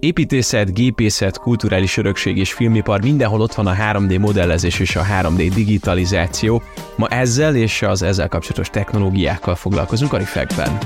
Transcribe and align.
Építészet, 0.00 0.74
gépészet, 0.74 1.38
kulturális 1.38 1.96
örökség 1.96 2.36
és 2.36 2.52
filmipar, 2.52 3.00
mindenhol 3.02 3.40
ott 3.40 3.54
van 3.54 3.66
a 3.66 3.74
3D 3.74 4.20
modellezés 4.20 4.78
és 4.78 4.96
a 4.96 5.02
3D 5.02 5.50
digitalizáció. 5.54 6.62
Ma 6.96 7.08
ezzel 7.08 7.56
és 7.56 7.82
az 7.82 8.02
ezzel 8.02 8.28
kapcsolatos 8.28 8.70
technológiákkal 8.70 9.54
foglalkozunk 9.54 10.12
a 10.12 10.16
Reflectben. 10.16 10.78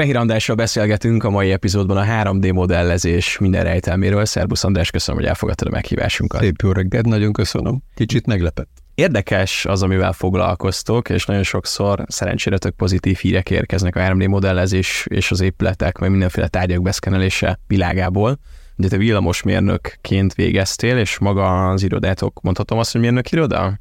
Fehér 0.00 0.16
Andrással 0.16 0.56
beszélgetünk 0.56 1.24
a 1.24 1.30
mai 1.30 1.52
epizódban 1.52 1.96
a 1.96 2.04
3D 2.04 2.52
modellezés 2.52 3.38
minden 3.38 3.64
rejtelméről. 3.64 4.24
Szerbusz 4.24 4.64
András, 4.64 4.90
köszönöm, 4.90 5.20
hogy 5.20 5.28
elfogadtad 5.28 5.68
a 5.68 5.70
meghívásunkat. 5.70 6.40
Szép 6.40 6.54
jó 6.62 6.72
reggelt, 6.72 7.06
nagyon 7.06 7.32
köszönöm. 7.32 7.82
Kicsit 7.94 8.26
meglepett. 8.26 8.68
Érdekes 8.94 9.64
az, 9.64 9.82
amivel 9.82 10.12
foglalkoztok, 10.12 11.08
és 11.08 11.24
nagyon 11.24 11.42
sokszor 11.42 12.04
szerencsére 12.08 12.58
tök 12.58 12.74
pozitív 12.74 13.16
hírek 13.16 13.50
érkeznek 13.50 13.96
a 13.96 14.00
3D 14.00 14.28
modellezés 14.28 15.06
és 15.08 15.30
az 15.30 15.40
épületek, 15.40 15.98
meg 15.98 16.10
mindenféle 16.10 16.48
tárgyak 16.48 16.82
beszkenelése 16.82 17.60
világából. 17.66 18.38
Ugye 18.76 18.88
te 18.88 18.96
villamosmérnökként 18.96 20.34
végeztél, 20.34 20.98
és 20.98 21.18
maga 21.18 21.68
az 21.68 21.82
irodátok, 21.82 22.40
mondhatom 22.42 22.78
azt, 22.78 22.92
hogy 22.92 23.00
mérnök 23.00 23.30
iroda? 23.30 23.80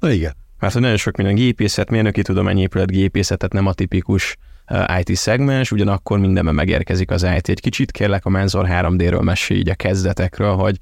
Na 0.00 0.10
igen. 0.10 0.36
Mert 0.58 0.72
hogy 0.72 0.82
nagyon 0.82 0.96
sok 0.96 1.16
minden 1.16 1.34
gépészet, 1.34 1.90
mérnöki 1.90 2.22
tudomány 2.22 2.58
épület 2.58 2.90
gépészetet 2.90 3.52
nem 3.52 3.66
a 3.66 3.72
tipikus 3.72 4.36
IT 4.98 5.16
szegmens, 5.16 5.72
ugyanakkor 5.72 6.18
mindenben 6.18 6.54
megérkezik 6.54 7.10
az 7.10 7.22
IT. 7.36 7.48
Egy 7.48 7.60
kicsit 7.60 7.90
kérlek 7.90 8.24
a 8.24 8.28
Menzor 8.28 8.66
3D-ről 8.68 9.22
mesélj 9.22 9.60
így 9.60 9.68
a 9.68 9.74
kezdetekről, 9.74 10.54
hogy 10.54 10.78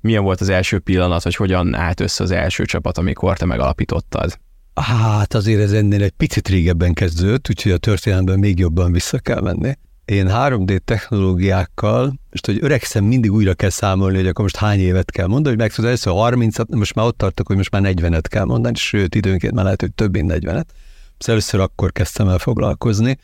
milyen 0.00 0.22
volt 0.22 0.40
az 0.40 0.48
első 0.48 0.78
pillanat, 0.78 1.22
hogy 1.22 1.34
hogyan 1.34 1.74
állt 1.74 2.00
össze 2.00 2.22
az 2.22 2.30
első 2.30 2.64
csapat, 2.64 2.98
amikor 2.98 3.36
te 3.36 3.44
megalapítottad? 3.44 4.38
Hát 4.74 5.34
azért 5.34 5.60
ez 5.60 5.72
ennél 5.72 6.02
egy 6.02 6.10
picit 6.10 6.48
régebben 6.48 6.92
kezdődött, 6.92 7.48
úgyhogy 7.48 7.72
a 7.72 7.78
történelemben 7.78 8.38
még 8.38 8.58
jobban 8.58 8.92
vissza 8.92 9.18
kell 9.18 9.40
menni. 9.40 9.72
Én 10.04 10.26
3D 10.30 10.78
technológiákkal, 10.78 12.14
most 12.30 12.46
hogy 12.46 12.58
öregszem, 12.60 13.04
mindig 13.04 13.32
újra 13.32 13.54
kell 13.54 13.70
számolni, 13.70 14.16
hogy 14.16 14.26
akkor 14.26 14.42
most 14.42 14.56
hány 14.56 14.80
évet 14.80 15.10
kell 15.10 15.26
mondani, 15.26 15.56
hogy 15.56 15.64
meg 15.64 15.86
először 15.86 16.12
30 16.12 16.56
most 16.68 16.94
már 16.94 17.06
ott 17.06 17.18
tartok, 17.18 17.46
hogy 17.46 17.56
most 17.56 17.70
már 17.70 17.82
40-et 17.84 18.24
kell 18.28 18.44
mondani, 18.44 18.76
sőt, 18.76 19.14
időnként 19.14 19.54
már 19.54 19.64
lehet, 19.64 19.80
hogy 19.80 19.92
több 19.92 20.12
mint 20.12 20.32
40-et. 20.34 20.64
Először 21.18 21.60
akkor 21.60 21.92
kezdtem 21.92 22.28
el 22.28 22.38
foglalkozni. 22.38 23.18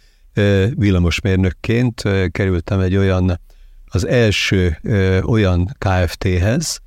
Villamosmérnökként 0.75 2.03
kerültem 2.31 2.81
egy 2.81 2.97
olyan, 2.97 3.41
az 3.85 4.07
első 4.07 4.79
olyan 5.27 5.77
KFT-hez, 5.79 6.81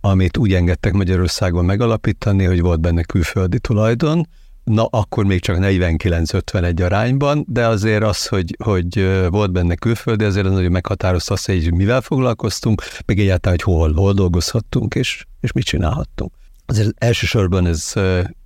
amit 0.00 0.36
úgy 0.36 0.52
engedtek 0.52 0.92
Magyarországon 0.92 1.64
megalapítani, 1.64 2.44
hogy 2.44 2.60
volt 2.60 2.80
benne 2.80 3.02
külföldi 3.02 3.58
tulajdon, 3.58 4.28
na 4.64 4.84
akkor 4.84 5.24
még 5.24 5.40
csak 5.40 5.56
49-51 5.60 6.84
arányban, 6.84 7.44
de 7.48 7.66
azért 7.66 8.02
az, 8.02 8.26
hogy, 8.26 8.56
hogy 8.64 9.08
volt 9.28 9.52
benne 9.52 9.74
külföldi, 9.74 10.24
azért 10.24 10.46
az 10.46 10.52
nagyon 10.52 10.70
meghatározta 10.70 11.34
azt, 11.34 11.46
hogy 11.46 11.74
mivel 11.74 12.00
foglalkoztunk, 12.00 12.82
meg 13.06 13.18
egyáltalán, 13.18 13.58
hogy 13.62 13.74
hol, 13.74 13.92
hol 13.92 14.12
dolgozhattunk, 14.12 14.94
és, 14.94 15.24
és 15.40 15.52
mit 15.52 15.64
csinálhattunk. 15.64 16.32
Azért 16.66 17.04
elsősorban 17.04 17.66
ez 17.66 17.92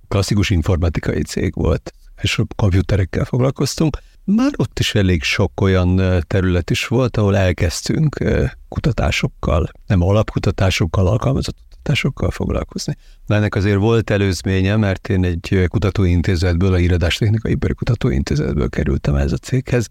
klasszikus 0.07 0.49
informatikai 0.49 1.21
cég 1.21 1.53
volt 1.55 1.93
és 2.25 2.41
komputerekkel 2.55 3.25
foglalkoztunk. 3.25 3.97
Már 4.23 4.51
ott 4.55 4.79
is 4.79 4.95
elég 4.95 5.23
sok 5.23 5.61
olyan 5.61 6.23
terület 6.27 6.69
is 6.69 6.87
volt, 6.87 7.17
ahol 7.17 7.37
elkezdtünk 7.37 8.23
kutatásokkal, 8.69 9.69
nem 9.87 10.01
alapkutatásokkal, 10.01 11.07
alkalmazott 11.07 11.57
kutatásokkal 11.69 12.31
foglalkozni. 12.31 12.95
De 13.25 13.35
ennek 13.35 13.55
azért 13.55 13.77
volt 13.77 14.09
előzménye, 14.09 14.75
mert 14.75 15.09
én 15.09 15.23
egy 15.25 15.65
kutatóintézetből, 15.67 16.73
a 16.73 16.77
Híradástechnikai 16.77 17.51
Ipari 17.51 17.73
Kutatóintézetből 17.73 18.69
kerültem 18.69 19.15
ez 19.15 19.31
a 19.31 19.37
céghez, 19.37 19.87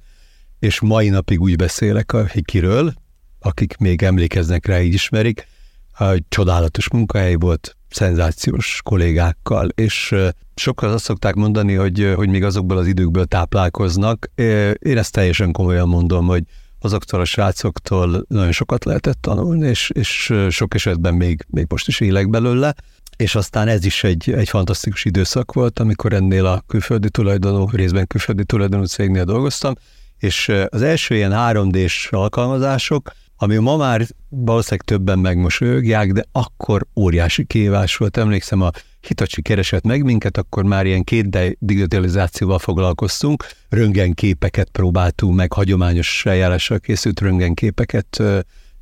és 0.59 0.81
mai 0.81 1.09
napig 1.09 1.41
úgy 1.41 1.57
beszélek 1.57 2.13
a 2.13 2.25
Hikiről, 2.25 2.95
akik 3.41 3.77
még 3.77 4.03
emlékeznek 4.03 4.67
rá, 4.67 4.81
így 4.81 4.95
ismerik, 4.95 5.47
hogy 5.93 6.25
csodálatos 6.29 6.91
munkahely 6.91 7.35
volt, 7.35 7.77
szenzációs 7.95 8.81
kollégákkal, 8.85 9.69
és 9.69 10.15
sokan 10.55 10.91
azt 10.93 11.05
szokták 11.05 11.35
mondani, 11.35 11.75
hogy, 11.75 12.13
hogy 12.17 12.29
még 12.29 12.45
azokból 12.45 12.77
az 12.77 12.87
időkből 12.87 13.25
táplálkoznak. 13.25 14.31
Én 14.79 14.99
ezt 14.99 15.13
teljesen 15.13 15.53
komolyan 15.53 15.89
mondom, 15.89 16.27
hogy 16.27 16.43
azoktól 16.81 17.21
a 17.21 17.25
srácoktól 17.25 18.25
nagyon 18.29 18.53
sokat 18.53 18.85
lehetett 18.85 19.21
tanulni, 19.21 19.69
és, 19.69 19.91
és 19.95 20.35
sok 20.49 20.75
esetben 20.75 21.15
még, 21.15 21.45
még 21.49 21.67
most 21.69 21.89
is 21.89 22.01
élek 22.01 22.31
belőle, 22.31 22.75
és 23.17 23.35
aztán 23.35 23.69
ez 23.69 23.85
is 23.85 24.05
egy, 24.05 24.31
egy 24.31 24.49
fantasztikus 24.49 25.05
időszak 25.05 25.53
volt, 25.53 25.79
amikor 25.79 26.13
ennél 26.13 26.47
a 26.47 26.63
külföldi 26.67 27.11
tulajdonú, 27.11 27.69
részben 27.73 28.07
külföldi 28.07 28.45
tulajdonú 28.45 28.85
cégnél 28.85 29.25
dolgoztam, 29.25 29.75
és 30.19 30.53
az 30.69 30.83
első 30.83 31.15
ilyen 31.15 31.33
3D-s 31.35 32.09
alkalmazások, 32.11 33.11
ami 33.45 33.57
ma 33.57 33.77
már 33.77 34.07
valószínűleg 34.29 34.87
többen 34.87 35.19
megmosolyogják, 35.19 36.13
de 36.13 36.25
akkor 36.33 36.87
óriási 36.97 37.45
kihívás 37.45 37.97
volt. 37.97 38.17
Emlékszem, 38.17 38.61
a 38.61 38.71
Hitachi 39.01 39.43
keresett 39.43 39.85
meg 39.85 40.03
minket, 40.03 40.37
akkor 40.37 40.65
már 40.65 40.87
ilyen 40.87 41.05
két 41.05 41.39
digitalizációval 41.59 42.59
foglalkoztunk, 42.59 43.45
röntgenképeket 43.69 44.69
próbáltunk 44.69 45.37
meg, 45.37 45.53
hagyományos 45.53 46.27
eljárással 46.27 46.79
készült 46.79 47.21
röntgenképeket 47.21 48.23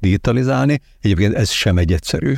digitalizálni. 0.01 0.81
Egyébként 1.01 1.35
ez 1.35 1.51
sem 1.51 1.79
egy 1.79 1.93
egyszerű 1.93 2.35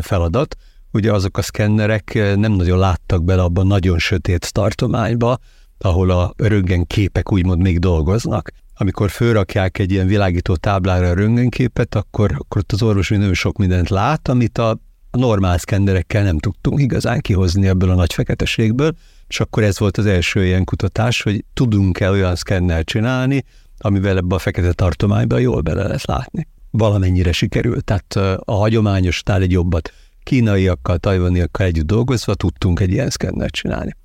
feladat. 0.00 0.56
Ugye 0.92 1.12
azok 1.12 1.38
a 1.38 1.42
szkennerek 1.42 2.14
nem 2.14 2.52
nagyon 2.52 2.78
láttak 2.78 3.24
bele 3.24 3.42
abban 3.42 3.66
nagyon 3.66 3.98
sötét 3.98 4.52
tartományba, 4.52 5.38
ahol 5.78 6.10
a 6.10 6.32
röntgenképek 6.36 7.32
úgymond 7.32 7.60
még 7.60 7.78
dolgoznak 7.78 8.50
amikor 8.80 9.10
fölrakják 9.10 9.78
egy 9.78 9.92
ilyen 9.92 10.06
világító 10.06 10.56
táblára 10.56 11.08
a 11.08 11.14
röntgenképet, 11.14 11.94
akkor, 11.94 12.32
akkor 12.38 12.60
ott 12.60 12.72
az 12.72 12.82
orvos 12.82 13.08
nagyon 13.08 13.34
sok 13.34 13.56
mindent 13.56 13.88
lát, 13.88 14.28
amit 14.28 14.58
a 14.58 14.78
normál 15.10 15.58
szkennerekkel 15.58 16.22
nem 16.22 16.38
tudtunk 16.38 16.80
igazán 16.80 17.20
kihozni 17.20 17.66
ebből 17.66 17.90
a 17.90 17.94
nagy 17.94 18.12
feketeségből, 18.12 18.92
és 19.28 19.40
akkor 19.40 19.62
ez 19.62 19.78
volt 19.78 19.96
az 19.96 20.06
első 20.06 20.44
ilyen 20.44 20.64
kutatás, 20.64 21.22
hogy 21.22 21.44
tudunk-e 21.54 22.10
olyan 22.10 22.34
szkennel 22.34 22.84
csinálni, 22.84 23.44
amivel 23.78 24.16
ebbe 24.16 24.34
a 24.34 24.38
fekete 24.38 24.72
tartományba 24.72 25.38
jól 25.38 25.60
bele 25.60 25.86
lesz 25.86 26.04
látni. 26.04 26.48
Valamennyire 26.70 27.32
sikerült, 27.32 27.84
tehát 27.84 28.40
a 28.44 28.52
hagyományosnál 28.52 29.42
egy 29.42 29.52
jobbat 29.52 29.92
kínaiakkal, 30.22 30.98
tajvaniakkal 30.98 31.66
együtt 31.66 31.86
dolgozva 31.86 32.34
tudtunk 32.34 32.80
egy 32.80 32.90
ilyen 32.90 33.10
szkennert 33.10 33.52
csinálni. 33.52 33.96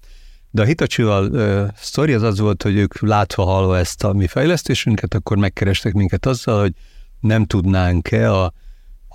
De 0.56 0.62
a 0.62 0.66
Hitachival 0.66 1.30
uh, 1.30 1.68
sztori 1.76 2.14
az 2.14 2.22
az 2.22 2.40
volt, 2.40 2.64
hogy 2.64 2.76
ők 2.76 3.00
látva 3.00 3.44
hallva 3.44 3.78
ezt 3.78 4.04
a 4.04 4.14
mi 4.14 4.28
fejlesztésünket, 4.28 5.14
akkor 5.14 5.38
megkerestek 5.38 5.94
minket 5.94 6.26
azzal, 6.26 6.60
hogy 6.60 6.74
nem 7.20 7.46
tudnánk-e 7.46 8.32
a, 8.32 8.54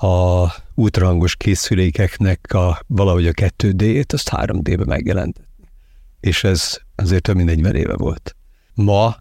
a 0.07 0.47
útrangos 0.75 1.37
készülékeknek 1.37 2.53
a, 2.53 2.81
valahogy 2.87 3.27
a 3.27 3.33
2D-ét, 3.33 4.13
azt 4.13 4.31
3D-be 4.33 4.85
megjelentetni. 4.85 5.69
És 6.21 6.45
ez 6.45 6.79
azért 6.95 7.23
több 7.23 7.37
mint 7.37 7.49
40 7.49 7.75
éve 7.75 7.97
volt. 7.97 8.37
Ma 8.75 9.17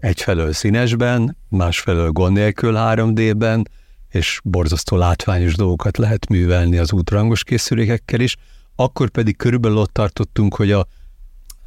egyfelől 0.00 0.52
színesben, 0.52 1.36
másfelől 1.48 2.10
gond 2.10 2.32
nélkül 2.32 2.74
3D-ben, 2.76 3.68
és 4.08 4.40
borzasztó 4.44 4.96
látványos 4.96 5.54
dolgokat 5.54 5.96
lehet 5.96 6.28
művelni 6.28 6.78
az 6.78 6.92
útrangos 6.92 7.44
készülékekkel 7.44 8.20
is, 8.20 8.36
akkor 8.76 9.08
pedig 9.08 9.36
körülbelül 9.36 9.76
ott 9.76 9.92
tartottunk, 9.92 10.54
hogy 10.54 10.72
a 10.72 10.86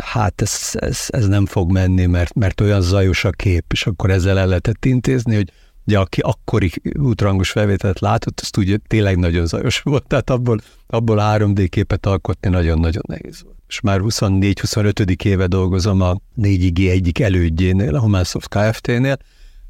hát 0.03 0.41
ez, 0.41 0.69
ez, 0.73 1.05
ez 1.07 1.27
nem 1.27 1.45
fog 1.45 1.71
menni, 1.71 2.05
mert, 2.05 2.33
mert 2.33 2.61
olyan 2.61 2.81
zajos 2.81 3.25
a 3.25 3.29
kép, 3.29 3.65
és 3.71 3.85
akkor 3.85 4.09
ezzel 4.09 4.39
el 4.39 4.47
lehetett 4.47 4.85
intézni, 4.85 5.35
hogy 5.35 5.51
ugye 5.85 5.99
aki 5.99 6.21
akkori 6.21 6.71
útrangos 6.99 7.51
felvételt 7.51 7.99
látott, 7.99 8.39
azt 8.39 8.57
ugye 8.57 8.77
tényleg 8.87 9.17
nagyon 9.17 9.45
zajos 9.45 9.79
volt, 9.79 10.07
tehát 10.07 10.29
abból, 10.29 10.59
abból 10.87 11.17
3D 11.21 11.67
képet 11.69 12.05
alkotni 12.05 12.49
nagyon-nagyon 12.49 13.03
nehéz 13.07 13.41
volt. 13.43 13.57
És 13.67 13.79
már 13.79 13.99
24-25. 14.03 15.23
éve 15.23 15.47
dolgozom 15.47 16.01
a 16.01 16.15
4G 16.41 16.89
egyik 16.89 17.19
elődjénél, 17.19 17.95
a 17.95 17.99
Humansoft 17.99 18.49
Kft-nél, 18.49 19.17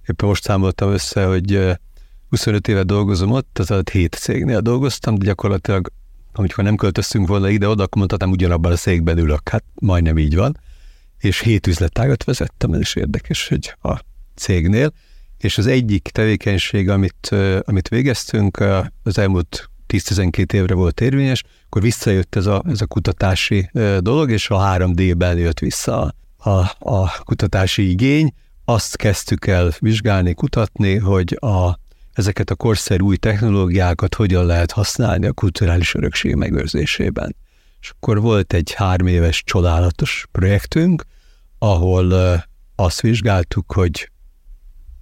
éppen 0.07 0.27
most 0.27 0.44
számoltam 0.44 0.91
össze, 0.91 1.25
hogy 1.25 1.77
25 2.29 2.67
éve 2.67 2.83
dolgozom 2.83 3.31
ott, 3.31 3.59
az 3.59 3.71
alatt 3.71 3.89
7 3.89 4.15
cégnél 4.15 4.59
dolgoztam, 4.59 5.15
de 5.15 5.25
gyakorlatilag 5.25 5.91
amikor 6.33 6.63
nem 6.63 6.75
költöztünk 6.75 7.28
volna 7.28 7.50
ide, 7.50 7.68
oda, 7.68 7.83
akkor 7.83 7.98
mondhatnám, 7.98 8.31
ugyanabban 8.31 8.72
a 8.72 8.75
székben 8.75 9.18
ülök. 9.18 9.50
Hát 9.50 9.63
majdnem 9.74 10.18
így 10.18 10.36
van. 10.36 10.60
És 11.18 11.39
hét 11.39 11.68
üzletágat 11.68 12.24
vezettem, 12.24 12.74
ez 12.74 12.80
is 12.80 12.95
érdekes, 12.95 13.48
hogy 13.48 13.75
a 13.81 14.00
cégnél. 14.36 14.94
És 15.38 15.57
az 15.57 15.68
egyik 15.68 16.10
tevékenység, 16.12 16.89
amit, 16.89 17.36
amit 17.62 17.88
végeztünk, 17.88 18.63
az 19.04 19.18
elmúlt 19.18 19.69
10-12 19.88 20.54
évre 20.54 20.74
volt 20.74 21.01
érvényes, 21.01 21.44
akkor 21.66 21.81
visszajött 21.81 22.36
ez 22.36 22.45
a, 22.45 22.63
ez 22.68 22.81
a 22.81 22.86
kutatási 22.86 23.69
dolog, 24.00 24.31
és 24.31 24.50
a 24.50 24.57
3D-ben 24.57 25.38
jött 25.38 25.60
vissza 25.60 26.16
a, 26.38 26.50
a 26.80 27.22
kutatási 27.24 27.89
igény. 27.89 28.33
Azt 28.66 28.95
kezdtük 28.95 29.48
el 29.48 29.72
vizsgálni, 29.80 30.33
kutatni, 30.33 30.98
hogy 30.98 31.38
a 31.39 31.80
ezeket 32.13 32.49
a 32.49 32.55
korszerű 32.55 33.03
új 33.03 33.17
technológiákat 33.17 34.15
hogyan 34.15 34.45
lehet 34.45 34.71
használni 34.71 35.25
a 35.25 35.33
kulturális 35.33 35.93
örökség 35.93 36.35
megőrzésében. 36.35 37.35
És 37.81 37.89
akkor 37.89 38.21
volt 38.21 38.53
egy 38.53 38.73
három 38.73 39.07
éves 39.07 39.43
csodálatos 39.43 40.27
projektünk, 40.31 41.03
ahol 41.57 42.13
azt 42.75 43.01
vizsgáltuk, 43.01 43.71
hogy 43.71 44.11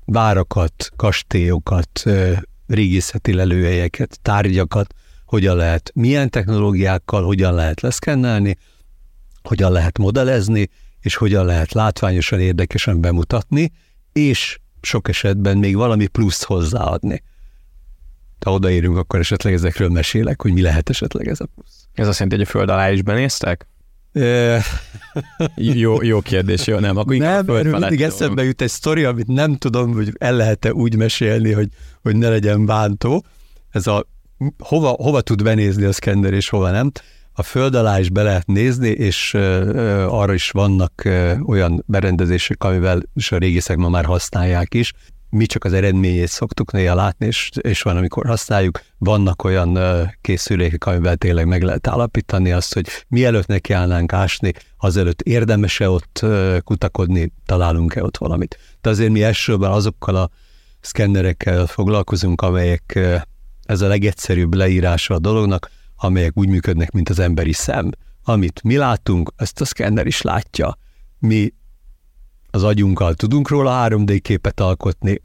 várakat, 0.05 0.89
kastélyokat, 0.95 2.03
régészeti 2.67 3.33
lelőhelyeket, 3.33 4.19
tárgyakat 4.21 4.93
hogyan 5.25 5.55
lehet, 5.55 5.91
milyen 5.93 6.29
technológiákkal 6.29 7.23
hogyan 7.23 7.53
lehet 7.53 7.81
leszkennelni, 7.81 8.57
hogyan 9.41 9.71
lehet 9.71 9.97
modellezni, 9.97 10.69
és 10.99 11.15
hogyan 11.15 11.45
lehet 11.45 11.73
látványosan, 11.73 12.39
érdekesen 12.39 13.01
bemutatni, 13.01 13.71
és 14.13 14.59
sok 14.81 15.07
esetben 15.07 15.57
még 15.57 15.75
valami 15.75 16.07
pluszt 16.07 16.43
hozzáadni. 16.43 17.23
Ha 18.39 18.53
odaérünk, 18.53 18.97
akkor 18.97 19.19
esetleg 19.19 19.53
ezekről 19.53 19.89
mesélek, 19.89 20.41
hogy 20.41 20.53
mi 20.53 20.61
lehet 20.61 20.89
esetleg 20.89 21.27
ez 21.27 21.39
a 21.39 21.45
plusz. 21.55 21.87
Ez 21.93 22.07
azt 22.07 22.19
jelenti, 22.19 22.37
hogy 22.37 22.47
a 22.47 22.49
föld 22.49 22.69
alá 22.69 22.91
is 22.91 23.01
benéztek? 23.01 23.67
jó, 25.55 26.01
jó 26.01 26.21
kérdés, 26.21 26.67
jó, 26.67 26.79
nem, 26.79 26.97
akkor 26.97 27.15
Nem, 27.15 27.49
erről 27.49 27.79
mindig 27.79 28.01
eszembe 28.01 28.43
jut 28.43 28.61
egy 28.61 28.69
sztori, 28.69 29.03
amit 29.03 29.27
nem 29.27 29.55
tudom, 29.55 29.93
hogy 29.93 30.11
el 30.17 30.35
lehet-e 30.35 30.73
úgy 30.73 30.95
mesélni, 30.95 31.51
hogy, 31.51 31.69
hogy 32.01 32.15
ne 32.15 32.29
legyen 32.29 32.65
bántó. 32.65 33.25
Ez 33.69 33.87
a 33.87 34.07
hova, 34.59 34.87
hova 34.89 35.21
tud 35.21 35.43
benézni 35.43 35.83
a 35.83 35.91
szkenner, 35.91 36.33
és 36.33 36.49
hova 36.49 36.71
nem. 36.71 36.91
A 37.39 37.43
föld 37.43 37.75
alá 37.75 37.99
is 37.99 38.09
be 38.09 38.23
lehet 38.23 38.47
nézni, 38.47 38.89
és 38.89 39.33
arra 40.07 40.33
is 40.33 40.51
vannak 40.51 41.07
olyan 41.45 41.83
berendezések, 41.87 42.63
amivel 42.63 43.01
is 43.13 43.31
a 43.31 43.37
régészek 43.37 43.77
ma 43.77 43.89
már 43.89 44.05
használják 44.05 44.73
is. 44.73 44.93
Mi 45.29 45.45
csak 45.45 45.63
az 45.63 45.73
eredményét 45.73 46.27
szoktuk 46.27 46.71
néha 46.71 46.95
látni, 46.95 47.25
és, 47.25 47.49
és 47.61 47.81
van, 47.81 47.97
amikor 47.97 48.25
használjuk. 48.25 48.81
Vannak 48.97 49.43
olyan 49.43 49.79
készülékek, 50.21 50.85
amivel 50.85 51.15
tényleg 51.15 51.47
meg 51.47 51.63
lehet 51.63 51.87
állapítani 51.87 52.51
azt, 52.51 52.73
hogy 52.73 52.87
mielőtt 53.07 53.47
neki 53.47 53.73
állnánk 53.73 54.13
ásni, 54.13 54.53
azelőtt 54.77 55.21
érdemes-e 55.21 55.89
ott 55.89 56.25
kutakodni, 56.63 57.33
találunk-e 57.45 58.03
ott 58.03 58.17
valamit. 58.17 58.59
De 58.81 58.89
azért 58.89 59.11
mi 59.11 59.23
elsőben 59.23 59.71
azokkal 59.71 60.15
a 60.15 60.29
szkennerekkel 60.81 61.65
foglalkozunk, 61.65 62.41
amelyek 62.41 62.99
ez 63.63 63.81
a 63.81 63.87
legegyszerűbb 63.87 64.53
leírása 64.53 65.13
a 65.13 65.19
dolognak, 65.19 65.69
amelyek 65.99 66.37
úgy 66.37 66.49
működnek, 66.49 66.91
mint 66.91 67.09
az 67.09 67.19
emberi 67.19 67.53
szem. 67.53 67.89
Amit 68.23 68.63
mi 68.63 68.77
látunk, 68.77 69.31
ezt 69.35 69.61
a 69.61 69.65
szkenner 69.65 70.07
is 70.07 70.21
látja. 70.21 70.77
Mi 71.19 71.53
az 72.51 72.63
agyunkkal 72.63 73.13
tudunk 73.13 73.49
róla 73.49 73.87
3D 73.87 74.19
képet 74.21 74.59
alkotni, 74.59 75.19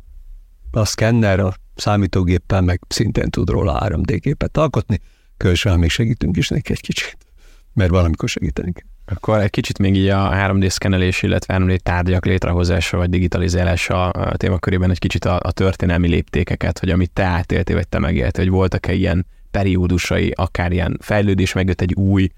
a 0.70 0.84
szkenner 0.84 1.40
a 1.40 1.54
számítógéppel 1.74 2.60
meg 2.60 2.80
szintén 2.88 3.30
tud 3.30 3.48
róla 3.48 3.82
3D 3.84 4.18
képet 4.20 4.56
alkotni, 4.56 5.00
különösen 5.36 5.78
még 5.78 5.90
segítünk 5.90 6.36
is 6.36 6.48
neki 6.48 6.72
egy 6.72 6.80
kicsit, 6.80 7.16
mert 7.72 7.90
valamikor 7.90 8.28
segíteni 8.28 8.72
kell. 8.72 8.88
Akkor 9.06 9.38
egy 9.38 9.50
kicsit 9.50 9.78
még 9.78 9.96
így 9.96 10.08
a 10.08 10.30
3D 10.30 10.68
szkennelés, 10.68 11.22
illetve 11.22 11.56
3D 11.58 11.78
tárgyak 11.78 12.24
létrehozása 12.26 12.96
vagy 12.96 13.10
digitalizálása 13.10 14.08
a 14.08 14.36
témakörében 14.36 14.90
egy 14.90 14.98
kicsit 14.98 15.24
a, 15.24 15.40
a 15.42 15.52
történelmi 15.52 16.08
léptékeket, 16.08 16.78
hogy 16.78 16.90
amit 16.90 17.10
te 17.10 17.22
átéltél, 17.22 17.76
vagy 17.76 17.88
te 17.88 17.98
megéltél, 17.98 18.44
hogy 18.44 18.52
voltak-e 18.52 18.92
ilyen 18.92 19.26
periódusai, 19.54 20.32
akár 20.34 20.72
ilyen 20.72 20.98
fejlődés, 21.00 21.52
megjött 21.52 21.80
egy 21.80 21.94
új 21.94 22.28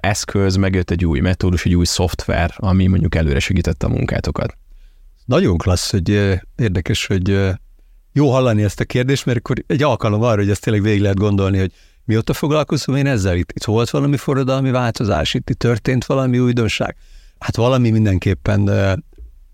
eszköz, 0.00 0.56
megjött 0.56 0.90
egy 0.90 1.04
új 1.04 1.20
metódus, 1.20 1.64
egy 1.64 1.74
új 1.74 1.84
szoftver, 1.84 2.54
ami 2.56 2.86
mondjuk 2.86 3.14
előre 3.14 3.38
segítette 3.38 3.86
a 3.86 3.88
munkátokat. 3.88 4.56
Nagyon 5.24 5.58
klassz, 5.58 5.90
hogy 5.90 6.38
érdekes, 6.56 7.06
hogy 7.06 7.50
jó 8.12 8.30
hallani 8.30 8.62
ezt 8.62 8.80
a 8.80 8.84
kérdést, 8.84 9.26
mert 9.26 9.38
akkor 9.38 9.56
egy 9.66 9.82
alkalom 9.82 10.22
arra, 10.22 10.40
hogy 10.40 10.50
ezt 10.50 10.62
tényleg 10.62 10.82
végig 10.82 11.00
lehet 11.00 11.16
gondolni, 11.16 11.58
hogy 11.58 11.72
mióta 12.04 12.32
foglalkozom 12.32 12.96
én 12.96 13.06
ezzel? 13.06 13.36
Itt, 13.36 13.52
itt 13.52 13.64
volt 13.64 13.90
valami 13.90 14.16
forradalmi 14.16 14.70
változás, 14.70 15.34
itt, 15.34 15.50
itt 15.50 15.58
történt 15.58 16.04
valami 16.04 16.38
újdonság. 16.38 16.96
Hát 17.38 17.56
valami 17.56 17.90
mindenképpen, 17.90 18.70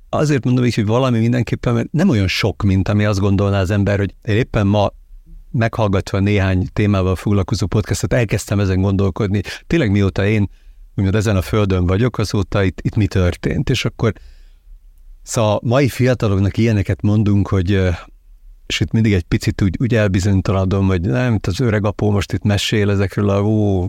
azért 0.08 0.44
mondom 0.44 0.64
így, 0.64 0.74
hogy 0.74 0.86
valami 0.86 1.18
mindenképpen, 1.18 1.74
mert 1.74 1.92
nem 1.92 2.08
olyan 2.08 2.28
sok, 2.28 2.62
mint 2.62 2.88
ami 2.88 3.04
azt 3.04 3.20
gondolná 3.20 3.60
az 3.60 3.70
ember, 3.70 3.98
hogy 3.98 4.14
én 4.22 4.36
éppen 4.36 4.66
ma 4.66 4.92
meghallgatva 5.52 6.18
néhány 6.18 6.68
témával 6.72 7.16
foglalkozó 7.16 7.66
podcastot, 7.66 8.12
elkezdtem 8.12 8.60
ezen 8.60 8.80
gondolkodni. 8.80 9.40
Tényleg 9.66 9.90
mióta 9.90 10.26
én 10.26 10.48
úgymond 10.96 11.14
ezen 11.14 11.36
a 11.36 11.42
földön 11.42 11.86
vagyok, 11.86 12.18
azóta 12.18 12.62
itt, 12.62 12.80
itt 12.80 12.94
mi 12.94 13.06
történt. 13.06 13.70
És 13.70 13.84
akkor 13.84 14.12
szóval 15.22 15.60
mai 15.62 15.88
fiataloknak 15.88 16.56
ilyeneket 16.56 17.02
mondunk, 17.02 17.48
hogy 17.48 17.80
és 18.66 18.80
itt 18.80 18.92
mindig 18.92 19.12
egy 19.12 19.22
picit 19.22 19.62
úgy, 19.62 19.76
úgy 19.80 19.94
elbizonytalanodom, 19.94 20.86
hogy 20.86 21.00
nem, 21.00 21.38
az 21.42 21.60
öreg 21.60 21.84
apó 21.84 22.10
most 22.10 22.32
itt 22.32 22.42
mesél 22.42 22.90
ezekről 22.90 23.28
a 23.28 23.40
ó, 23.40 23.86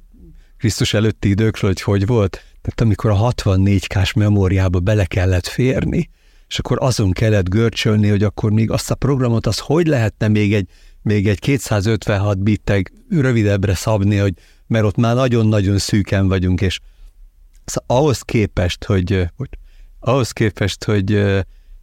Krisztus 0.57 0.94
előtti 0.94 1.30
időkről, 1.30 1.69
hogy 1.69 1.81
hogy 1.81 2.06
volt. 2.06 2.31
Tehát 2.62 2.81
amikor 2.81 3.10
a 3.10 3.33
64K-s 3.33 4.13
memóriába 4.13 4.80
bele 4.80 5.06
kellett 5.06 5.48
férni, 5.48 6.10
és 6.48 6.60
akkor 6.60 6.77
azon 6.81 7.12
kellett 7.12 7.50
görcsölni, 7.50 8.10
hogy 8.10 8.24
akkor 8.24 8.51
még 8.51 8.71
azt 8.71 8.92
a 8.92 8.95
programot, 8.95 9.45
az 9.45 9.60
hogy 9.60 9.88
lehetne 9.88 10.27
még 10.27 10.54
egy 10.54 10.68
még 11.03 11.27
egy 11.27 11.39
256 11.39 12.39
bitteg 12.39 12.91
rövidebbre 13.09 13.75
szabni, 13.75 14.17
hogy, 14.17 14.33
mert 14.67 14.85
ott 14.85 14.95
már 14.95 15.15
nagyon-nagyon 15.15 15.77
szűken 15.77 16.27
vagyunk, 16.27 16.61
és 16.61 16.79
szóval 17.65 17.97
ahhoz 17.97 18.21
képest, 18.21 18.83
hogy, 18.83 19.29
hogy 19.35 19.50
ahhoz 20.00 20.31
képest, 20.31 20.83
hogy 20.83 21.23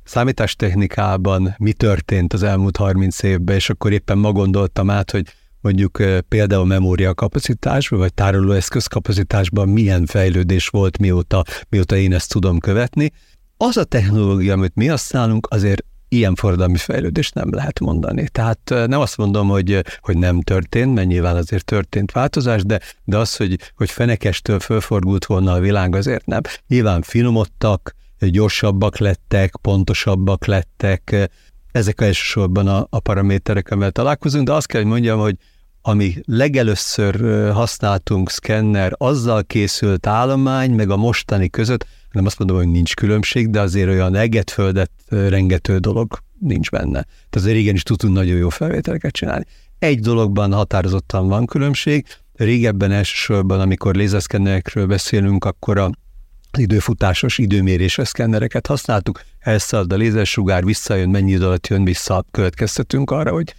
számítástechnikában 0.05 1.55
mi 1.59 1.73
történt 1.73 2.33
az 2.33 2.43
elmúlt 2.43 2.77
30 2.77 3.23
évben, 3.23 3.57
és 3.57 3.71
akkor 3.71 3.93
éppen 3.93 4.19
ma 4.19 4.33
gondoltam 4.33 4.91
át, 4.91 5.11
hogy 5.11 5.25
mondjuk 5.61 6.03
például 6.29 6.67
memória 6.67 7.15
kapacitásban, 7.15 7.99
vagy 7.99 8.15
tárolóeszköz 8.15 8.87
kapacitásban 8.87 9.69
milyen 9.69 10.07
fejlődés 10.07 10.69
volt, 10.69 10.99
mióta, 10.99 11.45
mióta 11.69 11.97
én 11.97 12.15
ezt 12.15 12.31
tudom 12.31 12.59
követni. 12.59 13.13
Az 13.57 13.77
a 13.77 13.85
technológia, 13.85 14.53
amit 14.53 14.75
mi 14.75 14.87
használunk, 14.87 15.47
azért 15.51 15.85
ilyen 16.13 16.35
forradalmi 16.35 16.77
fejlődést 16.77 17.35
nem 17.35 17.55
lehet 17.55 17.81
mondani. 17.81 18.29
Tehát 18.29 18.61
nem 18.65 19.01
azt 19.01 19.17
mondom, 19.17 19.49
hogy, 19.49 19.85
hogy 20.01 20.19
nem 20.19 20.41
történt, 20.41 20.95
mert 20.95 21.07
nyilván 21.07 21.37
azért 21.37 21.65
történt 21.65 22.13
változás, 22.13 22.63
de, 22.63 22.81
de 23.05 23.17
az, 23.17 23.37
hogy, 23.37 23.59
hogy 23.77 23.91
fenekestől 23.91 24.61
fölfordult 24.61 25.25
volna 25.25 25.53
a 25.53 25.61
világ, 25.61 25.95
azért 25.95 26.27
nem. 26.27 26.41
Nyilván 26.69 27.03
finomodtak, 27.03 27.95
gyorsabbak 28.19 28.99
lettek, 28.99 29.57
pontosabbak 29.63 30.47
lettek, 30.47 31.31
ezek 31.73 32.01
elsősorban 32.01 32.67
a, 32.67 32.87
a 32.91 33.01
paraméterek, 33.01 33.71
amivel 33.71 33.91
találkozunk, 33.91 34.47
de 34.47 34.53
azt 34.53 34.67
kell, 34.67 34.81
hogy 34.81 34.91
mondjam, 34.91 35.21
hogy 35.21 35.37
ami 35.83 36.15
legelőször 36.25 37.21
használtunk 37.53 38.31
szkenner, 38.31 38.93
azzal 38.97 39.45
készült 39.45 40.07
állomány, 40.07 40.71
meg 40.71 40.91
a 40.91 40.97
mostani 40.97 41.51
között, 41.51 41.87
nem 42.13 42.27
azt 42.27 42.39
mondom, 42.39 42.57
hogy 42.57 42.69
nincs 42.69 42.95
különbség, 42.95 43.51
de 43.51 43.61
azért 43.61 43.89
olyan 43.89 44.15
egetföldet 44.15 44.91
rengető 45.09 45.79
dolog 45.79 46.19
nincs 46.39 46.71
benne. 46.71 47.03
Tehát 47.03 47.35
azért 47.35 47.55
régen 47.55 47.75
is 47.75 47.83
tudtunk 47.83 48.15
nagyon 48.15 48.37
jó 48.37 48.49
felvételeket 48.49 49.13
csinálni. 49.13 49.45
Egy 49.79 50.01
dologban 50.01 50.53
határozottan 50.53 51.29
van 51.29 51.47
különbség, 51.47 52.07
régebben 52.35 52.93
elsősorban, 52.93 53.61
amikor 53.61 53.95
lézerszkennerekről 53.95 54.87
beszélünk, 54.87 55.45
akkor 55.45 55.79
a 55.79 55.91
időfutásos 56.59 57.39
időméréses 57.39 58.09
szkennereket 58.09 58.67
használtuk, 58.67 59.23
elszalad 59.39 59.93
a 59.93 59.97
lézersugár, 59.97 60.65
visszajön, 60.65 61.09
mennyi 61.09 61.31
idő 61.31 61.45
alatt 61.45 61.67
jön 61.67 61.85
vissza, 61.85 62.25
következtetünk 62.31 63.11
arra, 63.11 63.33
hogy 63.33 63.55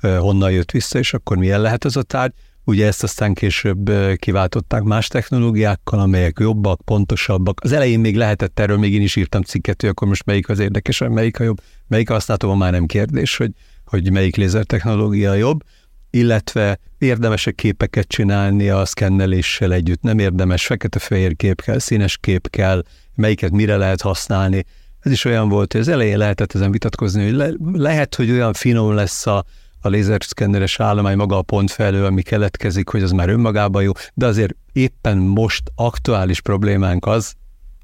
honnan 0.00 0.50
jött 0.50 0.70
vissza, 0.70 0.98
és 0.98 1.14
akkor 1.14 1.36
milyen 1.36 1.60
lehet 1.60 1.84
az 1.84 1.96
a 1.96 2.02
tárgy. 2.02 2.32
Ugye 2.64 2.86
ezt 2.86 3.02
aztán 3.02 3.34
később 3.34 3.90
kiváltották 4.16 4.82
más 4.82 5.08
technológiákkal, 5.08 6.00
amelyek 6.00 6.36
jobbak, 6.40 6.80
pontosabbak. 6.84 7.60
Az 7.62 7.72
elején 7.72 8.00
még 8.00 8.16
lehetett 8.16 8.60
erről, 8.60 8.78
még 8.78 8.94
én 8.94 9.02
is 9.02 9.16
írtam 9.16 9.42
cikket, 9.42 9.80
hogy 9.80 9.90
akkor 9.90 10.08
most 10.08 10.24
melyik 10.24 10.48
az 10.48 10.58
érdekes, 10.58 10.98
melyik 10.98 11.40
a 11.40 11.44
jobb, 11.44 11.60
melyik 11.86 12.08
használhatom, 12.08 12.58
már 12.58 12.72
nem 12.72 12.86
kérdés, 12.86 13.36
hogy, 13.36 13.50
hogy 13.84 14.12
melyik 14.12 14.36
lézertechnológia 14.36 15.34
jobb, 15.34 15.62
illetve 16.10 16.78
érdemes 16.98 17.48
képeket 17.54 18.08
csinálni 18.08 18.68
a 18.68 18.84
szkenneléssel 18.84 19.72
együtt, 19.72 20.02
nem 20.02 20.18
érdemes, 20.18 20.66
fekete-fehér 20.66 21.36
kép 21.36 21.62
kell, 21.62 21.78
színes 21.78 22.18
kép 22.18 22.50
kell, 22.50 22.82
melyiket 23.14 23.50
mire 23.50 23.76
lehet 23.76 24.00
használni. 24.00 24.64
Ez 25.00 25.12
is 25.12 25.24
olyan 25.24 25.48
volt, 25.48 25.72
hogy 25.72 25.80
az 25.80 25.88
elején 25.88 26.18
lehetett 26.18 26.54
ezen 26.54 26.70
vitatkozni, 26.70 27.24
hogy 27.24 27.32
le, 27.32 27.50
lehet, 27.72 28.14
hogy 28.14 28.30
olyan 28.30 28.52
finom 28.52 28.94
lesz 28.94 29.26
a, 29.26 29.44
a 29.86 29.88
lézerszkenneres 29.88 30.80
állomány 30.80 31.16
maga 31.16 31.38
a 31.38 31.42
pont 31.42 31.70
felől, 31.70 32.04
ami 32.04 32.22
keletkezik, 32.22 32.88
hogy 32.88 33.02
az 33.02 33.10
már 33.10 33.28
önmagában 33.28 33.82
jó, 33.82 33.92
de 34.14 34.26
azért 34.26 34.56
éppen 34.72 35.18
most 35.18 35.62
aktuális 35.74 36.40
problémánk 36.40 37.06
az, 37.06 37.34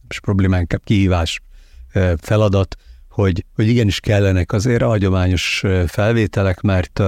és 0.09 0.21
problémánk 0.21 0.81
kihívás, 0.85 1.41
feladat, 2.19 2.77
hogy, 3.09 3.45
hogy 3.55 3.69
igenis 3.69 4.01
kellenek 4.01 4.53
azért 4.53 4.83
a 4.83 4.87
hagyományos 4.87 5.63
felvételek, 5.87 6.61
mert, 6.61 7.03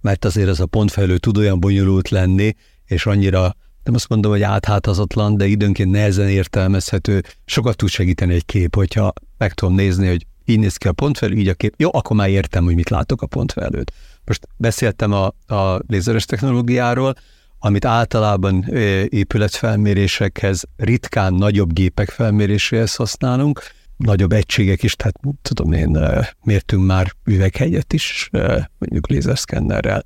mert 0.00 0.24
azért 0.24 0.48
ez 0.48 0.60
a 0.60 0.66
pontfelő 0.66 1.18
tud 1.18 1.36
olyan 1.36 1.60
bonyolult 1.60 2.08
lenni, 2.08 2.54
és 2.84 3.06
annyira 3.06 3.56
nem 3.82 3.94
azt 3.94 4.08
mondom, 4.08 4.30
hogy 4.30 4.42
áthátazatlan, 4.42 5.36
de 5.36 5.46
időnként 5.46 5.90
nehezen 5.90 6.28
értelmezhető, 6.28 7.22
sokat 7.44 7.76
tud 7.76 7.88
segíteni 7.88 8.34
egy 8.34 8.44
kép, 8.44 8.74
hogyha 8.74 9.12
meg 9.38 9.52
tudom 9.52 9.74
nézni, 9.74 10.08
hogy 10.08 10.26
így 10.44 10.58
néz 10.58 10.76
ki 10.76 10.88
a 10.88 10.92
pontfelő, 10.92 11.34
így 11.34 11.48
a 11.48 11.54
kép. 11.54 11.74
Jó, 11.76 11.90
akkor 11.92 12.16
már 12.16 12.28
értem, 12.28 12.64
hogy 12.64 12.74
mit 12.74 12.90
látok 12.90 13.22
a 13.22 13.26
pontfelőt. 13.26 13.92
Most 14.24 14.48
beszéltem 14.56 15.12
a, 15.12 15.26
a 15.54 15.80
lézeres 15.86 16.24
technológiáról, 16.24 17.14
amit 17.58 17.84
általában 17.84 18.64
épületfelmérésekhez, 19.08 20.62
ritkán 20.76 21.34
nagyobb 21.34 21.72
gépek 21.72 22.08
felméréséhez 22.08 22.94
használunk, 22.94 23.60
nagyobb 23.96 24.32
egységek 24.32 24.82
is, 24.82 24.94
tehát 24.94 25.20
tudom 25.42 25.72
én, 25.72 25.98
mértünk 26.42 26.86
már 26.86 27.12
üveghegyet 27.24 27.92
is, 27.92 28.30
mondjuk 28.78 29.08
lézerszkennerrel, 29.08 30.04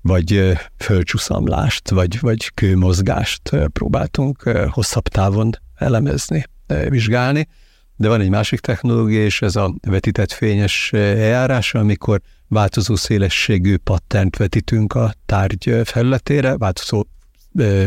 vagy 0.00 0.58
földcsúszamlást, 0.76 1.90
vagy, 1.90 2.20
vagy 2.20 2.54
kőmozgást 2.54 3.50
próbáltunk 3.72 4.42
hosszabb 4.70 5.08
távon 5.08 5.50
elemezni, 5.74 6.44
vizsgálni. 6.88 7.48
De 7.96 8.08
van 8.08 8.20
egy 8.20 8.28
másik 8.28 8.60
technológia, 8.60 9.24
és 9.24 9.42
ez 9.42 9.56
a 9.56 9.74
vetített 9.80 10.32
fényes 10.32 10.92
eljárás, 10.92 11.74
amikor 11.74 12.20
változó 12.48 12.96
szélességű 12.96 13.76
patternt 13.76 14.36
vetítünk 14.36 14.94
a 14.94 15.14
tárgy 15.26 15.80
felületére, 15.84 16.56
változó 16.56 17.06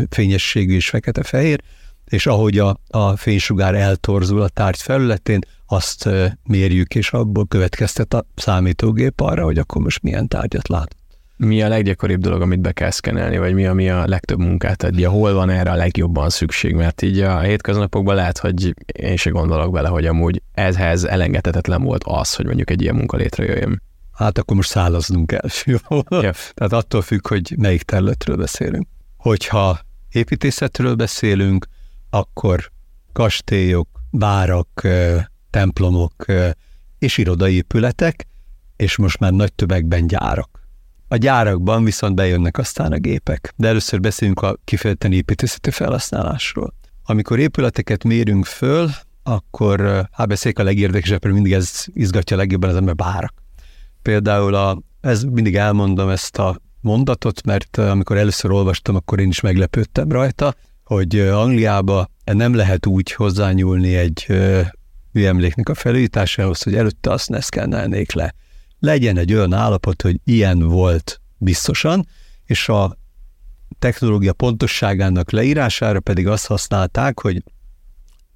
fényességű 0.10 0.76
és 0.76 0.90
fekete-fehér, 0.90 1.62
és 2.06 2.28
ahogy 2.28 2.58
a, 2.58 2.80
a 2.88 3.16
fénysugár 3.16 3.76
eltorzul 3.76 4.42
a 4.42 4.50
tárgy 4.50 4.82
felületén, 4.82 5.40
azt 5.66 6.10
mérjük, 6.44 6.96
és 6.96 7.12
abból 7.12 7.48
következtet 7.48 8.14
a 8.14 8.26
számítógép 8.36 9.20
arra, 9.20 9.44
hogy 9.44 9.58
akkor 9.58 9.82
most 9.82 10.02
milyen 10.02 10.28
tárgyat 10.28 10.68
lát. 10.68 10.96
Mi 11.42 11.62
a 11.62 11.68
leggyakoribb 11.68 12.22
dolog, 12.22 12.42
amit 12.42 12.60
be 12.60 12.72
kell 12.72 12.90
szkenelni, 12.92 13.38
vagy 13.38 13.54
mi, 13.54 13.66
ami 13.66 13.90
a 13.90 14.08
legtöbb 14.08 14.40
munkát 14.40 14.84
adja? 14.84 15.10
Hol 15.10 15.34
van 15.34 15.50
erre 15.50 15.72
a 15.72 15.76
legjobban 15.76 16.30
szükség? 16.30 16.76
Mert 16.76 17.02
így 17.02 17.20
a 17.20 17.40
hétköznapokban 17.40 18.16
lehet, 18.16 18.38
hogy 18.38 18.74
én 18.86 19.16
se 19.16 19.30
gondolok 19.30 19.72
bele, 19.72 19.88
hogy 19.88 20.06
amúgy 20.06 20.42
ezhez 20.52 21.04
elengedhetetlen 21.04 21.84
volt 21.84 22.04
az, 22.04 22.36
hogy 22.36 22.46
mondjuk 22.46 22.70
egy 22.70 22.82
ilyen 22.82 22.96
munka 22.96 23.18
létrejöjjön. 23.18 23.82
Hát 24.12 24.38
akkor 24.38 24.56
most 24.56 24.70
szállaznunk 24.70 25.28
kell. 25.28 25.50
Jó? 25.66 25.98
Ja. 26.10 26.34
Tehát 26.54 26.74
attól 26.74 27.02
függ, 27.02 27.28
hogy 27.28 27.56
melyik 27.58 27.84
területről 27.84 28.36
beszélünk. 28.36 28.88
Hogyha 29.18 29.80
építészetről 30.12 30.96
beszélünk, 30.96 31.66
akkor 32.10 32.72
kastélyok, 33.14 33.88
várak, 34.12 34.88
templomok 35.50 36.26
és 36.98 37.18
irodaépületek, 37.18 38.28
és 38.76 38.98
most 38.98 39.20
már 39.20 39.32
nagy 39.32 39.54
tömegben 39.54 40.08
gyárak. 40.08 40.59
A 41.12 41.16
gyárakban 41.16 41.84
viszont 41.84 42.16
bejönnek 42.16 42.58
aztán 42.58 42.92
a 42.92 42.98
gépek, 42.98 43.54
de 43.56 43.68
először 43.68 44.00
beszélünk 44.00 44.42
a 44.42 44.58
kifejezetten 44.64 45.12
építészeti 45.12 45.72
felhasználásról. 45.72 46.74
Amikor 47.04 47.40
épületeket 47.40 48.04
mérünk 48.04 48.46
föl, 48.46 48.90
akkor 49.24 50.08
hát 50.12 50.28
beszéljük 50.28 50.60
a 50.60 50.64
legérdekesebb, 50.64 51.26
mindig 51.26 51.54
ez 51.54 51.86
izgatja 51.94 52.38
legjobban 52.38 52.70
az 52.70 52.76
ember 52.76 52.96
bárak. 52.96 53.34
Például 54.02 54.56
a, 54.56 54.82
ez 55.02 55.24
mindig 55.24 55.56
elmondom 55.56 56.10
ezt 56.10 56.38
a 56.38 56.58
mondatot, 56.82 57.46
mert 57.46 57.78
amikor 57.78 58.18
először 58.18 58.52
olvastam, 58.52 58.96
akkor 58.96 59.20
én 59.20 59.28
is 59.28 59.40
meglepődtem 59.40 60.12
rajta, 60.12 60.54
hogy 60.84 61.20
Angliába 61.20 62.08
nem 62.24 62.54
lehet 62.54 62.86
úgy 62.86 63.12
hozzányúlni 63.12 63.96
egy 63.96 64.26
műemléknek 65.12 65.70
a 65.70 65.74
felújításához, 65.74 66.62
hogy 66.64 66.76
előtte 66.76 67.12
azt 67.12 67.30
ne 67.30 67.42
szkennelnék 67.42 68.12
le. 68.12 68.34
Legyen 68.80 69.18
egy 69.18 69.34
olyan 69.34 69.54
állapot, 69.54 70.02
hogy 70.02 70.20
ilyen 70.24 70.60
volt 70.60 71.22
biztosan, 71.38 72.08
és 72.46 72.70
a 72.70 72.98
technológia 73.80 74.34
pontosságának 74.34 75.32
leírására 75.32 76.00
pedig 76.00 76.28
azt 76.28 76.46
használták, 76.46 77.20
hogy 77.20 77.44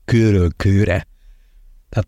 kőről 0.06 0.52
kőre. 0.58 1.08
Tehát 1.90 2.08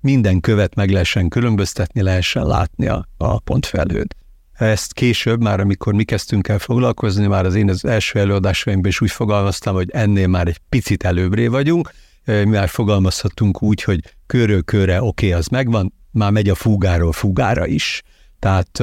minden 0.00 0.40
követ 0.40 0.74
meg 0.74 0.90
lehessen 0.90 1.28
különböztetni, 1.28 2.02
lehessen 2.02 2.46
látni 2.46 2.86
a, 2.86 3.08
a 3.16 3.38
pontfelhőt. 3.38 4.16
Ezt 4.52 4.92
később, 4.92 5.42
már 5.42 5.60
amikor 5.60 5.94
mi 5.94 6.04
kezdtünk 6.04 6.48
el 6.48 6.58
foglalkozni, 6.58 7.26
már 7.26 7.44
az 7.44 7.54
én 7.54 7.70
az 7.70 7.84
első 7.84 8.18
előadásaimban 8.18 8.90
is 8.90 9.00
úgy 9.00 9.10
fogalmaztam, 9.10 9.74
hogy 9.74 9.90
ennél 9.90 10.26
már 10.26 10.46
egy 10.46 10.60
picit 10.68 11.04
előbbré 11.04 11.46
vagyunk, 11.46 11.90
mi 12.24 12.44
már 12.44 12.68
fogalmazhatunk 12.68 13.62
úgy, 13.62 13.82
hogy 13.82 14.00
körről 14.26 14.62
körre 14.62 15.02
oké, 15.02 15.26
okay, 15.26 15.38
az 15.38 15.46
megvan, 15.46 15.92
már 16.16 16.30
megy 16.30 16.48
a 16.48 16.54
fúgáról 16.54 17.12
fúgára 17.12 17.66
is. 17.66 18.02
Tehát, 18.38 18.82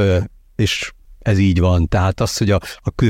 és 0.56 0.92
ez 1.20 1.38
így 1.38 1.60
van. 1.60 1.88
Tehát 1.88 2.20
az, 2.20 2.38
hogy 2.38 2.52
a, 2.52 2.60
a 2.82 2.92
kő 2.92 3.10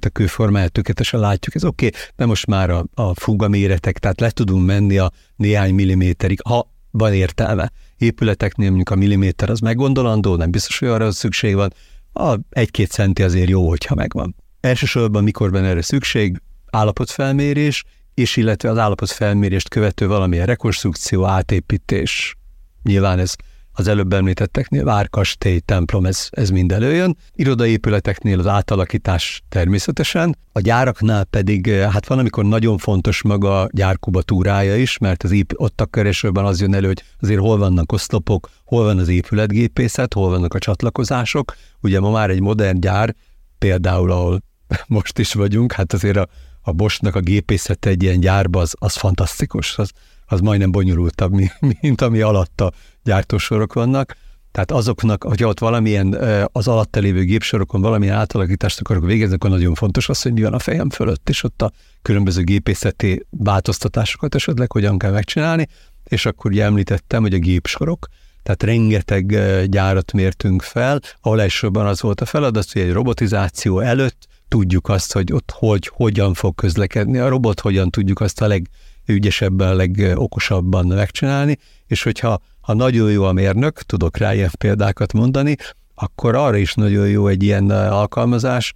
a 0.00 0.08
kő 0.12 0.26
formáját 0.26 0.72
tökéletesen 0.72 1.20
látjuk, 1.20 1.54
ez 1.54 1.64
oké, 1.64 1.86
okay, 1.86 2.00
de 2.16 2.26
most 2.26 2.46
már 2.46 2.70
a, 2.70 2.84
a 2.94 3.14
fúga 3.14 3.48
méretek, 3.48 3.98
tehát 3.98 4.20
le 4.20 4.30
tudunk 4.30 4.66
menni 4.66 4.98
a 4.98 5.12
néhány 5.36 5.74
milliméterig, 5.74 6.40
ha 6.44 6.72
van 6.90 7.14
értelme. 7.14 7.72
Épületeknél 7.96 8.66
mondjuk 8.66 8.90
a 8.90 8.94
milliméter 8.94 9.50
az 9.50 9.60
meggondolandó, 9.60 10.36
nem 10.36 10.50
biztos, 10.50 10.78
hogy 10.78 10.88
arra 10.88 11.10
szükség 11.10 11.54
van, 11.54 11.72
a 12.12 12.38
egy-két 12.50 12.90
centi 12.90 13.22
azért 13.22 13.48
jó, 13.48 13.68
hogyha 13.68 13.94
megvan. 13.94 14.34
Elsősorban 14.60 15.22
mikor 15.22 15.50
van 15.50 15.64
erre 15.64 15.82
szükség, 15.82 16.42
állapotfelmérés, 16.70 17.84
és 18.14 18.36
illetve 18.36 18.70
az 18.70 18.78
állapotfelmérést 18.78 19.68
követő 19.68 20.06
valamilyen 20.06 20.46
rekonstrukció, 20.46 21.24
átépítés. 21.24 22.36
Nyilván 22.82 23.18
ez 23.18 23.34
az 23.76 23.88
előbb 23.88 24.12
említetteknél 24.12 24.84
várkastély, 24.84 25.58
templom, 25.58 26.06
ez, 26.06 26.28
ez 26.30 26.50
mind 26.50 26.72
előjön. 26.72 27.16
Irodaépületeknél 27.34 28.38
az 28.38 28.46
átalakítás 28.46 29.42
természetesen, 29.48 30.36
a 30.52 30.60
gyáraknál 30.60 31.24
pedig 31.24 31.70
hát 31.70 32.06
van, 32.06 32.18
amikor 32.18 32.44
nagyon 32.44 32.78
fontos 32.78 33.22
maga 33.22 33.60
a 33.60 33.68
gyárkubatúrája 33.72 34.76
is, 34.76 34.98
mert 34.98 35.22
az 35.22 35.30
ép, 35.30 35.52
ott 35.56 35.80
a 35.80 35.86
keresőben 35.86 36.44
az 36.44 36.60
jön 36.60 36.74
elő, 36.74 36.86
hogy 36.86 37.02
azért 37.20 37.40
hol 37.40 37.58
vannak 37.58 37.92
oszlopok, 37.92 38.50
hol 38.64 38.84
van 38.84 38.98
az 38.98 39.08
épületgépészet, 39.08 40.14
hol 40.14 40.30
vannak 40.30 40.54
a 40.54 40.58
csatlakozások. 40.58 41.56
Ugye 41.80 42.00
ma 42.00 42.10
már 42.10 42.30
egy 42.30 42.40
modern 42.40 42.80
gyár, 42.80 43.14
például 43.58 44.10
ahol 44.10 44.42
most 44.86 45.18
is 45.18 45.32
vagyunk, 45.32 45.72
hát 45.72 45.92
azért 45.92 46.16
a, 46.16 46.28
a 46.60 46.72
Boschnak 46.72 47.14
a 47.14 47.20
gépészete 47.20 47.90
egy 47.90 48.02
ilyen 48.02 48.20
gyárba 48.20 48.60
az, 48.60 48.74
az 48.78 48.94
fantasztikus, 48.94 49.78
az, 49.78 49.90
az 50.26 50.40
majdnem 50.40 50.70
bonyolultabb, 50.70 51.32
mint 51.80 52.00
ami 52.00 52.20
alatta 52.20 52.72
gyártósorok 53.04 53.72
vannak. 53.72 54.16
Tehát 54.52 54.70
azoknak, 54.70 55.24
hogyha 55.24 55.48
ott 55.48 55.58
valamilyen 55.58 56.12
az 56.52 56.68
alatta 56.68 57.00
lévő 57.00 57.24
gépsorokon 57.24 57.80
valamilyen 57.80 58.16
átalakítást 58.16 58.80
akarok 58.80 59.04
végezni, 59.04 59.34
akkor 59.34 59.50
nagyon 59.50 59.74
fontos 59.74 60.08
az, 60.08 60.22
hogy 60.22 60.32
mi 60.32 60.42
van 60.42 60.54
a 60.54 60.58
fejem 60.58 60.90
fölött, 60.90 61.28
és 61.28 61.42
ott 61.42 61.62
a 61.62 61.72
különböző 62.02 62.42
gépészeti 62.42 63.26
változtatásokat 63.30 64.34
esetleg 64.34 64.72
hogyan 64.72 64.98
kell 64.98 65.10
megcsinálni, 65.10 65.68
és 66.04 66.26
akkor 66.26 66.50
ugye 66.50 66.64
említettem, 66.64 67.22
hogy 67.22 67.34
a 67.34 67.38
gépsorok, 67.38 68.08
tehát 68.42 68.62
rengeteg 68.62 69.26
gyárat 69.68 70.12
mértünk 70.12 70.62
fel, 70.62 71.00
ahol 71.20 71.40
elsősorban 71.40 71.86
az 71.86 72.00
volt 72.00 72.20
a 72.20 72.26
feladat, 72.26 72.72
hogy 72.72 72.82
egy 72.82 72.92
robotizáció 72.92 73.80
előtt 73.80 74.26
tudjuk 74.48 74.88
azt, 74.88 75.12
hogy 75.12 75.32
ott 75.32 75.50
hogy, 75.54 75.90
hogyan 75.92 76.34
fog 76.34 76.54
közlekedni 76.54 77.18
a 77.18 77.28
robot, 77.28 77.60
hogyan 77.60 77.90
tudjuk 77.90 78.20
azt 78.20 78.42
a 78.42 78.60
legügyesebben, 79.06 79.76
legokosabban 79.76 80.86
megcsinálni, 80.86 81.58
és 81.86 82.02
hogyha 82.02 82.40
ha 82.64 82.74
nagyon 82.74 83.10
jó 83.10 83.24
a 83.24 83.32
mérnök, 83.32 83.82
tudok 83.82 84.16
rá 84.16 84.34
ilyen 84.34 84.50
példákat 84.58 85.12
mondani, 85.12 85.56
akkor 85.94 86.34
arra 86.34 86.56
is 86.56 86.74
nagyon 86.74 87.08
jó 87.08 87.26
egy 87.26 87.42
ilyen 87.42 87.70
alkalmazás, 87.70 88.72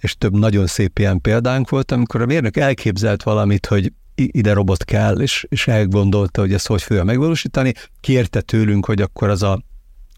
és 0.00 0.16
több 0.18 0.32
nagyon 0.32 0.66
szép 0.66 0.98
ilyen 0.98 1.20
példánk 1.20 1.68
volt, 1.68 1.92
amikor 1.92 2.22
a 2.22 2.26
mérnök 2.26 2.56
elképzelt 2.56 3.22
valamit, 3.22 3.66
hogy 3.66 3.92
ide 4.14 4.52
robot 4.52 4.84
kell, 4.84 5.20
és, 5.20 5.46
és 5.48 5.68
elgondolta, 5.68 6.40
hogy 6.40 6.52
ezt 6.52 6.66
hogy 6.66 6.82
fogja 6.82 7.04
megvalósítani, 7.04 7.72
kérte 8.00 8.40
tőlünk, 8.40 8.86
hogy 8.86 9.00
akkor 9.00 9.28
az 9.28 9.42
a 9.42 9.62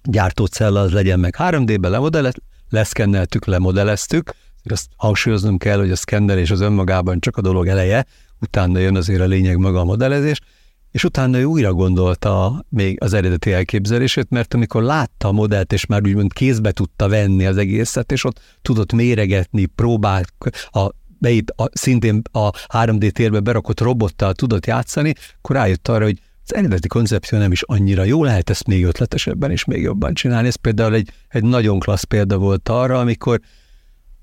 gyártócella 0.02 0.80
az 0.80 0.92
legyen 0.92 1.20
meg 1.20 1.34
3D-ben 1.38 1.90
lemodellez, 1.90 2.34
leszkenneltük, 2.68 3.46
lemodelleztük, 3.46 4.34
azt 4.64 4.86
hangsúlyoznom 4.96 5.58
kell, 5.58 5.78
hogy 5.78 5.90
a 5.90 5.96
szkennelés 5.96 6.50
az 6.50 6.60
önmagában 6.60 7.20
csak 7.20 7.36
a 7.36 7.40
dolog 7.40 7.66
eleje, 7.66 8.06
utána 8.40 8.78
jön 8.78 8.96
azért 8.96 9.20
a 9.20 9.26
lényeg 9.26 9.56
maga 9.56 9.80
a 9.80 9.84
modellezés, 9.84 10.40
és 10.90 11.04
utána 11.04 11.38
ő 11.38 11.44
újra 11.44 11.72
gondolta 11.72 12.64
még 12.68 13.02
az 13.02 13.12
eredeti 13.12 13.52
elképzelését, 13.52 14.30
mert 14.30 14.54
amikor 14.54 14.82
látta 14.82 15.28
a 15.28 15.32
modellt, 15.32 15.72
és 15.72 15.86
már 15.86 16.02
úgymond 16.04 16.32
kézbe 16.32 16.72
tudta 16.72 17.08
venni 17.08 17.46
az 17.46 17.56
egészet, 17.56 18.12
és 18.12 18.24
ott 18.24 18.40
tudott 18.62 18.92
méregetni, 18.92 19.66
próbált, 19.66 20.32
a, 20.70 20.88
beép, 21.18 21.50
a, 21.56 21.68
szintén 21.72 22.22
a 22.32 22.50
3D 22.50 23.10
térbe 23.10 23.40
berakott 23.40 23.80
robottal 23.80 24.34
tudott 24.34 24.66
játszani, 24.66 25.12
akkor 25.38 25.56
rájött 25.56 25.88
arra, 25.88 26.04
hogy 26.04 26.18
az 26.44 26.54
eredeti 26.54 26.88
koncepció 26.88 27.38
nem 27.38 27.52
is 27.52 27.62
annyira 27.62 28.04
jó, 28.04 28.24
lehet 28.24 28.50
ezt 28.50 28.66
még 28.66 28.84
ötletesebben 28.84 29.50
és 29.50 29.64
még 29.64 29.82
jobban 29.82 30.14
csinálni. 30.14 30.48
Ez 30.48 30.54
például 30.54 30.94
egy, 30.94 31.10
egy 31.28 31.44
nagyon 31.44 31.78
klassz 31.78 32.02
példa 32.02 32.38
volt 32.38 32.68
arra, 32.68 32.98
amikor 32.98 33.40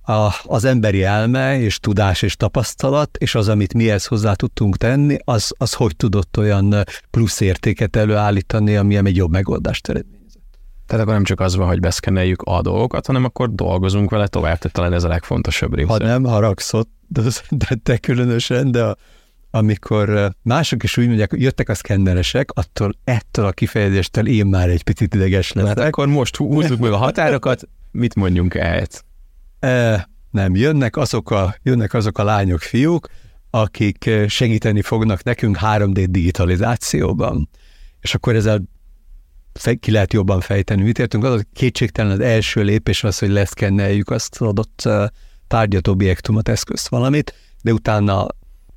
a, 0.06 0.30
az 0.44 0.66
emberi 0.66 1.04
elme 1.04 1.60
és 1.60 1.80
tudás 1.80 2.22
és 2.22 2.36
tapasztalat, 2.36 3.18
és 3.18 3.36
az, 3.36 3.48
amit 3.48 3.74
mi 3.74 3.90
ezt 3.90 4.08
hozzá 4.08 4.34
tudtunk 4.34 4.78
tenni, 4.78 5.18
az, 5.24 5.54
az 5.58 5.74
hogy 5.74 5.96
tudott 5.96 6.38
olyan 6.38 6.84
plusz 7.12 7.40
értéket 7.40 7.96
előállítani, 7.96 8.76
ami 8.76 8.96
egy 8.96 9.16
jobb 9.16 9.32
megoldást 9.32 9.90
eredményezett. 9.90 10.50
Tehát 10.86 11.04
akkor 11.04 11.16
nem 11.16 11.24
csak 11.24 11.40
az 11.40 11.56
van, 11.56 11.68
hogy 11.68 11.80
beszkeneljük 11.80 12.42
a 12.42 12.62
dolgokat, 12.62 13.06
hanem 13.06 13.24
akkor 13.24 13.54
dolgozunk 13.54 14.10
vele 14.10 14.28
tovább, 14.28 14.58
tehát 14.58 14.72
talán 14.72 14.94
ez 14.94 15.04
a 15.04 15.08
legfontosabb 15.08 15.76
része. 15.76 15.88
Ha 15.88 15.98
nem 15.98 16.24
haragszott, 16.24 16.90
de, 17.50 17.76
te 17.84 17.98
különösen, 17.98 18.72
de 18.72 18.84
a, 18.84 18.98
amikor 19.52 20.36
mások 20.42 20.84
is 20.84 20.98
úgy 20.98 21.08
mondják, 21.08 21.34
jöttek 21.36 21.70
a 21.70 21.74
szkenneresek, 21.74 22.52
attól 22.52 22.94
ettől 23.04 23.46
a 23.46 23.52
kifejezéstől 23.52 24.28
én 24.28 24.46
már 24.46 24.70
egy 24.70 24.84
picit 24.84 25.14
ideges 25.14 25.52
leszek. 25.52 25.78
Hát 25.78 25.88
akkor 25.88 26.08
most 26.08 26.36
húzzuk 26.36 26.80
meg 26.80 26.92
a 26.92 26.98
határokat, 26.98 27.68
mit 27.92 28.16
mondjunk 28.16 28.54
ehhez? 28.54 29.04
Nem, 30.32 30.56
jönnek 30.56 30.98
azok, 30.98 31.32
a, 31.32 31.56
jönnek 31.64 31.94
azok 31.94 32.18
a 32.18 32.24
lányok, 32.24 32.60
fiúk, 32.60 33.08
akik 33.50 34.10
segíteni 34.28 34.82
fognak 34.82 35.24
nekünk 35.24 35.58
3D 35.62 36.06
digitalizációban. 36.10 37.50
És 38.00 38.14
akkor 38.16 38.36
ezzel 38.36 38.62
ki 39.80 39.92
lehet 39.92 40.14
jobban 40.14 40.40
fejteni. 40.40 40.82
Mit 40.82 41.00
értünk? 41.00 41.24
Az 41.24 41.46
kétségtelen 41.54 42.12
az 42.12 42.20
első 42.20 42.64
lépés 42.64 43.04
az, 43.04 43.20
hogy 43.20 43.30
leszkenneljük 43.30 44.10
azt 44.10 44.42
az 44.42 44.48
adott 44.48 44.90
tárgyat, 45.48 45.88
objektumot, 45.88 46.50
eszközt, 46.50 46.88
valamit, 46.88 47.34
de 47.62 47.74
utána 47.74 48.28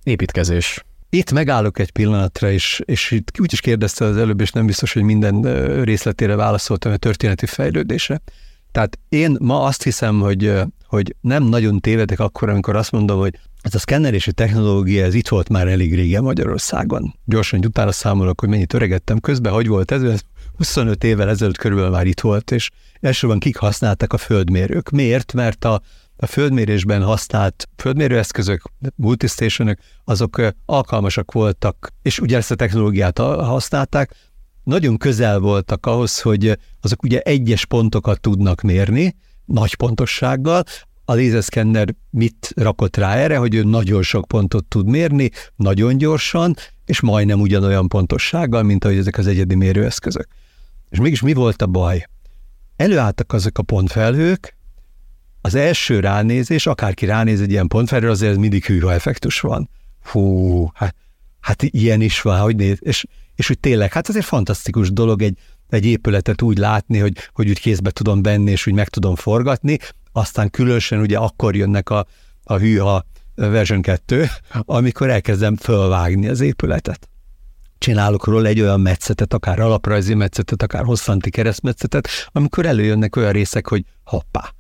építkezés. 0.03 0.85
Itt 1.11 1.33
megállok 1.33 1.79
egy 1.79 1.91
pillanatra, 1.91 2.51
és, 2.51 2.83
és 2.85 3.11
itt 3.11 3.41
úgy 3.41 3.53
is 3.53 3.61
kérdezte 3.61 4.05
az 4.05 4.17
előbb, 4.17 4.41
és 4.41 4.51
nem 4.51 4.67
biztos, 4.67 4.93
hogy 4.93 5.03
minden 5.03 5.43
részletére 5.85 6.37
válaszoltam 6.37 6.93
a 6.93 6.97
történeti 6.97 7.47
fejlődésre. 7.47 8.21
Tehát 8.73 8.99
én 9.09 9.37
ma 9.41 9.63
azt 9.63 9.83
hiszem, 9.83 10.21
hogy, 10.21 10.53
hogy 10.87 11.15
nem 11.21 11.45
nagyon 11.45 11.81
tévedek 11.81 12.21
akkor, 12.21 12.49
amikor 12.49 12.77
azt 12.77 12.93
mondom, 12.93 13.19
hogy 13.19 13.39
ez 13.63 13.75
a 13.75 13.79
szkennerési 13.79 14.33
technológia, 14.33 15.05
ez 15.05 15.15
itt 15.15 15.29
volt 15.29 15.49
már 15.49 15.69
elég 15.69 15.95
régen 15.95 16.23
Magyarországon. 16.23 17.15
Gyorsan 17.25 17.65
utána 17.65 17.93
számolok, 17.93 18.41
hogy 18.41 18.49
mennyit 18.49 18.73
öregettem 18.73 19.19
közben, 19.21 19.53
hogy 19.53 19.69
volt 19.69 19.91
ez, 19.91 20.03
ez 20.03 20.21
25 20.57 21.05
évvel 21.05 21.29
ezelőtt 21.29 21.57
körülbelül 21.57 21.93
már 21.93 22.07
itt 22.07 22.21
volt, 22.21 22.51
és 22.51 22.71
elsőben 23.01 23.39
kik 23.39 23.57
használták 23.57 24.13
a 24.13 24.19
földmérők. 24.19 24.91
Miért? 24.91 25.33
Mert 25.33 25.65
a, 25.65 25.83
a 26.17 26.27
földmérésben 26.27 27.03
használt 27.03 27.69
földmérőeszközök, 27.77 28.63
multistationok, 28.95 29.79
azok 30.05 30.43
alkalmasak 30.67 31.33
voltak, 31.33 31.93
és 32.03 32.19
ugye 32.19 32.37
ezt 32.37 32.51
a 32.51 32.55
technológiát 32.55 33.19
használták, 33.19 34.15
nagyon 34.69 34.97
közel 34.97 35.39
voltak 35.39 35.87
ahhoz, 35.87 36.21
hogy 36.21 36.59
azok 36.81 37.03
ugye 37.03 37.21
egyes 37.21 37.65
pontokat 37.65 38.21
tudnak 38.21 38.61
mérni, 38.61 39.17
nagy 39.45 39.75
pontossággal, 39.75 40.65
a 41.05 41.13
lézerszkenner 41.13 41.95
mit 42.11 42.53
rakott 42.57 42.97
rá 42.97 43.15
erre, 43.15 43.37
hogy 43.37 43.55
ő 43.55 43.63
nagyon 43.63 44.03
sok 44.03 44.25
pontot 44.27 44.65
tud 44.65 44.87
mérni, 44.87 45.31
nagyon 45.57 45.97
gyorsan, 45.97 46.55
és 46.87 47.01
majdnem 47.01 47.41
ugyanolyan 47.41 47.89
pontossággal, 47.89 48.63
mint 48.63 48.85
ahogy 48.85 48.97
ezek 48.97 49.19
az 49.19 49.27
egyedi 49.27 49.55
mérőeszközök. 49.55 50.27
És 50.91 50.99
mégis 50.99 51.21
mi 51.21 51.33
volt 51.33 51.63
a 51.63 51.67
baj? 51.67 52.05
Előálltak 52.77 53.33
azok 53.33 53.59
a 53.59 53.63
pontfelhők, 53.63 54.57
az 55.41 55.55
első 55.55 56.01
ránézés, 56.01 56.67
akárki 56.67 57.07
ránéz 57.07 57.41
egy 57.41 57.51
ilyen 57.51 57.69
pontfelhőre, 57.69 58.13
azért 58.13 58.37
mindig 58.37 58.65
hűha 58.65 58.93
effektus 58.93 59.41
van. 59.41 59.71
Hú, 60.03 60.71
hát, 60.75 60.95
hát 61.41 61.63
ilyen 61.63 62.01
is 62.01 62.23
van, 62.23 62.41
hogy 62.41 62.57
néz, 62.57 62.79
és, 62.81 63.07
és 63.39 63.47
hogy 63.47 63.59
tényleg, 63.59 63.93
hát 63.93 64.09
azért 64.09 64.25
fantasztikus 64.25 64.93
dolog 64.93 65.23
egy, 65.23 65.39
egy 65.69 65.85
épületet 65.85 66.43
úgy 66.43 66.59
látni, 66.59 66.99
hogy, 66.99 67.17
hogy 67.33 67.49
úgy 67.49 67.61
kézbe 67.61 67.91
tudom 67.91 68.23
benni, 68.23 68.51
és 68.51 68.67
úgy 68.67 68.75
meg 68.75 68.89
tudom 68.89 69.15
forgatni, 69.15 69.79
aztán 70.13 70.51
különösen 70.51 71.01
ugye 71.01 71.19
akkor 71.19 71.57
jönnek 71.57 71.91
a, 71.91 72.07
a 72.43 72.57
hűha 72.57 73.07
version 73.35 73.83
2, 73.83 74.27
amikor 74.61 75.11
elkezdem 75.11 75.57
fölvágni 75.57 76.29
az 76.29 76.41
épületet. 76.41 77.09
Csinálok 77.79 78.27
róla 78.27 78.49
egy 78.49 78.61
olyan 78.61 78.81
metszetet, 78.81 79.33
akár 79.33 79.61
alaprajzi 79.61 80.15
metszetet, 80.15 80.63
akár 80.63 80.85
hosszanti 80.85 81.31
keresztmetszetet, 81.31 82.09
amikor 82.33 82.67
előjönnek 82.67 83.17
olyan 83.17 83.33
részek, 83.33 83.69
hogy 83.69 83.85
hoppá. 84.05 84.55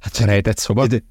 Hát 0.00 0.18
rejtett 0.18 0.58
szoba? 0.58 0.86
De, 0.86 1.02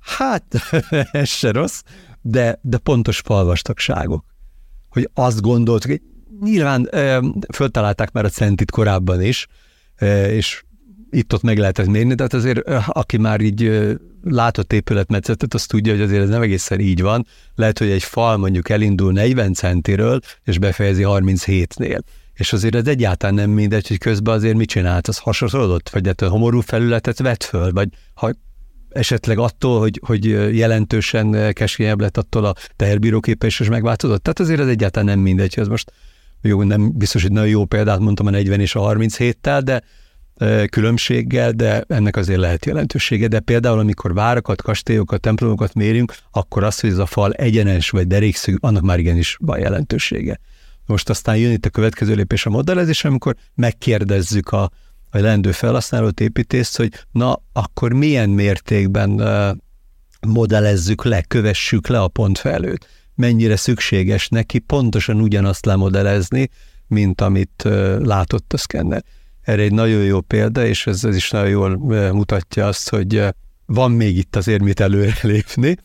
hát, 0.00 0.44
ez 1.12 1.28
se 1.28 1.50
rossz, 1.50 1.80
de, 2.20 2.58
de 2.62 2.78
pontos 2.78 3.18
falvastagságok. 3.18 4.24
Hogy 4.88 5.10
azt 5.14 5.40
gondoltuk, 5.40 5.90
hogy 5.90 6.02
nyilván 6.40 6.88
e, 6.90 7.20
föltalálták 7.54 8.12
már 8.12 8.24
a 8.24 8.28
centit 8.28 8.70
korábban 8.70 9.22
is, 9.22 9.46
e, 9.96 10.32
és 10.32 10.64
itt-ott 11.10 11.42
meg 11.42 11.58
lehetett 11.58 11.86
mérni, 11.86 12.14
tehát 12.14 12.34
azért 12.34 12.68
aki 12.86 13.16
már 13.16 13.40
így 13.40 13.88
látott 14.22 14.72
épületmetszetet, 14.72 15.54
azt 15.54 15.68
tudja, 15.68 15.92
hogy 15.92 16.02
azért 16.02 16.22
ez 16.22 16.28
nem 16.28 16.42
egészen 16.42 16.80
így 16.80 17.02
van. 17.02 17.26
Lehet, 17.54 17.78
hogy 17.78 17.90
egy 17.90 18.02
fal 18.02 18.36
mondjuk 18.36 18.68
elindul 18.68 19.12
40 19.12 19.52
centiről, 19.52 20.20
és 20.44 20.58
befejezi 20.58 21.02
37-nél. 21.06 22.00
És 22.34 22.52
azért 22.52 22.74
ez 22.74 22.86
egyáltalán 22.86 23.34
nem 23.34 23.50
mindegy, 23.50 23.88
hogy 23.88 23.98
közben 23.98 24.34
azért 24.34 24.56
mit 24.56 24.68
csinált, 24.68 25.08
az 25.08 25.18
hasonlódott, 25.18 25.88
vagy 25.88 26.06
hát 26.06 26.22
a 26.22 26.28
homorú 26.28 26.60
felületet 26.60 27.18
vett 27.18 27.44
föl, 27.44 27.72
vagy 27.72 27.88
ha 28.14 28.30
esetleg 28.88 29.38
attól, 29.38 29.78
hogy, 29.78 30.00
hogy 30.06 30.24
jelentősen 30.56 31.52
keskényebb 31.52 32.00
lett 32.00 32.16
attól 32.16 32.44
a 32.44 32.54
teherbíróképes, 32.76 33.60
és 33.60 33.68
megváltozott. 33.68 34.22
Tehát 34.22 34.40
azért 34.40 34.60
ez 34.60 34.66
egyáltalán 34.66 35.08
nem 35.08 35.18
mindegy, 35.18 35.54
hogy 35.54 35.62
ez 35.62 35.68
most 35.68 35.92
jó, 36.42 36.62
nem 36.62 36.92
biztos, 36.92 37.22
hogy 37.22 37.32
nagyon 37.32 37.48
jó 37.48 37.64
példát 37.64 37.98
mondtam 37.98 38.26
a 38.26 38.30
40 38.30 38.60
és 38.60 38.74
a 38.74 38.80
37-tel, 38.80 39.60
de 39.64 39.82
különbséggel, 40.66 41.52
de 41.52 41.84
ennek 41.88 42.16
azért 42.16 42.38
lehet 42.38 42.66
jelentősége. 42.66 43.28
De 43.28 43.40
például, 43.40 43.78
amikor 43.78 44.14
várakat, 44.14 44.62
kastélyokat, 44.62 45.20
templomokat 45.20 45.74
mérünk, 45.74 46.14
akkor 46.30 46.64
az, 46.64 46.80
hogy 46.80 46.90
ez 46.90 46.98
a 46.98 47.06
fal 47.06 47.32
egyenes 47.32 47.90
vagy 47.90 48.06
derékszög, 48.06 48.58
annak 48.60 48.82
már 48.82 48.98
igenis 48.98 49.36
van 49.40 49.58
jelentősége. 49.58 50.40
Most 50.86 51.08
aztán 51.08 51.36
jön 51.36 51.52
itt 51.52 51.66
a 51.66 51.70
következő 51.70 52.14
lépés 52.14 52.46
a 52.46 52.50
modellezés, 52.50 53.04
amikor 53.04 53.34
megkérdezzük 53.54 54.48
a, 54.48 54.70
a 55.10 55.18
lendő 55.18 55.52
felhasználót, 55.52 56.20
építést, 56.20 56.76
hogy 56.76 56.92
na, 57.10 57.42
akkor 57.52 57.92
milyen 57.92 58.28
mértékben 58.28 59.22
modellezzük 60.26 61.04
le, 61.04 61.22
kövessük 61.22 61.88
le 61.88 62.00
a 62.00 62.08
pontfelőt, 62.08 62.86
mennyire 63.20 63.56
szükséges 63.56 64.28
neki 64.28 64.58
pontosan 64.58 65.20
ugyanazt 65.20 65.66
lemodellezni, 65.66 66.48
mint 66.86 67.20
amit 67.20 67.62
látott 68.02 68.52
a 68.52 68.56
szkenner 68.56 69.02
erre 69.42 69.62
egy 69.62 69.72
nagyon 69.72 70.04
jó 70.04 70.20
példa, 70.20 70.66
és 70.66 70.86
ez, 70.86 71.04
ez 71.04 71.16
is 71.16 71.30
nagyon 71.30 71.48
jól 71.48 71.76
mutatja 72.12 72.66
azt, 72.66 72.88
hogy 72.88 73.24
van 73.66 73.90
még 73.90 74.16
itt 74.16 74.36
azért 74.36 74.62
mit 74.62 74.80
előre 74.80 75.16
lépni. 75.22 75.76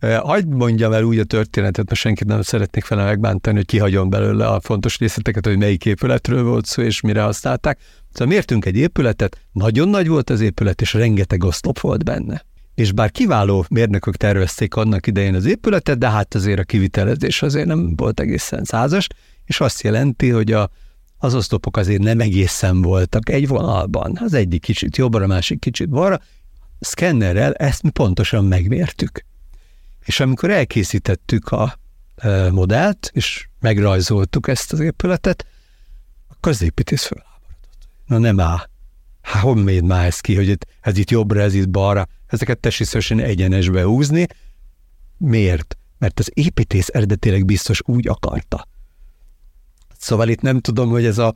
Hagyd 0.00 0.48
mondjam 0.48 0.92
el 0.92 1.02
úgy 1.02 1.18
a 1.18 1.24
történetet, 1.24 1.86
mert 1.86 2.00
senkit 2.00 2.26
nem 2.26 2.42
szeretnék 2.42 2.84
fele 2.84 3.04
megbántani, 3.04 3.56
hogy 3.56 3.66
kihagyom 3.66 4.10
belőle 4.10 4.46
a 4.46 4.60
fontos 4.60 4.98
részleteket, 4.98 5.46
hogy 5.46 5.58
melyik 5.58 5.84
épületről 5.84 6.42
volt 6.42 6.66
szó, 6.66 6.82
és 6.82 7.00
mire 7.00 7.22
használták. 7.22 7.78
Szóval 8.12 8.34
mértünk 8.34 8.64
egy 8.64 8.76
épületet, 8.76 9.40
nagyon 9.52 9.88
nagy 9.88 10.08
volt 10.08 10.30
az 10.30 10.40
épület, 10.40 10.80
és 10.80 10.92
rengeteg 10.92 11.44
oszlop 11.44 11.80
volt 11.80 12.04
benne. 12.04 12.44
És 12.74 12.92
bár 12.92 13.10
kiváló 13.10 13.64
mérnökök 13.70 14.16
tervezték 14.16 14.74
annak 14.74 15.06
idején 15.06 15.34
az 15.34 15.44
épületet, 15.44 15.98
de 15.98 16.10
hát 16.10 16.34
azért 16.34 16.58
a 16.58 16.64
kivitelezés 16.64 17.42
azért 17.42 17.66
nem 17.66 17.96
volt 17.96 18.20
egészen 18.20 18.64
százas, 18.64 19.06
és 19.44 19.60
azt 19.60 19.82
jelenti, 19.82 20.28
hogy 20.28 20.52
a 20.52 20.70
az 21.24 21.34
oszlopok 21.34 21.76
azért 21.76 22.02
nem 22.02 22.20
egészen 22.20 22.82
voltak 22.82 23.28
egy 23.28 23.48
vonalban. 23.48 24.18
Az 24.20 24.34
egyik 24.34 24.62
kicsit 24.62 24.96
jobbra, 24.96 25.24
a 25.24 25.26
másik 25.26 25.60
kicsit 25.60 25.88
balra. 25.88 26.20
Szkennerrel 26.80 27.52
ezt 27.52 27.82
mi 27.82 27.90
pontosan 27.90 28.44
megmértük. 28.44 29.24
És 30.04 30.20
amikor 30.20 30.50
elkészítettük 30.50 31.48
a 31.48 31.78
e, 32.16 32.50
modellt, 32.50 33.10
és 33.12 33.48
megrajzoltuk 33.60 34.48
ezt 34.48 34.72
az 34.72 34.80
épületet, 34.80 35.46
akkor 36.28 36.52
az 36.52 36.62
építész 36.62 37.04
föláborodott. 37.04 37.78
Na 38.06 38.18
nem 38.18 38.40
áll. 38.40 38.68
Már 39.84 40.06
ez 40.06 40.20
ki, 40.20 40.34
hogy 40.34 40.48
itt, 40.48 40.66
ez 40.80 40.98
itt 40.98 41.10
jobbra, 41.10 41.40
ez 41.40 41.54
itt 41.54 41.70
balra, 41.70 42.06
ezeket 42.26 42.58
tessék 42.58 43.20
egyenesbe 43.20 43.82
húzni. 43.82 44.26
Miért? 45.16 45.76
Mert 45.98 46.18
az 46.18 46.30
építész 46.34 46.88
eredetileg 46.92 47.44
biztos 47.44 47.80
úgy 47.84 48.08
akarta, 48.08 48.68
Szóval 50.04 50.28
itt 50.28 50.40
nem 50.40 50.60
tudom, 50.60 50.88
hogy 50.88 51.04
ez 51.04 51.18
a 51.18 51.34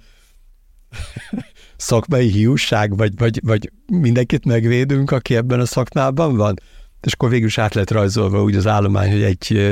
szakmai 1.76 2.30
hiúság, 2.30 2.96
vagy, 2.96 3.18
vagy, 3.18 3.40
vagy 3.44 3.72
mindenkit 3.86 4.44
megvédünk, 4.44 5.10
aki 5.10 5.36
ebben 5.36 5.60
a 5.60 5.66
szakmában 5.66 6.36
van, 6.36 6.54
és 7.02 7.12
akkor 7.12 7.30
végül 7.30 7.46
is 7.46 7.58
át 7.58 7.74
lett 7.74 7.90
rajzolva 7.90 8.42
úgy 8.42 8.54
az 8.54 8.66
állomány, 8.66 9.10
hogy 9.10 9.22
egy 9.22 9.70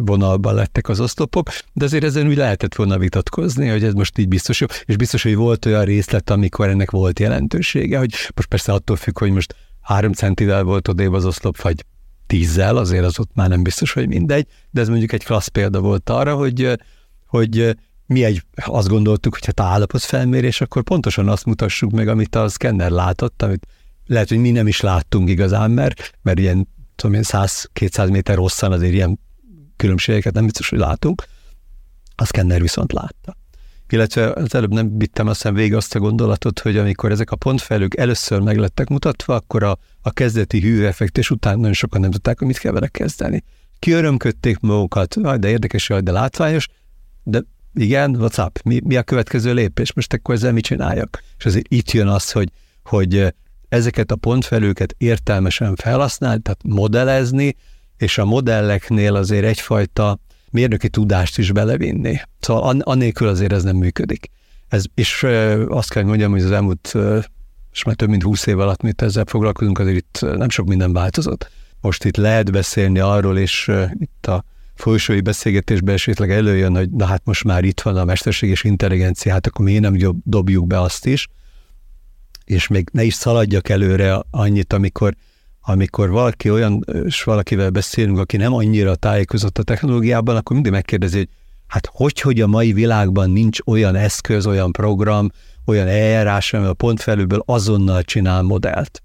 vonalban 0.00 0.54
lettek 0.54 0.88
az 0.88 1.00
oszlopok, 1.00 1.48
de 1.72 1.84
azért 1.84 2.04
ezen 2.04 2.26
úgy 2.26 2.36
lehetett 2.36 2.74
volna 2.74 2.98
vitatkozni, 2.98 3.68
hogy 3.68 3.84
ez 3.84 3.92
most 3.92 4.18
így 4.18 4.28
biztos 4.28 4.60
jó, 4.60 4.66
és 4.84 4.96
biztos, 4.96 5.22
hogy 5.22 5.36
volt 5.36 5.66
olyan 5.66 5.84
részlet, 5.84 6.30
amikor 6.30 6.68
ennek 6.68 6.90
volt 6.90 7.20
jelentősége, 7.20 7.98
hogy 7.98 8.14
most 8.34 8.48
persze 8.48 8.72
attól 8.72 8.96
függ, 8.96 9.18
hogy 9.18 9.32
most 9.32 9.54
három 9.80 10.12
centivel 10.12 10.62
volt 10.62 10.88
odébb 10.88 11.12
az 11.12 11.24
oszlop, 11.24 11.60
vagy 11.60 11.84
tízzel, 12.26 12.76
azért 12.76 13.04
az 13.04 13.18
ott 13.18 13.30
már 13.34 13.48
nem 13.48 13.62
biztos, 13.62 13.92
hogy 13.92 14.08
mindegy, 14.08 14.46
de 14.70 14.80
ez 14.80 14.88
mondjuk 14.88 15.12
egy 15.12 15.24
klassz 15.24 15.48
példa 15.48 15.80
volt 15.80 16.10
arra, 16.10 16.34
hogy, 16.34 16.78
hogy 17.26 17.76
mi 18.06 18.24
egy, 18.24 18.42
azt 18.54 18.88
gondoltuk, 18.88 19.32
hogy 19.32 19.46
hát 19.46 19.60
állapot 19.60 20.02
felmérés, 20.02 20.60
akkor 20.60 20.82
pontosan 20.82 21.28
azt 21.28 21.44
mutassuk 21.44 21.90
meg, 21.90 22.08
amit 22.08 22.34
a 22.34 22.48
szkenner 22.48 22.90
látott, 22.90 23.42
amit 23.42 23.66
lehet, 24.06 24.28
hogy 24.28 24.38
mi 24.38 24.50
nem 24.50 24.66
is 24.66 24.80
láttunk 24.80 25.28
igazán, 25.28 25.70
mert, 25.70 26.18
mert 26.22 26.38
ilyen, 26.38 26.68
tudom 26.96 27.16
én, 27.16 27.22
100-200 27.24 28.10
méter 28.10 28.36
hosszan 28.36 28.72
azért 28.72 28.92
ilyen 28.92 29.18
különbségeket 29.76 30.32
nem 30.34 30.44
biztos, 30.44 30.68
hogy 30.68 30.78
látunk. 30.78 31.24
A 32.14 32.24
szkenner 32.24 32.60
viszont 32.60 32.92
látta. 32.92 33.36
Illetve 33.88 34.32
az 34.32 34.54
előbb 34.54 34.72
nem 34.72 34.98
vittem 34.98 35.26
azt 35.26 35.50
végig 35.50 35.74
azt 35.74 35.94
a 35.94 35.98
gondolatot, 35.98 36.58
hogy 36.58 36.76
amikor 36.76 37.10
ezek 37.10 37.30
a 37.30 37.36
pontfelők 37.36 37.96
először 37.96 38.40
meglettek 38.40 38.88
mutatva, 38.88 39.34
akkor 39.34 39.62
a, 39.62 39.78
a 40.00 40.10
kezdeti 40.10 40.60
hűeffekt, 40.60 41.18
és 41.18 41.30
utána 41.30 41.56
nagyon 41.56 41.72
sokan 41.72 42.00
nem 42.00 42.10
tudták, 42.10 42.38
hogy 42.38 42.46
mit 42.46 42.58
kell 42.58 42.72
vele 42.72 42.88
kezdeni. 42.88 43.44
kiörömködték 43.78 44.58
magukat, 44.58 45.38
de 45.38 45.48
érdekes, 45.48 45.92
de 46.00 46.12
látványos, 46.12 46.68
de 47.22 47.42
igen, 47.74 48.16
WhatsApp, 48.16 48.56
mi, 48.64 48.80
mi 48.84 48.96
a 48.96 49.02
következő 49.02 49.54
lépés? 49.54 49.92
Most 49.92 50.12
akkor 50.12 50.34
ezzel 50.34 50.52
mit 50.52 50.64
csináljak? 50.64 51.22
És 51.38 51.44
azért 51.44 51.66
itt 51.68 51.90
jön 51.90 52.08
az, 52.08 52.32
hogy, 52.32 52.48
hogy 52.82 53.34
ezeket 53.68 54.10
a 54.10 54.16
pontfelőket 54.16 54.94
értelmesen 54.98 55.74
felhasználni, 55.74 56.42
tehát 56.42 56.60
modellezni, 56.64 57.56
és 57.96 58.18
a 58.18 58.24
modelleknél 58.24 59.14
azért 59.14 59.44
egyfajta 59.44 60.18
mérnöki 60.50 60.88
tudást 60.88 61.38
is 61.38 61.52
belevinni. 61.52 62.20
Szóval 62.40 62.80
annélkül 62.80 63.28
azért 63.28 63.52
ez 63.52 63.62
nem 63.62 63.76
működik. 63.76 64.30
Ez, 64.68 64.84
és 64.94 65.26
azt 65.68 65.90
kell 65.90 66.02
mondjam, 66.02 66.30
hogy 66.30 66.42
az 66.42 66.50
elmúlt, 66.50 66.94
és 67.72 67.82
már 67.82 67.94
több 67.94 68.08
mint 68.08 68.22
húsz 68.22 68.46
év 68.46 68.58
alatt, 68.58 68.82
mint 68.82 69.02
ezzel 69.02 69.24
foglalkozunk, 69.26 69.78
azért 69.78 69.96
itt 69.96 70.36
nem 70.36 70.48
sok 70.48 70.66
minden 70.66 70.92
változott. 70.92 71.50
Most 71.80 72.04
itt 72.04 72.16
lehet 72.16 72.52
beszélni 72.52 72.98
arról, 72.98 73.38
és 73.38 73.70
itt 73.98 74.26
a 74.26 74.44
folyosói 74.74 75.20
beszélgetésben 75.20 75.94
esetleg 75.94 76.30
előjön, 76.30 76.76
hogy 76.76 76.90
na 76.90 77.04
hát 77.04 77.22
most 77.24 77.44
már 77.44 77.64
itt 77.64 77.80
van 77.80 77.96
a 77.96 78.04
mesterséges 78.04 78.64
intelligencia, 78.64 79.32
hát 79.32 79.46
akkor 79.46 79.64
miért 79.64 79.82
nem 79.82 80.20
dobjuk 80.24 80.66
be 80.66 80.80
azt 80.80 81.06
is, 81.06 81.28
és 82.46 82.66
még 82.66 82.88
ne 82.92 83.02
is 83.02 83.14
szaladjak 83.14 83.68
előre 83.68 84.22
annyit, 84.30 84.72
amikor 84.72 85.14
amikor 85.68 86.10
valaki 86.10 86.50
olyan, 86.50 86.84
és 87.04 87.22
valakivel 87.22 87.70
beszélünk, 87.70 88.18
aki 88.18 88.36
nem 88.36 88.54
annyira 88.54 88.94
tájékozott 88.94 89.58
a 89.58 89.62
technológiában, 89.62 90.36
akkor 90.36 90.54
mindig 90.54 90.72
megkérdezi, 90.72 91.16
hogy 91.16 91.28
hát 91.66 91.88
hogy, 91.92 92.20
hogy 92.20 92.40
a 92.40 92.46
mai 92.46 92.72
világban 92.72 93.30
nincs 93.30 93.58
olyan 93.64 93.94
eszköz, 93.94 94.46
olyan 94.46 94.72
program, 94.72 95.30
olyan 95.64 95.86
eljárás, 95.86 96.52
ami 96.52 96.66
a 96.66 96.74
pontfelőből 96.74 97.42
azonnal 97.46 98.02
csinál 98.02 98.42
modellt. 98.42 99.02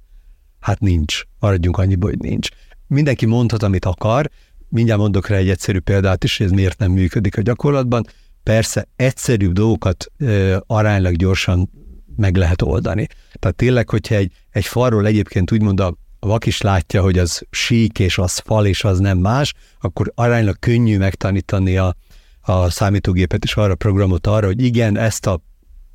Hát 0.59 0.79
nincs. 0.79 1.21
Maradjunk 1.39 1.77
annyiból, 1.77 2.09
hogy 2.09 2.19
nincs. 2.19 2.49
Mindenki 2.87 3.25
mondhat, 3.25 3.63
amit 3.63 3.85
akar, 3.85 4.29
mindjárt 4.69 4.99
mondok 4.99 5.27
rá 5.27 5.35
egy 5.35 5.49
egyszerű 5.49 5.79
példát 5.79 6.23
is, 6.23 6.37
hogy 6.37 6.45
ez 6.45 6.51
miért 6.51 6.79
nem 6.79 6.91
működik 6.91 7.37
a 7.37 7.41
gyakorlatban. 7.41 8.05
Persze 8.43 8.87
egyszerűbb 8.95 9.53
dolgokat 9.53 10.11
ö, 10.17 10.57
aránylag 10.67 11.15
gyorsan 11.15 11.69
meg 12.15 12.35
lehet 12.35 12.61
oldani. 12.61 13.07
Tehát 13.33 13.57
tényleg, 13.57 13.89
hogyha 13.89 14.15
egy, 14.15 14.31
egy 14.49 14.65
falról 14.65 15.05
egyébként 15.05 15.51
úgymond 15.51 15.79
a 15.79 15.95
vak 16.19 16.45
is 16.45 16.61
látja, 16.61 17.01
hogy 17.01 17.17
az 17.17 17.45
sík 17.49 17.99
és 17.99 18.17
az 18.17 18.37
fal 18.37 18.65
és 18.65 18.83
az 18.83 18.99
nem 18.99 19.17
más, 19.17 19.53
akkor 19.79 20.11
aránylag 20.15 20.59
könnyű 20.59 20.97
megtanítani 20.97 21.77
a, 21.77 21.95
a 22.41 22.69
számítógépet 22.69 23.43
és 23.43 23.55
arra 23.55 23.75
programot 23.75 24.27
arra, 24.27 24.45
hogy 24.45 24.63
igen, 24.63 24.97
ezt 24.97 25.25
a 25.25 25.41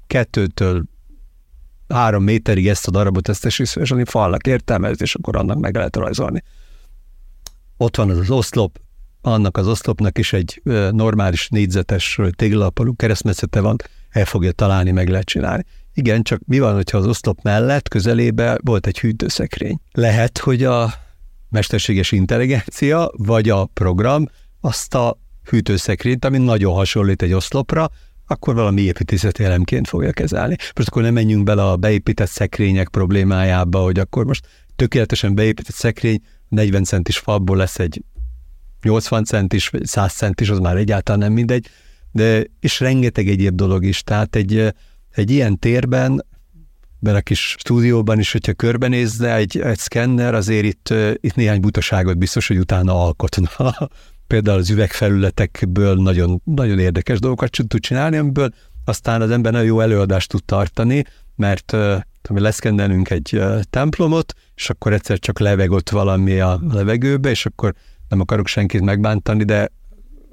kettőtől 0.07 0.85
három 1.89 2.23
méterig 2.23 2.69
ezt 2.69 2.87
a 2.87 2.91
darabot, 2.91 3.29
ezt 3.29 3.45
és 3.45 3.75
falnak 4.05 4.47
értelmezni, 4.47 5.05
és 5.05 5.15
akkor 5.15 5.37
annak 5.37 5.59
meg 5.59 5.75
lehet 5.75 5.97
rajzolni. 5.97 6.43
Ott 7.77 7.97
van 7.97 8.11
az 8.11 8.19
az 8.19 8.31
oszlop, 8.31 8.81
annak 9.21 9.57
az 9.57 9.69
oszlopnak 9.69 10.19
is 10.19 10.33
egy 10.33 10.61
normális 10.91 11.49
négyzetes 11.49 12.21
téglalapalú 12.37 12.97
keresztmetszete 12.97 13.61
van, 13.61 13.77
el 14.11 14.25
fogja 14.25 14.53
találni, 14.53 14.91
meg 14.91 15.09
lehet 15.09 15.27
csinálni. 15.27 15.65
Igen, 15.99 16.23
csak 16.23 16.41
mi 16.47 16.59
van, 16.59 16.75
hogyha 16.75 16.99
az 16.99 17.07
oszlop 17.07 17.43
mellett 17.43 17.89
közelébe 17.89 18.59
volt 18.63 18.87
egy 18.87 18.99
hűtőszekrény? 18.99 19.79
Lehet, 19.93 20.39
hogy 20.39 20.65
a 20.65 20.93
mesterséges 21.49 22.13
intelligencia 22.13 23.11
vagy 23.13 23.49
a 23.49 23.65
program 23.65 24.29
azt 24.61 24.95
a 24.95 25.19
hűtőszekrényt, 25.51 26.25
ami 26.25 26.39
nagyon 26.39 26.75
hasonlít 26.75 27.23
egy 27.23 27.33
oszlopra, 27.33 27.91
akkor 28.27 28.55
valami 28.55 28.81
építészeti 28.81 29.45
elemként 29.45 29.89
fogja 29.89 30.13
kezelni. 30.13 30.57
Most 30.75 30.89
akkor 30.89 31.03
nem 31.03 31.13
menjünk 31.13 31.45
bele 31.45 31.65
a 31.65 31.77
beépített 31.77 32.29
szekrények 32.29 32.89
problémájába, 32.89 33.83
hogy 33.83 33.99
akkor 33.99 34.25
most 34.25 34.47
tökéletesen 34.77 35.35
beépített 35.35 35.75
szekrény 35.77 36.23
40 36.49 36.85
centis 36.85 37.19
falból 37.19 37.57
lesz 37.57 37.79
egy 37.79 38.03
80 38.83 39.25
centis, 39.25 39.69
vagy 39.69 39.87
100 39.87 40.13
centis, 40.13 40.51
az 40.51 40.59
már 40.59 40.77
egyáltalán 40.77 41.21
nem 41.21 41.33
mindegy, 41.33 41.67
de 42.13 42.45
és 42.61 42.81
rengeteg 42.81 43.29
egyéb 43.29 43.55
dolog 43.55 43.85
is. 43.85 44.03
Tehát 44.03 44.37
egy 44.37 44.75
egy 45.17 45.31
ilyen 45.31 45.59
térben, 45.59 46.25
benne 46.99 47.17
a 47.17 47.21
kis 47.21 47.57
stúdióban 47.59 48.19
is, 48.19 48.33
hogyha 48.33 48.53
körbenézne 48.53 49.35
egy, 49.35 49.59
egy 49.61 49.79
szkenner, 49.79 50.35
azért 50.35 50.65
itt, 50.65 50.95
itt 51.21 51.35
néhány 51.35 51.61
butaságot 51.61 52.19
biztos, 52.19 52.47
hogy 52.49 52.59
utána 52.59 53.03
alkotna. 53.03 53.75
Például 54.27 54.59
az 54.59 54.71
üvegfelületekből 54.71 55.95
nagyon, 55.95 56.41
nagyon 56.45 56.79
érdekes 56.79 57.19
dolgokat 57.19 57.51
tud 57.51 57.81
csinálni, 57.81 58.17
amiből 58.17 58.51
aztán 58.85 59.23
az 59.23 59.31
ember 59.31 59.53
nagyon 59.53 59.67
jó 59.67 59.81
előadást 59.81 60.29
tud 60.29 60.45
tartani, 60.45 61.05
mert 61.37 61.73
uh, 61.73 62.01
leszkennelünk 62.29 63.11
egy 63.11 63.43
templomot, 63.71 64.35
és 64.55 64.71
akkor 64.71 64.93
egyszer 64.93 65.19
csak 65.19 65.39
leveg 65.39 65.71
ott 65.71 65.91
valami 65.91 66.41
a 66.41 66.61
levegőbe, 66.71 67.31
és 67.31 67.47
akkor 67.47 67.75
nem 68.09 68.21
akarok 68.21 68.47
senkit 68.47 68.81
megbántani, 68.81 69.45
de 69.45 69.73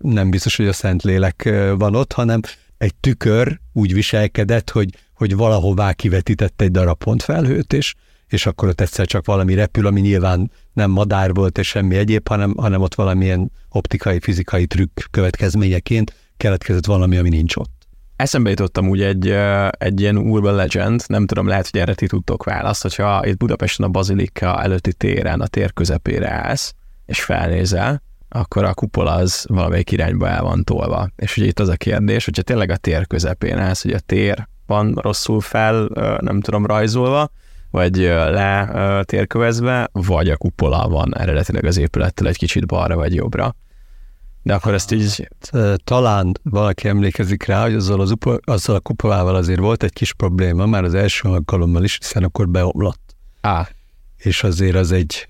nem 0.02 0.30
biztos, 0.30 0.56
hogy 0.56 0.68
a 0.68 0.74
Szentlélek 0.74 1.50
van 1.78 1.96
ott, 1.96 2.14
hanem 2.14 2.40
egy 2.84 2.96
tükör 2.96 3.60
úgy 3.74 3.94
viselkedett, 3.94 4.70
hogy, 4.70 4.90
hogy 5.14 5.36
valahová 5.36 5.94
kivetített 5.94 6.62
egy 6.62 6.72
darab 6.72 6.98
pontfelhőt, 6.98 7.74
és, 7.74 7.94
és 8.28 8.46
akkor 8.46 8.70
ott 8.70 8.82
egyszer 8.82 9.06
csak 9.06 9.26
valami 9.26 9.54
repül, 9.54 9.88
ami 9.88 10.02
nyilván 10.02 10.52
nem 10.74 10.92
madár 10.92 11.34
volt 11.34 11.58
és 11.58 11.68
semmi 11.68 11.96
egyéb, 11.96 12.28
hanem, 12.28 12.54
hanem 12.58 12.82
ott 12.82 12.96
valamilyen 12.96 13.52
optikai, 13.70 14.20
fizikai 14.20 14.66
trükk 14.66 15.00
következményeként 15.12 16.14
keletkezett 16.38 16.86
valami, 16.86 17.18
ami 17.18 17.30
nincs 17.30 17.56
ott. 17.56 17.72
Eszembe 18.16 18.50
jutottam 18.50 18.90
úgy 18.90 19.02
egy, 19.02 19.36
egy 19.70 20.00
ilyen 20.00 20.18
urban 20.18 20.56
legend, 20.56 21.04
nem 21.08 21.26
tudom, 21.26 21.48
lehet, 21.48 21.70
hogy 21.72 21.80
erre 21.80 21.94
ti 21.94 22.08
tudtok 22.08 22.44
választ, 22.44 22.82
hogyha 22.82 23.26
itt 23.26 23.38
Budapesten 23.38 23.86
a 23.86 23.90
Bazilika 23.90 24.62
előtti 24.64 24.94
téren, 24.94 25.42
a 25.42 25.48
tér 25.48 25.74
közepére 25.74 26.30
állsz, 26.30 26.74
és 27.06 27.24
felnézel, 27.24 28.02
akkor 28.36 28.64
a 28.64 28.74
kupola 28.74 29.12
az 29.12 29.46
valamelyik 29.50 29.92
irányba 29.92 30.28
el 30.28 30.44
van 30.44 30.64
tolva. 30.64 31.10
És 31.16 31.38
ugye 31.38 31.46
itt 31.46 31.60
az 31.60 31.70
a 31.70 31.76
kérdés, 31.76 32.26
hogyha 32.26 32.42
tényleg 32.42 32.70
a 32.70 32.78
tér 32.78 33.08
közepén 33.08 33.58
állsz, 33.58 33.82
hogy 33.82 33.94
a 33.94 34.00
tér 34.00 34.48
van 34.66 34.98
rosszul 35.02 35.42
fel, 35.42 35.90
nem 36.22 36.42
tudom, 36.42 36.66
rajzolva, 36.66 37.32
vagy 37.72 37.96
le 37.96 39.04
térkövezve, 39.04 39.90
vagy 39.92 40.30
a 40.30 40.38
kupola 40.38 40.88
van 40.88 41.18
eredetileg 41.18 41.66
az 41.66 41.78
épülettel 41.78 42.28
egy 42.28 42.38
kicsit 42.38 42.68
balra 42.68 42.96
vagy 42.96 43.16
jobbra. 43.16 43.56
De 44.44 44.54
akkor 44.54 44.74
ezt 44.74 44.92
így... 44.92 45.30
Talán 45.84 46.32
valaki 46.44 46.88
emlékezik 46.88 47.46
rá, 47.46 47.62
hogy 47.62 47.74
azzal, 47.74 48.02
az 48.02 48.12
upo, 48.12 48.36
azzal 48.44 48.76
a 48.76 48.80
kupolával 48.80 49.36
azért 49.36 49.60
volt 49.60 49.84
egy 49.84 49.94
kis 49.94 50.14
probléma, 50.14 50.66
már 50.66 50.84
az 50.84 50.94
első 50.94 51.30
alkalommal 51.30 51.84
is, 51.84 51.98
hiszen 51.98 52.24
akkor 52.24 52.50
beomlott. 52.50 53.16
Á. 53.42 53.70
És 54.18 54.44
azért 54.44 54.76
az 54.76 54.92
egy 54.92 55.28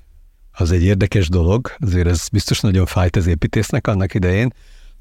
az 0.54 0.72
egy 0.72 0.84
érdekes 0.84 1.30
dolog, 1.30 1.72
azért 1.80 2.08
ez 2.08 2.28
biztos 2.32 2.60
nagyon 2.60 2.86
fájt 2.86 3.16
az 3.16 3.28
építésznek 3.28 3.88
annak 3.88 4.14
idején, 4.14 4.54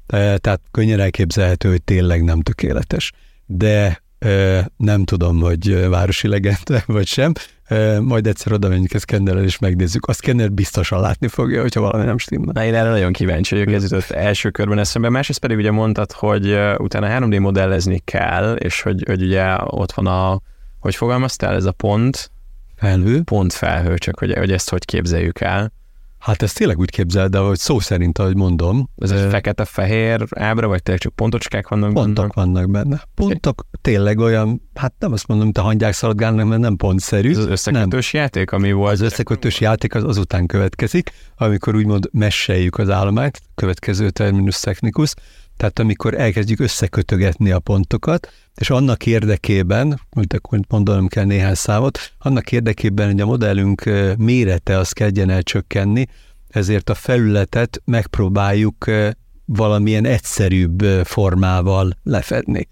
tehát 0.07 0.61
könnyen 0.71 0.99
elképzelhető, 0.99 1.69
hogy 1.69 1.83
tényleg 1.83 2.23
nem 2.23 2.41
tökéletes. 2.41 3.11
De 3.45 4.03
nem 4.77 5.03
tudom, 5.03 5.39
hogy 5.39 5.87
városi 5.89 6.27
legende 6.27 6.83
vagy 6.87 7.07
sem, 7.07 7.33
majd 8.01 8.27
egyszer 8.27 8.51
oda 8.51 8.67
menjünk 8.67 8.93
a 8.93 8.99
szkennerrel 8.99 9.43
és 9.43 9.59
megnézzük. 9.59 10.05
A 10.05 10.13
szkenner 10.13 10.51
biztosan 10.51 10.99
látni 10.99 11.27
fogja, 11.27 11.61
hogyha 11.61 11.81
valami 11.81 12.05
nem 12.05 12.17
stimmel. 12.17 12.53
Na, 12.53 12.65
én 12.65 12.75
erre 12.75 12.89
nagyon 12.89 13.13
kíváncsi 13.13 13.55
vagyok, 13.55 13.73
ez 13.73 13.83
jutott 13.83 14.09
első 14.09 14.49
körben 14.49 14.79
eszembe. 14.79 15.09
Másrészt 15.09 15.39
pedig 15.39 15.57
ugye 15.57 15.71
mondtad, 15.71 16.11
hogy 16.11 16.57
utána 16.77 17.07
3D 17.19 17.39
modellezni 17.39 18.01
kell, 18.05 18.55
és 18.55 18.81
hogy, 18.81 19.03
hogy 19.05 19.21
ugye 19.21 19.55
ott 19.65 19.91
van 19.91 20.07
a, 20.07 20.41
hogy 20.79 20.95
fogalmaztál, 20.95 21.55
ez 21.55 21.65
a 21.65 21.71
pont, 21.71 22.31
felhő. 22.83 23.21
Pont 23.21 23.53
felhő, 23.53 23.97
csak 23.97 24.19
hogy, 24.19 24.33
hogy 24.37 24.51
ezt 24.51 24.69
hogy 24.69 24.85
képzeljük 24.85 25.39
el. 25.39 25.71
Hát 26.19 26.41
ezt 26.41 26.57
tényleg 26.57 26.79
úgy 26.79 26.89
képzeld, 26.89 27.31
de 27.31 27.37
hogy 27.37 27.57
szó 27.57 27.79
szerint, 27.79 28.17
ahogy 28.17 28.35
mondom. 28.35 28.89
Ez 28.97 29.11
egy 29.11 29.29
fekete-fehér 29.29 30.25
ábra, 30.29 30.67
vagy 30.67 30.83
tényleg 30.83 31.03
csak 31.03 31.15
pontocskák 31.15 31.67
vannak 31.67 31.93
Pontok 31.93 32.33
benne? 32.35 32.45
vannak 32.45 32.71
benne. 32.71 33.01
Pontok 33.15 33.65
tényleg 33.81 34.19
olyan, 34.19 34.69
hát 34.73 34.93
nem 34.99 35.11
azt 35.11 35.27
mondom, 35.27 35.45
mint 35.45 35.57
a 35.57 35.61
hangyák 35.61 35.93
szaladgálnak, 35.93 36.47
mert 36.47 36.61
nem 36.61 36.75
pontszerű. 36.75 37.29
Ez 37.29 37.37
az 37.37 37.45
összekötős 37.45 38.11
nem. 38.11 38.21
játék, 38.21 38.51
ami 38.51 38.71
volt? 38.71 38.91
Az 38.93 39.01
összekötős 39.01 39.59
játék 39.59 39.95
az 39.95 40.03
azután 40.03 40.45
következik, 40.45 41.11
amikor 41.37 41.75
úgymond 41.75 42.09
messeljük 42.11 42.77
az 42.77 42.89
állományt, 42.89 43.41
következő 43.55 44.09
terminus 44.09 44.59
technicus, 44.59 45.13
tehát 45.57 45.79
amikor 45.79 46.13
elkezdjük 46.13 46.59
összekötögetni 46.59 47.51
a 47.51 47.59
pontokat, 47.59 48.31
és 48.55 48.69
annak 48.69 49.05
érdekében, 49.05 49.99
hogy 50.11 50.25
akkor 50.29 50.59
mondanom 50.69 51.07
kell 51.07 51.25
néhány 51.25 51.53
számot, 51.53 51.99
annak 52.19 52.51
érdekében, 52.51 53.11
hogy 53.11 53.21
a 53.21 53.25
modellünk 53.25 53.83
mérete 54.17 54.77
az 54.77 54.91
kezdjen 54.91 55.29
el 55.29 55.43
csökkenni, 55.43 56.07
ezért 56.49 56.89
a 56.89 56.93
felületet 56.93 57.81
megpróbáljuk 57.85 58.85
valamilyen 59.45 60.05
egyszerűbb 60.05 60.81
formával 61.03 61.97
lefedni. 62.03 62.67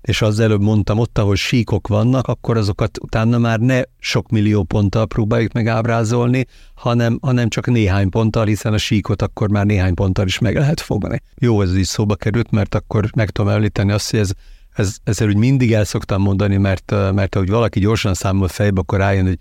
És 0.00 0.22
az 0.22 0.40
előbb 0.40 0.60
mondtam, 0.60 0.98
ott, 0.98 1.18
ahol 1.18 1.36
síkok 1.36 1.88
vannak, 1.88 2.26
akkor 2.26 2.56
azokat 2.56 2.98
utána 3.02 3.38
már 3.38 3.58
ne 3.58 3.82
sok 3.98 4.28
millió 4.28 4.62
ponttal 4.62 5.06
próbáljuk 5.06 5.52
meg 5.52 5.66
ábrázolni, 5.66 6.46
hanem, 6.74 7.18
hanem 7.22 7.48
csak 7.48 7.66
néhány 7.66 8.08
ponttal, 8.08 8.46
hiszen 8.46 8.72
a 8.72 8.78
síkot 8.78 9.22
akkor 9.22 9.50
már 9.50 9.66
néhány 9.66 9.94
ponttal 9.94 10.26
is 10.26 10.38
meg 10.38 10.56
lehet 10.56 10.80
fogni. 10.80 11.22
Jó, 11.34 11.62
ez 11.62 11.76
is 11.76 11.86
szóba 11.86 12.14
került, 12.14 12.50
mert 12.50 12.74
akkor 12.74 13.10
meg 13.16 13.30
tudom 13.30 13.50
említeni 13.50 13.92
azt, 13.92 14.10
hogy 14.10 14.20
ez 14.20 14.30
ez, 14.78 14.96
ezzel 15.04 15.28
úgy 15.28 15.36
mindig 15.36 15.72
el 15.72 15.84
szoktam 15.84 16.22
mondani, 16.22 16.56
mert, 16.56 16.90
mert 16.90 17.34
ahogy 17.34 17.48
valaki 17.48 17.80
gyorsan 17.80 18.14
számol 18.14 18.48
fejbe, 18.48 18.80
akkor 18.80 18.98
rájön, 18.98 19.26
hogy 19.26 19.38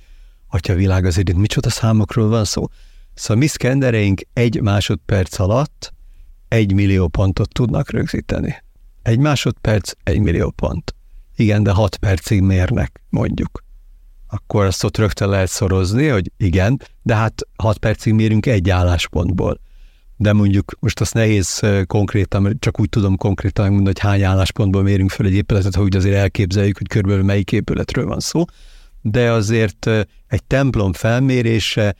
atya 0.47 0.73
világ 0.73 1.05
azért 1.05 1.29
itt 1.29 1.35
micsoda 1.35 1.69
számokról 1.69 2.27
van 2.27 2.45
szó. 2.45 2.65
Szóval 3.13 3.37
mi 3.37 3.47
szkennereink 3.47 4.21
egy 4.33 4.61
másodperc 4.61 5.39
alatt 5.39 5.93
egy 6.47 6.73
millió 6.73 7.07
pontot 7.07 7.53
tudnak 7.53 7.91
rögzíteni. 7.91 8.63
Egy 9.07 9.19
másodperc, 9.19 9.91
egy 10.03 10.19
millió 10.19 10.49
pont. 10.49 10.95
Igen, 11.35 11.63
de 11.63 11.71
hat 11.71 11.97
percig 11.97 12.41
mérnek, 12.41 13.01
mondjuk. 13.09 13.63
Akkor 14.27 14.65
azt 14.65 14.83
ott 14.83 14.97
rögtön 14.97 15.29
lehet 15.29 15.49
szorozni, 15.49 16.07
hogy 16.07 16.31
igen, 16.37 16.81
de 17.01 17.15
hát 17.15 17.47
hat 17.55 17.77
percig 17.77 18.13
mérünk 18.13 18.45
egy 18.45 18.69
álláspontból. 18.69 19.59
De 20.17 20.33
mondjuk 20.33 20.75
most 20.79 21.01
azt 21.01 21.13
nehéz 21.13 21.61
konkrétan, 21.85 22.57
csak 22.59 22.79
úgy 22.79 22.89
tudom 22.89 23.15
konkrétan 23.15 23.65
mondani, 23.65 23.85
hogy 23.85 23.99
hány 23.99 24.23
álláspontból 24.23 24.83
mérünk 24.83 25.09
fel 25.09 25.25
egy 25.25 25.33
épületet, 25.33 25.75
hogy 25.75 25.95
azért 25.95 26.15
elképzeljük, 26.15 26.77
hogy 26.77 26.87
körülbelül 26.87 27.23
melyik 27.23 27.51
épületről 27.51 28.05
van 28.05 28.19
szó, 28.19 28.43
de 29.01 29.31
azért 29.31 29.85
egy 30.27 30.43
templom 30.47 30.93
felmérése 30.93 31.95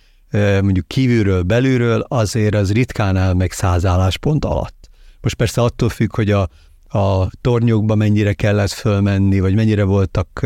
mondjuk 0.62 0.88
kívülről, 0.88 1.42
belülről 1.42 2.00
azért 2.08 2.56
az 2.56 2.72
ritkán 2.72 3.18
áll 3.18 3.34
meg 3.34 3.52
száz 3.52 3.86
álláspont 3.86 4.46
alatt. 4.46 4.90
Most 5.22 5.36
persze 5.36 5.62
attól 5.62 5.90
függ, 5.90 6.16
hogy 6.16 6.32
a, 6.32 6.50
a 6.90 7.30
tornyokba 7.42 7.96
mennyire 7.96 8.34
kellett 8.34 8.72
fölmenni, 8.72 9.40
vagy 9.40 9.56
mennyire 9.56 9.84
voltak 9.84 10.46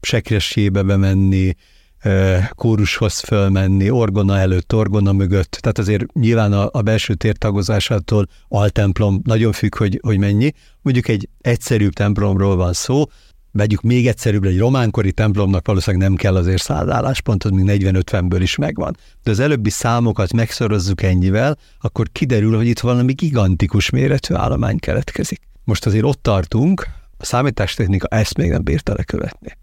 sekressébe 0.00 0.82
bemenni, 0.82 1.54
kórushoz 2.50 3.18
fölmenni, 3.18 3.90
orgona 3.90 4.38
előtt, 4.38 4.74
orgona 4.74 5.12
mögött. 5.12 5.58
Tehát 5.60 5.78
azért 5.78 6.12
nyilván 6.12 6.52
a, 6.52 6.68
a 6.72 6.82
belső 6.82 7.14
tér 7.14 7.36
tagozásától 7.36 8.26
altemplom 8.48 9.20
nagyon 9.24 9.52
függ, 9.52 9.76
hogy, 9.76 9.98
hogy 10.02 10.18
mennyi. 10.18 10.52
Mondjuk 10.82 11.08
egy 11.08 11.28
egyszerűbb 11.40 11.92
templomról 11.92 12.56
van 12.56 12.72
szó, 12.72 13.04
vegyük 13.52 13.80
még 13.80 14.06
egyszerűbb, 14.06 14.44
egy 14.44 14.58
románkori 14.58 15.12
templomnak 15.12 15.66
valószínűleg 15.66 16.08
nem 16.08 16.16
kell 16.16 16.36
azért 16.36 16.62
száz 16.62 16.88
álláspont, 16.88 17.44
az 17.44 17.50
még 17.50 17.82
40-50-ből 17.82 18.38
is 18.40 18.56
megvan. 18.56 18.96
De 19.22 19.30
az 19.30 19.38
előbbi 19.38 19.70
számokat 19.70 20.32
megszorozzuk 20.32 21.02
ennyivel, 21.02 21.58
akkor 21.80 22.06
kiderül, 22.12 22.56
hogy 22.56 22.66
itt 22.66 22.80
valami 22.80 23.12
gigantikus 23.12 23.90
méretű 23.90 24.34
állomány 24.34 24.78
keletkezik. 24.78 25.40
Most 25.64 25.86
azért 25.86 26.04
ott 26.04 26.22
tartunk, 26.22 26.86
a 27.16 27.24
számítástechnika 27.24 28.06
ezt 28.06 28.36
még 28.36 28.50
nem 28.50 28.64
bírta 28.64 28.94
lekövetni. 28.96 29.56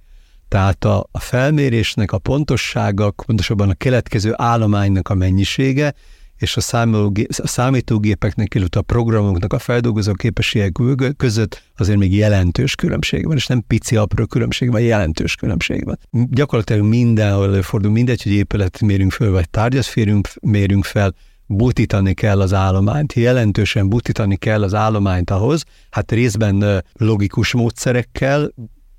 Tehát 0.47 0.85
a, 0.85 1.07
a 1.11 1.19
felmérésnek 1.19 2.11
a 2.11 2.17
pontossága, 2.17 3.11
pontosabban 3.11 3.69
a 3.69 3.73
keletkező 3.73 4.33
állománynak 4.35 5.09
a 5.09 5.13
mennyisége, 5.13 5.93
és 6.39 6.57
a, 6.57 6.81
a 7.27 7.47
számítógépeknek, 7.47 8.55
illetve 8.55 8.79
a 8.79 8.83
programoknak 8.83 9.53
a 9.53 9.59
feldolgozó 9.59 10.13
képességek 10.13 10.71
között 11.17 11.63
azért 11.77 11.97
még 11.97 12.15
jelentős 12.15 12.75
különbség 12.75 13.25
van, 13.25 13.35
és 13.35 13.47
nem 13.47 13.63
pici, 13.67 13.95
apró 13.95 14.25
különbség 14.25 14.71
van, 14.71 14.81
jelentős 14.81 15.35
különbség 15.35 15.85
van. 15.85 15.99
Gyakorlatilag 16.11 16.83
mindenhol 16.83 17.45
előfordul, 17.45 17.91
mindegy, 17.91 18.23
hogy 18.23 18.31
épületet 18.31 18.81
mérünk 18.81 19.11
föl, 19.11 19.31
vagy 19.31 19.49
tárgyat 19.49 19.85
férünk, 19.85 20.27
mérünk 20.41 20.85
fel, 20.85 21.13
butítani 21.49 22.13
kell 22.13 22.41
az 22.41 22.53
állományt, 22.53 23.13
jelentősen 23.13 23.89
butítani 23.89 24.35
kell 24.35 24.63
az 24.63 24.73
állományt 24.73 25.29
ahhoz, 25.29 25.63
hát 25.89 26.11
részben 26.11 26.83
logikus 26.93 27.53
módszerekkel, 27.53 28.53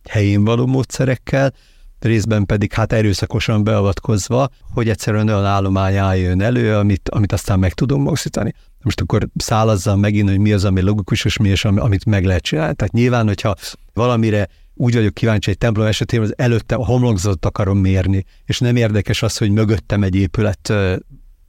helyén 0.08 0.44
való 0.44 0.66
módszerekkel, 0.66 1.52
részben 1.98 2.46
pedig 2.46 2.72
hát 2.72 2.92
erőszakosan 2.92 3.64
beavatkozva, 3.64 4.48
hogy 4.72 4.88
egyszerűen 4.88 5.28
olyan 5.28 5.44
állomány 5.44 5.96
álljon 5.96 6.40
elő, 6.40 6.76
amit, 6.76 7.08
amit 7.08 7.32
aztán 7.32 7.58
meg 7.58 7.72
tudunk 7.72 8.06
mozdítani. 8.08 8.54
Most 8.82 9.00
akkor 9.00 9.28
szállazzam 9.34 10.00
megint, 10.00 10.28
hogy 10.28 10.38
mi 10.38 10.52
az, 10.52 10.64
ami 10.64 10.80
logikus, 10.80 11.24
és 11.24 11.36
mi 11.36 11.52
az, 11.52 11.64
amit 11.64 12.04
meg 12.04 12.24
lehet 12.24 12.42
csinálni. 12.42 12.74
Tehát 12.74 12.92
nyilván, 12.92 13.26
hogyha 13.26 13.54
valamire 13.92 14.48
úgy 14.74 14.94
vagyok 14.94 15.14
kíváncsi 15.14 15.50
egy 15.50 15.58
templom 15.58 15.86
esetében, 15.86 16.26
az 16.26 16.34
előtte 16.36 16.74
a 16.74 16.84
homlokzatot 16.84 17.46
akarom 17.46 17.78
mérni, 17.78 18.24
és 18.44 18.58
nem 18.58 18.76
érdekes 18.76 19.22
az, 19.22 19.36
hogy 19.36 19.50
mögöttem 19.50 20.02
egy 20.02 20.14
épület 20.14 20.72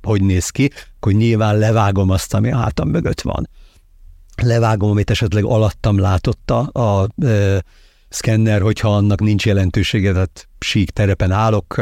hogy 0.03 0.23
néz 0.23 0.49
ki, 0.49 0.69
akkor 0.95 1.13
nyilván 1.13 1.57
levágom 1.57 2.09
azt, 2.09 2.33
ami 2.33 2.51
hátam 2.51 2.89
mögött 2.89 3.21
van. 3.21 3.49
Levágom, 4.43 4.89
amit 4.89 5.09
esetleg 5.09 5.43
alattam 5.43 5.99
látotta 5.99 6.59
a, 6.59 6.79
a, 6.79 7.03
a 7.03 7.63
szkenner, 8.09 8.61
hogyha 8.61 8.95
annak 8.95 9.21
nincs 9.21 9.45
jelentősége, 9.45 10.11
tehát 10.11 10.47
sík 10.59 10.89
terepen 10.89 11.31
állok, 11.31 11.81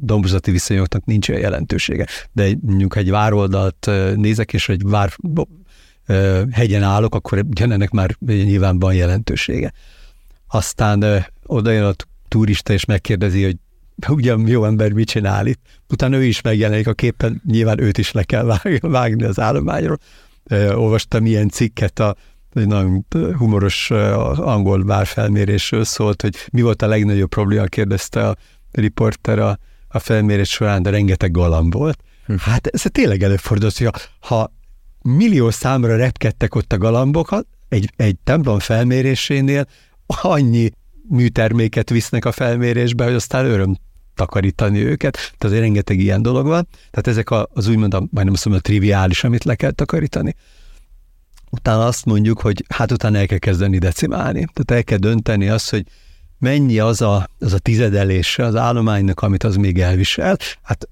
dombozati 0.00 0.50
viszonyoknak 0.50 1.04
nincs 1.04 1.28
olyan 1.28 1.40
jelentősége. 1.40 2.06
De 2.32 2.48
mondjuk 2.60 2.96
egy 2.96 3.10
vároldalt 3.10 3.90
nézek, 4.14 4.52
és 4.52 4.68
egy 4.68 4.82
vár 4.82 5.12
hegyen 6.50 6.82
állok, 6.82 7.14
akkor 7.14 7.44
ennek 7.54 7.90
már 7.90 8.16
nyilván 8.26 8.78
van 8.78 8.94
jelentősége. 8.94 9.72
Aztán 10.46 11.26
oda 11.46 11.70
jön 11.70 11.84
a 11.84 11.92
turista, 12.28 12.72
és 12.72 12.84
megkérdezi, 12.84 13.44
hogy 13.44 13.56
ugyan 14.08 14.46
jó 14.46 14.64
ember 14.64 14.92
mit 14.92 15.08
csinál 15.08 15.46
itt. 15.46 15.60
Utána 15.88 16.16
ő 16.16 16.24
is 16.24 16.40
megjelenik 16.40 16.86
a 16.86 16.92
képen, 16.92 17.42
nyilván 17.46 17.80
őt 17.80 17.98
is 17.98 18.12
le 18.12 18.22
kell 18.22 18.56
vágni 18.80 19.24
az 19.24 19.40
állományról. 19.40 19.98
Olvastam 20.74 21.26
ilyen 21.26 21.48
cikket 21.48 21.98
a 21.98 22.16
egy 22.52 22.66
nagyon 22.66 23.06
humoros 23.36 23.90
angol 24.36 24.84
várfelmérésről 24.84 25.84
szólt, 25.84 26.22
hogy 26.22 26.36
mi 26.52 26.62
volt 26.62 26.82
a 26.82 26.86
legnagyobb 26.86 27.28
probléma, 27.28 27.64
kérdezte 27.64 28.28
a 28.28 28.36
riporter 28.70 29.38
a, 29.38 29.58
a 29.88 29.98
felmérés 29.98 30.48
során, 30.48 30.82
de 30.82 30.90
rengeteg 30.90 31.30
galamb 31.30 31.72
volt. 31.72 32.02
Hm. 32.26 32.34
Hát 32.38 32.66
ez 32.66 32.82
tényleg 32.92 33.22
előfordult, 33.22 33.78
hogy 33.78 33.90
ha 34.20 34.52
millió 35.02 35.50
számra 35.50 35.96
repkedtek 35.96 36.54
ott 36.54 36.72
a 36.72 36.78
galambok, 36.78 37.34
egy, 37.68 37.92
egy 37.96 38.16
templom 38.24 38.58
felmérésénél 38.58 39.66
annyi 40.06 40.70
műterméket 41.08 41.90
visznek 41.90 42.24
a 42.24 42.32
felmérésbe, 42.32 43.04
hogy 43.04 43.14
aztán 43.14 43.44
öröm 43.44 43.76
takarítani 44.14 44.84
őket, 44.84 45.12
tehát 45.12 45.44
azért 45.44 45.60
rengeteg 45.60 45.98
ilyen 45.98 46.22
dolog 46.22 46.46
van. 46.46 46.68
Tehát 46.90 47.06
ezek 47.06 47.30
az 47.30 47.68
úgymond, 47.68 47.94
a, 47.94 47.98
majdnem 48.10 48.34
azt 48.34 48.44
mondom, 48.44 48.62
a 48.64 48.68
triviális, 48.68 49.24
amit 49.24 49.44
le 49.44 49.54
kell 49.54 49.70
takarítani 49.70 50.34
utána 51.50 51.86
azt 51.86 52.04
mondjuk, 52.04 52.40
hogy 52.40 52.64
hát 52.68 52.92
utána 52.92 53.18
el 53.18 53.26
kell 53.26 53.38
kezdeni 53.38 53.78
decimálni. 53.78 54.44
Tehát 54.52 54.70
el 54.70 54.84
kell 54.84 54.98
dönteni 54.98 55.48
azt, 55.48 55.70
hogy 55.70 55.84
mennyi 56.38 56.78
az 56.78 57.00
a, 57.00 57.28
az 57.38 57.52
a 57.52 57.58
tizedelése 57.58 58.44
az 58.44 58.56
állománynak, 58.56 59.20
amit 59.20 59.44
az 59.44 59.56
még 59.56 59.80
elvisel. 59.80 60.36
Hát 60.62 60.88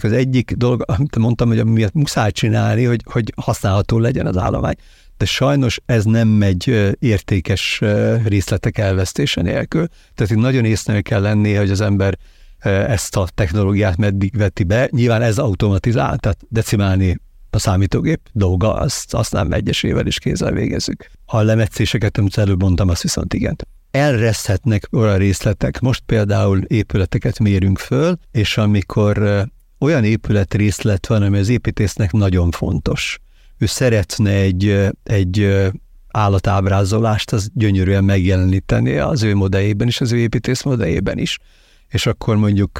az 0.00 0.12
egyik 0.12 0.52
dolog, 0.52 0.82
amit 0.86 1.16
mondtam, 1.16 1.48
hogy 1.48 1.64
miatt 1.64 1.92
muszáj 1.92 2.30
csinálni, 2.30 2.84
hogy, 2.84 3.00
hogy 3.04 3.32
használható 3.36 3.98
legyen 3.98 4.26
az 4.26 4.36
állomány. 4.36 4.74
De 5.16 5.24
sajnos 5.24 5.80
ez 5.86 6.04
nem 6.04 6.28
megy 6.28 6.94
értékes 6.98 7.80
részletek 8.24 8.78
elvesztése 8.78 9.42
nélkül. 9.42 9.86
Tehát 10.14 10.32
itt 10.32 10.38
nagyon 10.38 10.64
észnél 10.64 11.02
kell 11.02 11.20
lennie, 11.20 11.58
hogy 11.58 11.70
az 11.70 11.80
ember 11.80 12.18
ezt 12.64 13.16
a 13.16 13.28
technológiát 13.34 13.96
meddig 13.96 14.36
veti 14.36 14.64
be. 14.64 14.88
Nyilván 14.90 15.22
ez 15.22 15.38
automatizál, 15.38 16.18
tehát 16.18 16.38
decimálni 16.48 17.20
a 17.50 17.58
számítógép 17.58 18.20
dolga, 18.32 18.74
azt, 18.74 19.14
azt 19.14 19.32
nem 19.32 19.52
egyesével 19.52 20.06
is 20.06 20.18
kézzel 20.18 20.52
végezzük. 20.52 21.10
A 21.26 21.40
lemetszéseket, 21.40 22.18
amit 22.18 22.38
előbb 22.38 22.62
mondtam, 22.62 22.88
azt 22.88 23.02
viszont 23.02 23.34
igen. 23.34 23.56
Elreszhetnek 23.90 24.88
olyan 24.92 25.18
részletek, 25.18 25.80
most 25.80 26.02
például 26.06 26.62
épületeket 26.62 27.38
mérünk 27.38 27.78
föl, 27.78 28.18
és 28.30 28.56
amikor 28.56 29.46
olyan 29.78 30.04
épület 30.04 30.54
részlet 30.54 31.06
van, 31.06 31.22
ami 31.22 31.38
az 31.38 31.48
építésznek 31.48 32.12
nagyon 32.12 32.50
fontos. 32.50 33.18
Ő 33.58 33.66
szeretne 33.66 34.30
egy, 34.30 34.88
egy 35.02 35.62
állatábrázolást, 36.10 37.32
az 37.32 37.50
gyönyörűen 37.54 38.04
megjeleníteni 38.04 38.96
az 38.96 39.22
ő 39.22 39.34
modelljében 39.34 39.86
is, 39.86 40.00
az 40.00 40.12
ő 40.12 40.18
építész 40.18 40.62
modelljében 40.62 41.18
is. 41.18 41.38
És 41.88 42.06
akkor 42.06 42.36
mondjuk 42.36 42.78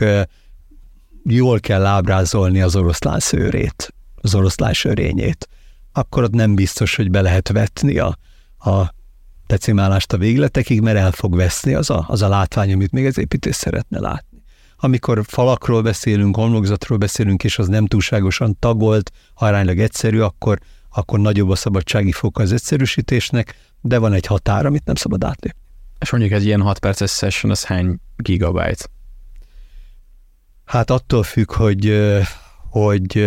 jól 1.25 1.61
kell 1.61 1.87
ábrázolni 1.87 2.61
az 2.61 2.77
oroszlán 2.77 3.21
szőrét, 3.21 3.95
az 4.15 4.35
oroszlán 4.35 4.73
sörényét, 4.73 5.49
akkor 5.93 6.23
ott 6.23 6.33
nem 6.33 6.55
biztos, 6.55 6.97
hogy 6.97 7.11
be 7.11 7.21
lehet 7.21 7.49
vetni 7.49 7.99
a, 7.99 8.19
a 8.59 8.95
decimálást 9.47 10.13
a 10.13 10.19
végletekig, 10.19 10.81
mert 10.81 10.97
el 10.97 11.13
fog 11.13 11.37
veszni 11.37 11.75
az 11.75 11.91
a, 11.91 12.05
az 12.09 12.23
a 12.23 12.29
látvány, 12.29 12.73
amit 12.73 12.93
még 12.93 13.07
az 13.07 13.19
építés 13.19 13.55
szeretne 13.55 14.01
látni. 14.01 14.43
Amikor 14.77 15.21
falakról 15.27 15.83
beszélünk, 15.83 16.37
homlokzatról 16.37 16.99
beszélünk, 16.99 17.45
és 17.45 17.59
az 17.59 17.69
nem 17.69 17.87
túlságosan 17.87 18.59
tagolt, 18.59 19.11
aránylag 19.35 19.79
egyszerű, 19.79 20.21
akkor, 20.21 20.59
akkor 20.91 21.19
nagyobb 21.19 21.49
a 21.49 21.57
szabadsági 21.57 22.13
foka 22.13 22.43
az 22.43 22.53
egyszerűsítésnek, 22.53 23.55
de 23.81 23.99
van 23.99 24.13
egy 24.13 24.27
határ, 24.27 24.67
amit 24.67 24.85
nem 24.85 24.95
szabad 24.95 25.25
átlépni. 25.25 25.61
És 25.99 26.11
mondjuk 26.11 26.33
egy 26.33 26.45
ilyen 26.45 26.61
6 26.61 26.79
perces 26.79 27.13
session, 27.13 27.53
az 27.53 27.65
hány 27.65 27.99
gigabyte? 28.17 28.87
Hát 30.65 30.91
attól 30.91 31.23
függ, 31.23 31.53
hogy, 31.53 32.01
hogy 32.71 33.27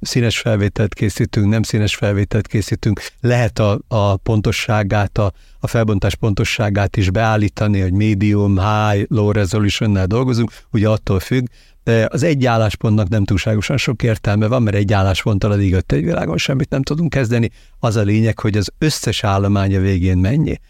színes 0.00 0.38
felvételt 0.38 0.94
készítünk, 0.94 1.48
nem 1.48 1.62
színes 1.62 1.94
felvételt 1.94 2.46
készítünk, 2.46 3.00
lehet 3.20 3.58
a, 3.58 3.78
a 3.88 4.16
pontosságát, 4.16 5.18
a, 5.18 5.32
a 5.60 5.66
felbontás 5.66 6.14
pontosságát 6.14 6.96
is 6.96 7.10
beállítani, 7.10 7.80
hogy 7.80 7.92
medium, 7.92 8.58
high, 8.58 9.04
low 9.08 9.32
resolution 9.32 9.98
dolgozunk, 10.06 10.52
ugye 10.70 10.88
attól 10.88 11.20
függ, 11.20 11.46
de 11.84 12.08
az 12.10 12.22
egy 12.22 12.46
álláspontnak 12.46 13.08
nem 13.08 13.24
túlságosan 13.24 13.76
sok 13.76 14.02
értelme 14.02 14.46
van, 14.46 14.62
mert 14.62 14.76
egy 14.76 14.92
állásponttal 14.92 15.50
a 15.50 15.54
egy 15.86 16.04
világon 16.04 16.36
semmit 16.36 16.70
nem 16.70 16.82
tudunk 16.82 17.10
kezdeni. 17.10 17.50
Az 17.78 17.96
a 17.96 18.02
lényeg, 18.02 18.38
hogy 18.38 18.56
az 18.56 18.70
összes 18.78 19.24
állománya 19.24 19.80
végén 19.80 20.18
mennyi. 20.18 20.60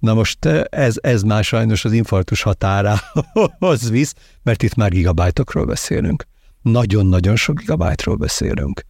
Na 0.00 0.14
most 0.14 0.44
ez, 0.70 0.96
ez 1.00 1.22
már 1.22 1.44
sajnos 1.44 1.84
az 1.84 1.92
infarktus 1.92 2.42
határához 2.42 3.90
visz, 3.90 4.14
mert 4.42 4.62
itt 4.62 4.74
már 4.74 4.90
gigabájtokról 4.90 5.64
beszélünk. 5.64 6.26
nagyon-nagyon 6.62 7.36
sok 7.36 7.58
gigabájtról 7.58 8.16
beszélünk. 8.16 8.82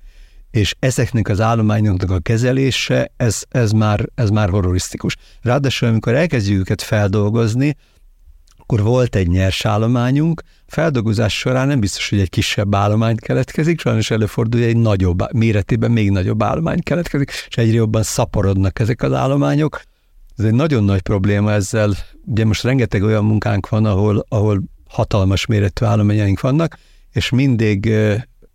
És 0.51 0.75
ezeknek 0.79 1.29
az 1.29 1.40
állományoknak 1.40 2.11
a 2.11 2.18
kezelése, 2.18 3.12
ez, 3.16 3.42
ez, 3.49 3.70
már, 3.70 4.09
ez 4.14 4.31
már 4.31 4.51
horrorisztikus. 4.51 5.16
Ráadásul, 5.42 5.88
amikor 5.88 6.14
elkezdjük 6.14 6.61
őket 6.61 6.83
feldolgozni, 6.83 7.77
akkor 8.59 8.83
volt 8.83 9.16
egy 9.16 9.29
nyers 9.29 9.64
állományunk, 9.64 10.42
feldolgozás 10.66 11.38
során 11.38 11.66
nem 11.66 11.81
biztos, 11.81 12.09
hogy 12.09 12.20
egy 12.20 12.29
kisebb 12.31 12.75
állomány 12.75 13.16
keletkezik, 13.16 13.81
sajnos 13.81 14.11
előfordul, 14.11 14.61
hogy 14.61 14.68
egy 14.68 14.77
nagyobb, 14.77 15.33
méretében 15.33 15.90
még 15.90 16.11
nagyobb 16.11 16.42
állomány 16.42 16.81
keletkezik, 16.83 17.31
és 17.49 17.57
egyre 17.57 17.75
jobban 17.75 18.03
szaporodnak 18.03 18.79
ezek 18.79 19.03
az 19.03 19.12
állományok. 19.12 19.83
Ez 20.40 20.46
egy 20.46 20.55
nagyon 20.55 20.85
nagy 20.85 21.00
probléma 21.00 21.53
ezzel. 21.53 21.94
Ugye 22.24 22.44
most 22.44 22.62
rengeteg 22.62 23.03
olyan 23.03 23.24
munkánk 23.24 23.68
van, 23.68 23.85
ahol, 23.85 24.24
ahol 24.29 24.62
hatalmas 24.88 25.46
méretű 25.46 25.85
állományaink 25.85 26.40
vannak, 26.40 26.79
és 27.12 27.31
mindig 27.31 27.92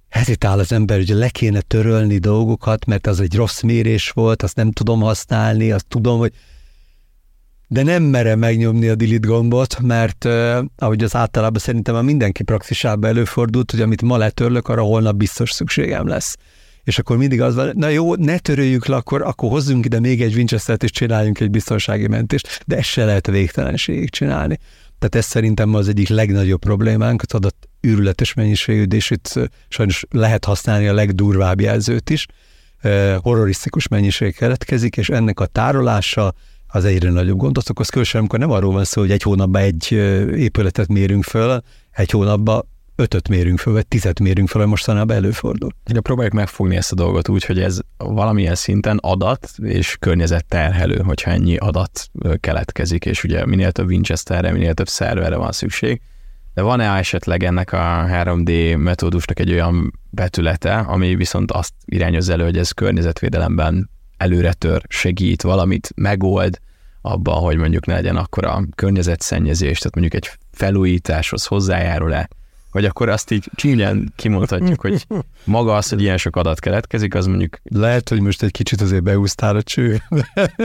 hezitál 0.10 0.60
az 0.60 0.72
ember, 0.72 0.98
hogy 0.98 1.10
le 1.10 1.30
kéne 1.30 1.62
törölni 1.62 2.18
dolgokat, 2.18 2.86
mert 2.86 3.08
az 3.08 3.20
egy 3.20 3.36
rossz 3.36 3.62
mérés 3.62 4.10
volt, 4.10 4.44
azt 4.44 4.56
nem 4.56 4.72
tudom 4.72 5.02
használni, 5.02 5.72
azt 5.72 5.88
tudom, 5.88 6.20
hogy 6.20 6.34
de 7.68 7.84
nem 7.84 8.04
merem 8.04 8.40
megnyomni 8.40 8.88
a 8.88 8.96
delete 8.96 9.28
gombot, 9.28 9.80
mert 9.80 10.26
uh, 10.26 10.58
ahogy 10.78 11.04
az 11.04 11.16
általában 11.16 11.60
szerintem 11.60 11.96
a 11.96 12.02
mindenki 12.02 12.44
praxisában 12.44 13.10
előfordult, 13.10 13.72
hogy 13.72 13.82
amit 13.82 14.02
ma 14.02 14.18
letörlök, 14.18 14.68
arra 14.68 14.82
holnap 14.82 15.16
biztos 15.16 15.52
szükségem 15.52 16.08
lesz. 16.08 16.36
És 16.86 17.00
akkor 17.00 17.18
mindig 17.18 17.42
az 17.42 17.56
van, 17.56 17.72
na 17.76 17.88
jó, 17.88 18.16
ne 18.16 18.38
töröljük 18.38 18.86
le, 18.86 18.96
akkor, 18.96 19.22
akkor 19.22 19.50
hozzunk 19.50 19.86
ide 19.86 20.00
még 20.00 20.22
egy 20.22 20.36
Winchester-t, 20.36 20.84
és 20.84 20.92
csináljunk 20.92 21.40
egy 21.40 21.50
biztonsági 21.50 22.08
mentést, 22.08 22.64
de 22.66 22.78
ezt 22.78 22.88
se 22.88 23.06
lehet 23.06 23.28
végtelenségig 23.28 24.10
csinálni. 24.10 24.60
Tehát 25.00 25.16
ez 25.16 25.26
szerintem 25.26 25.74
az 25.74 25.88
egyik 25.88 26.08
legnagyobb 26.08 26.60
problémánk, 26.60 27.22
az 27.22 27.34
adott 27.34 27.70
űrületes 27.88 28.34
mennyiségű, 28.34 28.96
és 28.96 29.10
itt 29.10 29.40
sajnos 29.68 30.06
lehet 30.10 30.46
használni 30.46 30.88
a 30.88 30.94
legdurvább 30.94 31.62
jelzőt 31.62 32.10
is. 32.10 32.26
Horrorisztikus 33.18 33.88
mennyiség 33.88 34.36
keletkezik, 34.36 34.98
és 34.98 35.10
ennek 35.10 35.40
a 35.40 35.46
tárolása, 35.46 36.34
az 36.68 36.86
egyre 36.86 37.10
nagyobb 37.10 37.38
gondot 37.38 37.70
okoz, 37.70 37.90
különösen 37.90 38.20
amikor 38.20 38.40
nem 38.40 38.52
arról 38.52 38.74
van 38.74 38.84
szó, 38.84 39.02
hogy 39.02 39.12
egy 39.12 39.22
hónapban 39.22 39.62
egy 39.62 39.92
épületet 40.36 40.88
mérünk 40.88 41.24
föl, 41.24 41.62
egy 41.92 42.10
hónapban 42.10 42.68
ötöt 42.96 43.28
mérünk 43.28 43.60
föl, 43.60 43.74
vagy 43.74 43.88
tizet 43.88 44.20
mérünk 44.20 44.48
föl, 44.48 44.66
mostanában 44.66 45.16
előfordul. 45.16 45.70
Ugye 45.90 46.00
próbáljuk 46.00 46.34
megfogni 46.34 46.76
ezt 46.76 46.92
a 46.92 46.96
dolgot 46.96 47.30
úgy, 47.30 47.46
hogy 47.46 47.60
ez 47.60 47.80
valamilyen 47.98 48.56
szinten 48.56 48.98
adat 48.98 49.50
és 49.64 49.96
környezet 50.00 50.46
terhelő, 50.46 50.98
hogyha 50.98 51.32
ennyi 51.32 51.58
adat 51.58 52.10
keletkezik, 52.40 53.06
és 53.06 53.24
ugye 53.24 53.46
minél 53.46 53.72
több 53.72 53.88
Winchesterre, 53.88 54.52
minél 54.52 54.74
több 54.74 54.88
szerverre 54.88 55.36
van 55.36 55.52
szükség. 55.52 56.02
De 56.54 56.62
van-e 56.62 56.98
esetleg 56.98 57.44
ennek 57.44 57.72
a 57.72 58.06
3D 58.10 58.78
metódusnak 58.78 59.40
egy 59.40 59.52
olyan 59.52 60.00
betülete, 60.10 60.78
ami 60.78 61.16
viszont 61.16 61.52
azt 61.52 61.74
irányoz 61.86 62.30
elő, 62.30 62.44
hogy 62.44 62.58
ez 62.58 62.72
környezetvédelemben 62.72 63.90
előre 64.18 64.54
tör, 64.54 64.84
segít, 64.88 65.42
valamit 65.42 65.92
megold 65.96 66.60
abban, 67.02 67.40
hogy 67.40 67.58
mondjuk 67.58 67.86
ne 67.86 67.94
legyen 67.94 68.16
akkora 68.16 68.64
környezetszennyezés, 68.76 69.78
tehát 69.78 69.96
mondjuk 69.96 70.24
egy 70.24 70.32
felújításhoz 70.52 71.46
hozzájárul-e, 71.46 72.30
vagy 72.76 72.86
akkor 72.86 73.10
azt 73.10 73.32
így 73.32 73.50
csínyán 73.56 74.14
kimondhatjuk, 74.16 74.82
hogy 74.82 75.08
maga 75.44 75.76
az, 75.76 75.90
hogy 75.90 76.02
ilyen 76.02 76.18
sok 76.18 76.36
adat 76.36 76.60
keletkezik, 76.60 77.16
az 77.16 77.26
mondjuk... 77.26 77.60
Lehet, 77.64 78.10
hogy 78.10 78.20
most 78.20 78.44
egy 78.44 78.52
kicsit 78.52 78.82
azért 78.82 79.04
beúsztál 79.04 79.56
a 79.56 79.62
cső, 79.64 80.02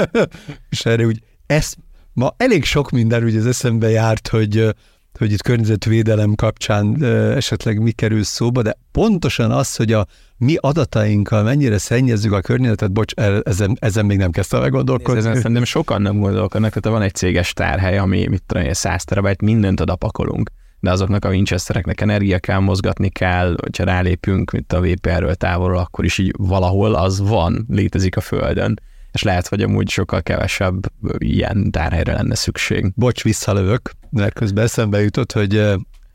és 0.70 0.84
erre 0.86 1.06
úgy, 1.06 1.22
ez 1.46 1.72
ma 2.12 2.34
elég 2.36 2.64
sok 2.64 2.90
minden 2.90 3.24
ugye 3.24 3.38
az 3.38 3.46
eszembe 3.46 3.90
járt, 3.90 4.28
hogy 4.28 4.74
hogy 5.18 5.32
itt 5.32 5.42
környezetvédelem 5.42 6.34
kapcsán 6.34 7.04
esetleg 7.36 7.82
mi 7.82 7.90
kerül 7.90 8.22
szóba, 8.22 8.62
de 8.62 8.76
pontosan 8.92 9.50
az, 9.50 9.76
hogy 9.76 9.92
a 9.92 10.06
mi 10.36 10.56
adatainkkal 10.60 11.42
mennyire 11.42 11.78
szennyezzük 11.78 12.32
a 12.32 12.40
környezetet, 12.40 12.92
bocs, 12.92 13.12
ezen, 13.42 13.76
ezen 13.80 14.06
még 14.06 14.18
nem 14.18 14.30
kezdtem 14.30 14.62
el 14.62 14.70
gondolkodni. 14.70 15.20
Ezen 15.20 15.34
szerintem 15.34 15.64
sokan 15.64 16.02
nem 16.02 16.18
gondolkodnak, 16.18 16.70
tehát 16.70 16.98
van 16.98 17.06
egy 17.06 17.14
céges 17.14 17.52
tárhely, 17.52 17.98
ami 17.98 18.26
mit 18.26 18.42
tudom, 18.46 18.72
100 18.72 19.04
terabájt, 19.04 19.42
mindent 19.42 19.80
oda 19.80 19.96
pakolunk 19.96 20.50
de 20.80 20.90
azoknak 20.90 21.24
a 21.24 21.28
Winchestereknek 21.28 22.00
energia 22.00 22.38
kell, 22.38 22.58
mozgatni 22.58 23.08
kell, 23.08 23.56
hogyha 23.60 23.84
rálépünk, 23.84 24.50
mint 24.50 24.72
a 24.72 24.80
VPR-ről 24.80 25.34
távolról, 25.34 25.78
akkor 25.78 26.04
is 26.04 26.18
így 26.18 26.34
valahol 26.38 26.94
az 26.94 27.20
van, 27.20 27.66
létezik 27.68 28.16
a 28.16 28.20
Földön 28.20 28.80
és 29.12 29.22
lehet, 29.22 29.48
hogy 29.48 29.62
amúgy 29.62 29.88
sokkal 29.88 30.22
kevesebb 30.22 30.92
ilyen 31.18 31.70
tárhelyre 31.70 32.12
lenne 32.12 32.34
szükség. 32.34 32.92
Bocs, 32.94 33.22
visszalövök, 33.22 33.90
mert 34.10 34.34
közben 34.34 34.64
eszembe 34.64 35.02
jutott, 35.02 35.32
hogy 35.32 35.62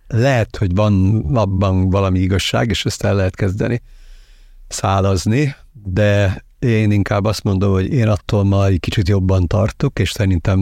lehet, 0.07 0.57
hogy 0.57 0.75
van 0.75 1.25
abban 1.35 1.89
valami 1.89 2.19
igazság, 2.19 2.69
és 2.69 2.85
ezt 2.85 3.03
el 3.03 3.15
lehet 3.15 3.35
kezdeni 3.35 3.81
szálazni, 4.67 5.55
de 5.83 6.43
én 6.59 6.91
inkább 6.91 7.25
azt 7.25 7.43
mondom, 7.43 7.71
hogy 7.71 7.93
én 7.93 8.07
attól 8.07 8.43
ma 8.43 8.65
egy 8.65 8.79
kicsit 8.79 9.07
jobban 9.07 9.47
tartok, 9.47 9.99
és 9.99 10.11
szerintem 10.11 10.59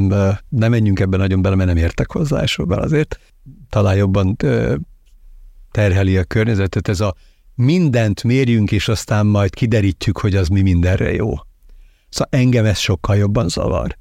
nem 0.50 0.72
menjünk 0.72 1.00
ebben 1.00 1.20
nagyon 1.20 1.42
bele, 1.42 1.56
mert 1.56 1.74
nem 1.74 1.84
értek 1.84 2.12
hozzá 2.12 2.40
elsőben 2.40 2.80
azért. 2.80 3.20
Talán 3.70 3.96
jobban 3.96 4.36
terheli 5.72 6.18
a 6.18 6.24
környezetet. 6.24 6.88
Ez 6.88 7.00
a 7.00 7.16
mindent 7.56 8.24
mérjünk, 8.24 8.72
és 8.72 8.88
aztán 8.88 9.26
majd 9.26 9.54
kiderítjük, 9.54 10.18
hogy 10.18 10.36
az 10.36 10.48
mi 10.48 10.62
mindenre 10.62 11.14
jó. 11.14 11.32
Szóval 12.10 12.28
engem 12.30 12.66
ez 12.66 12.78
sokkal 12.78 13.16
jobban 13.16 13.50
zavar. 13.50 13.98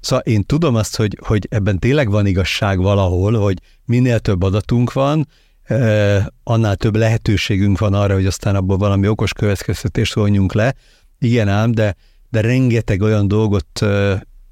Szóval 0.00 0.24
én 0.24 0.42
tudom 0.42 0.74
azt, 0.74 0.96
hogy, 0.96 1.18
hogy 1.26 1.46
ebben 1.50 1.78
tényleg 1.78 2.10
van 2.10 2.26
igazság 2.26 2.78
valahol, 2.78 3.32
hogy 3.32 3.58
minél 3.84 4.18
több 4.18 4.42
adatunk 4.42 4.92
van, 4.92 5.28
annál 6.42 6.76
több 6.76 6.96
lehetőségünk 6.96 7.78
van 7.78 7.94
arra, 7.94 8.14
hogy 8.14 8.26
aztán 8.26 8.54
abból 8.54 8.76
valami 8.76 9.08
okos 9.08 9.32
következtetést 9.32 10.14
vonjunk 10.14 10.52
le. 10.52 10.74
Igen 11.18 11.48
ám, 11.48 11.72
de, 11.72 11.96
de 12.28 12.40
rengeteg 12.40 13.02
olyan 13.02 13.28
dolgot 13.28 13.80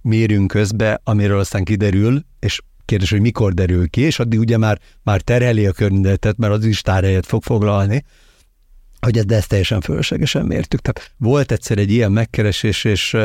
mérünk 0.00 0.50
közbe, 0.50 1.00
amiről 1.04 1.38
aztán 1.38 1.64
kiderül, 1.64 2.24
és 2.38 2.60
kérdés, 2.84 3.10
hogy 3.10 3.20
mikor 3.20 3.52
derül 3.52 3.88
ki, 3.88 4.00
és 4.00 4.18
addig 4.18 4.38
ugye 4.38 4.56
már, 4.56 4.78
már 5.02 5.20
terheli 5.20 5.66
a 5.66 5.72
környezetet, 5.72 6.36
mert 6.36 6.52
az 6.52 6.64
is 6.64 6.80
tárhelyet 6.80 7.26
fog 7.26 7.42
foglalni, 7.42 8.04
hogy 9.00 9.16
ezt, 9.16 9.26
de 9.26 9.36
ezt 9.36 9.48
teljesen 9.48 9.80
fölöslegesen 9.80 10.46
mértük. 10.46 10.80
Tehát 10.80 11.12
volt 11.16 11.52
egyszer 11.52 11.78
egy 11.78 11.90
ilyen 11.90 12.12
megkeresés, 12.12 12.84
és 12.84 13.16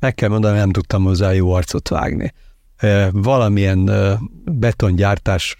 meg 0.00 0.14
kell 0.14 0.28
mondanom, 0.28 0.56
nem 0.56 0.70
tudtam 0.70 1.02
hozzá 1.02 1.32
jó 1.32 1.52
arcot 1.52 1.88
vágni. 1.88 2.32
Valamilyen 3.10 3.90
betongyártás 4.44 5.56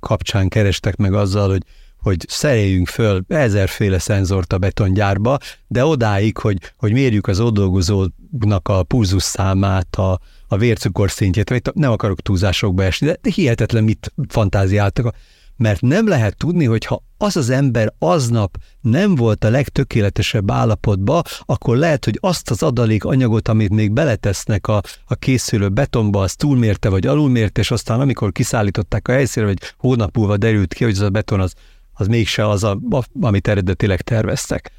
kapcsán 0.00 0.48
kerestek 0.48 0.96
meg 0.96 1.14
azzal, 1.14 1.50
hogy 1.50 1.62
hogy 2.04 2.24
szereljünk 2.28 2.88
föl 2.88 3.24
ezerféle 3.28 3.98
szenzort 3.98 4.52
a 4.52 4.58
betongyárba, 4.58 5.38
de 5.66 5.84
odáig, 5.84 6.38
hogy, 6.38 6.58
hogy 6.76 6.92
mérjük 6.92 7.26
az 7.26 7.40
oldolgozónak 7.40 8.68
a 8.68 8.82
pulzus 8.82 9.22
számát, 9.22 9.96
a, 9.96 10.18
a 10.54 10.58
vércukor 10.58 11.10
szintjét, 11.10 11.48
vagy 11.48 11.62
nem 11.72 11.90
akarok 11.90 12.20
túlzásokba 12.20 12.84
esni, 12.84 13.06
de, 13.06 13.18
hihetetlen 13.30 13.84
mit 13.84 14.12
fantáziáltak 14.28 15.14
mert 15.56 15.80
nem 15.80 16.08
lehet 16.08 16.36
tudni, 16.36 16.64
hogy 16.64 16.84
ha 16.84 17.02
az 17.18 17.36
az 17.36 17.50
ember 17.50 17.92
aznap 17.98 18.56
nem 18.80 19.14
volt 19.14 19.44
a 19.44 19.50
legtökéletesebb 19.50 20.50
állapotba, 20.50 21.22
akkor 21.44 21.76
lehet, 21.76 22.04
hogy 22.04 22.18
azt 22.20 22.50
az 22.50 22.62
adalék 22.62 23.04
anyagot, 23.04 23.48
amit 23.48 23.70
még 23.70 23.92
beletesznek 23.92 24.66
a, 24.66 24.82
a 25.04 25.14
készülő 25.14 25.68
betonba, 25.68 26.20
az 26.22 26.34
túlmérte 26.34 26.88
vagy 26.88 27.06
alulmérte, 27.06 27.60
és 27.60 27.70
aztán 27.70 28.00
amikor 28.00 28.32
kiszállították 28.32 29.08
a 29.08 29.12
helyszínre, 29.12 29.48
vagy 29.48 29.74
hónap 29.78 30.16
múlva 30.16 30.36
derült 30.36 30.74
ki, 30.74 30.84
hogy 30.84 30.92
az 30.92 31.00
a 31.00 31.10
beton 31.10 31.40
az, 31.40 31.54
az 31.92 32.06
mégse 32.06 32.48
az, 32.48 32.64
a, 32.64 32.78
amit 33.20 33.48
eredetileg 33.48 34.00
terveztek. 34.00 34.72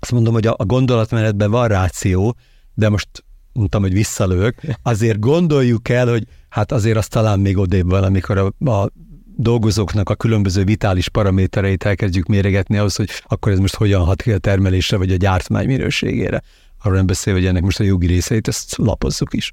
Azt 0.00 0.12
mondom, 0.12 0.32
hogy 0.32 0.46
a, 0.46 0.54
a 0.58 0.64
gondolatmenetben 0.64 1.50
van 1.50 1.68
ráció, 1.68 2.36
de 2.74 2.88
most 2.88 3.08
mondtam, 3.54 3.82
hogy 3.82 3.92
visszalők, 3.92 4.60
azért 4.82 5.18
gondoljuk 5.18 5.88
el, 5.88 6.08
hogy 6.08 6.24
hát 6.48 6.72
azért 6.72 6.96
az 6.96 7.08
talán 7.08 7.40
még 7.40 7.58
odébb 7.58 7.90
van, 7.90 8.02
amikor 8.02 8.38
a, 8.38 8.70
a 8.70 8.90
dolgozóknak 9.36 10.10
a 10.10 10.14
különböző 10.14 10.64
vitális 10.64 11.08
paramétereit 11.08 11.84
elkezdjük 11.84 12.26
méregetni 12.26 12.76
ahhoz, 12.78 12.96
hogy 12.96 13.10
akkor 13.26 13.52
ez 13.52 13.58
most 13.58 13.74
hogyan 13.74 14.04
hat 14.04 14.22
ki 14.22 14.32
a 14.32 14.38
termelésre, 14.38 14.96
vagy 14.96 15.12
a 15.12 15.16
gyártmány 15.16 15.66
minőségére. 15.66 16.42
Arról 16.82 16.96
nem 16.96 17.06
beszél, 17.06 17.34
hogy 17.34 17.46
ennek 17.46 17.62
most 17.62 17.80
a 17.80 17.84
jogi 17.84 18.06
részeit, 18.06 18.48
ezt 18.48 18.76
lapozzuk 18.76 19.34
is. 19.34 19.52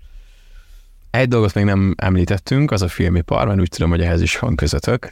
Egy 1.11 1.27
dolgot 1.27 1.53
még 1.53 1.65
nem 1.65 1.93
említettünk, 1.97 2.71
az 2.71 2.81
a 2.81 2.87
filmipar, 2.87 3.47
mert 3.47 3.59
úgy 3.59 3.69
tudom, 3.69 3.89
hogy 3.89 4.01
ehhez 4.01 4.21
is 4.21 4.39
van 4.39 4.55
közöttök. 4.55 5.11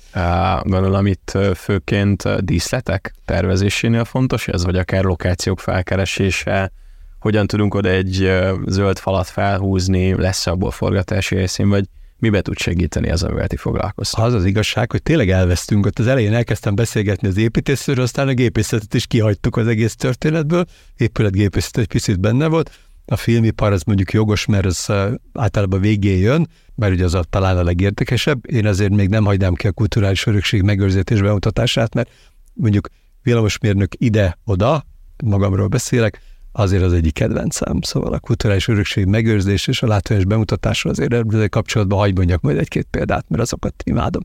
Gondolom 0.61 1.05
itt 1.05 1.37
főként 1.55 2.45
díszletek 2.45 3.13
tervezésénél 3.25 4.05
fontos 4.05 4.47
ez, 4.47 4.63
vagy 4.63 4.75
akár 4.75 5.03
lokációk 5.03 5.59
felkeresése, 5.59 6.71
hogyan 7.19 7.47
tudunk 7.47 7.73
oda 7.73 7.89
egy 7.89 8.31
zöld 8.65 8.97
falat 8.97 9.27
felhúzni, 9.27 10.13
lesz 10.15 10.47
abból 10.47 10.71
forgatási 10.71 11.35
helyszín, 11.35 11.69
vagy 11.69 11.85
mibe 12.17 12.41
tud 12.41 12.57
segíteni 12.57 13.09
az, 13.09 13.23
amivel 13.23 13.47
ti 13.47 13.55
foglalkoztok? 13.55 14.23
Az 14.23 14.33
az 14.33 14.45
igazság, 14.45 14.91
hogy 14.91 15.03
tényleg 15.03 15.29
elvesztünk. 15.29 15.85
Ott 15.85 15.99
az 15.99 16.07
elején 16.07 16.33
elkezdtem 16.33 16.75
beszélgetni 16.75 17.27
az 17.27 17.37
építészről, 17.37 18.01
aztán 18.01 18.27
a 18.27 18.33
gépészetet 18.33 18.93
is 18.93 19.07
kihagytuk 19.07 19.57
az 19.57 19.67
egész 19.67 19.95
történetből. 19.95 20.65
Épületgépészet 20.97 21.77
egy 21.77 21.87
picit 21.87 22.19
benne 22.19 22.47
volt. 22.47 22.71
a 23.11 23.15
filmipar 23.15 23.71
az 23.71 23.83
mondjuk 23.83 24.11
jogos, 24.11 24.45
mert 24.45 24.65
az 24.65 24.91
általában 25.33 25.81
végén 25.81 26.17
jön, 26.17 26.47
mert 26.75 26.93
ugye 26.93 27.03
az 27.03 27.13
a, 27.13 27.23
talán 27.23 27.57
a 27.57 27.63
legérdekesebb. 27.63 28.51
Én 28.51 28.65
azért 28.65 28.91
még 28.91 29.09
nem 29.09 29.25
hagynám 29.25 29.53
ki 29.53 29.67
a 29.67 29.71
kulturális 29.71 30.25
örökség 30.25 30.61
megőrzés 30.61 31.21
bemutatását, 31.21 31.93
mert 31.93 32.09
mondjuk 32.53 32.87
villamosmérnök 33.23 33.93
ide-oda, 33.97 34.85
magamról 35.23 35.67
beszélek, 35.67 36.21
azért 36.59 36.83
az 36.83 36.93
egyik 36.93 37.13
kedvencem. 37.13 37.81
Szóval 37.81 38.13
a 38.13 38.19
kulturális 38.19 38.67
örökség 38.67 39.05
megőrzés 39.05 39.67
és 39.67 39.81
a 39.81 39.87
látványos 39.87 40.25
bemutatása 40.25 40.89
azért 40.89 41.13
ezzel 41.13 41.49
kapcsolatban 41.49 41.99
hagy 41.99 42.15
mondjak 42.15 42.41
majd 42.41 42.57
egy-két 42.57 42.87
példát, 42.91 43.25
mert 43.29 43.41
azokat 43.41 43.73
imádom. 43.83 44.21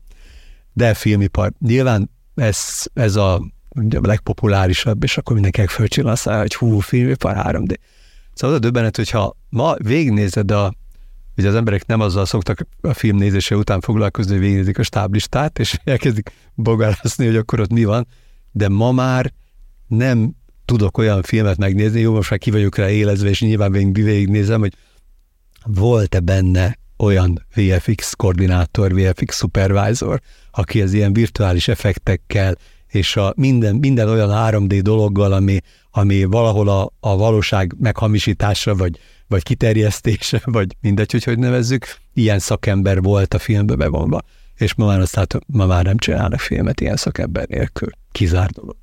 De 0.73 0.93
filmipar. 0.93 1.51
Nyilván 1.59 2.09
ez, 2.35 2.83
ez 2.93 3.15
a, 3.15 3.33
a 3.33 3.41
legpopulárisabb, 4.01 5.03
és 5.03 5.17
akkor 5.17 5.33
mindenkinek 5.33 5.69
fölcsillan 5.69 6.15
a 6.23 6.37
hogy 6.37 6.55
hú, 6.55 6.79
filmipar 6.79 7.35
3D. 7.37 7.75
Szóval 8.33 8.55
az 8.55 8.61
a 8.61 8.65
döbbenet, 8.65 8.95
hogyha 8.95 9.37
ma 9.49 9.75
végignézed 9.75 10.51
a, 10.51 10.73
ugye 11.37 11.47
az 11.47 11.55
emberek 11.55 11.85
nem 11.85 11.99
azzal 11.99 12.25
szoktak 12.25 12.67
a 12.81 12.93
film 12.93 13.17
nézése 13.17 13.55
után 13.55 13.79
foglalkozni, 13.79 14.31
hogy 14.31 14.41
végignézik 14.41 14.79
a 14.79 14.83
stáblistát, 14.83 15.59
és 15.59 15.77
elkezdik 15.83 16.31
bogárászni, 16.53 17.25
hogy 17.25 17.35
akkor 17.35 17.59
ott 17.59 17.71
mi 17.71 17.83
van, 17.83 18.07
de 18.51 18.69
ma 18.69 18.91
már 18.91 19.33
nem 19.87 20.35
tudok 20.65 20.97
olyan 20.97 21.21
filmet 21.21 21.57
megnézni, 21.57 21.99
jó, 21.99 22.13
most 22.13 22.29
már 22.29 22.39
ki 22.39 22.51
vagyok 22.51 22.75
rá 22.75 22.89
élezve, 22.89 23.29
és 23.29 23.41
nyilván 23.41 23.71
végignézem, 23.71 24.59
hogy 24.59 24.73
volt-e 25.65 26.19
benne 26.19 26.77
olyan 26.97 27.45
VFX 27.55 28.13
koordinátor, 28.13 28.93
VFX 28.93 29.37
supervisor, 29.37 30.21
aki 30.51 30.81
az 30.81 30.93
ilyen 30.93 31.13
virtuális 31.13 31.67
effektekkel 31.67 32.55
és 32.87 33.15
a 33.15 33.33
minden, 33.35 33.75
minden 33.75 34.09
olyan 34.09 34.29
3D 34.31 34.79
dologgal, 34.81 35.31
ami, 35.31 35.59
ami 35.91 36.23
valahol 36.23 36.69
a, 36.69 36.93
a 36.99 37.17
valóság 37.17 37.75
meghamisítása, 37.79 38.75
vagy, 38.75 38.99
vagy 39.27 39.43
kiterjesztése, 39.43 40.41
vagy 40.57 40.75
mindegy, 40.81 41.11
hogy 41.11 41.23
hogy 41.23 41.39
nevezzük, 41.39 41.85
ilyen 42.13 42.39
szakember 42.39 43.01
volt 43.01 43.33
a 43.33 43.39
filmbe 43.39 43.75
bevonva. 43.75 44.21
És 44.55 44.73
ma 44.73 44.85
már 44.85 44.99
azt 44.99 45.15
látom, 45.15 45.41
ma 45.47 45.65
már 45.65 45.83
nem 45.83 45.97
csinálnak 45.97 46.39
filmet 46.39 46.81
ilyen 46.81 46.95
szakember 46.95 47.47
nélkül. 47.47 47.89
Kizár 48.11 48.49
dolog. 48.49 48.77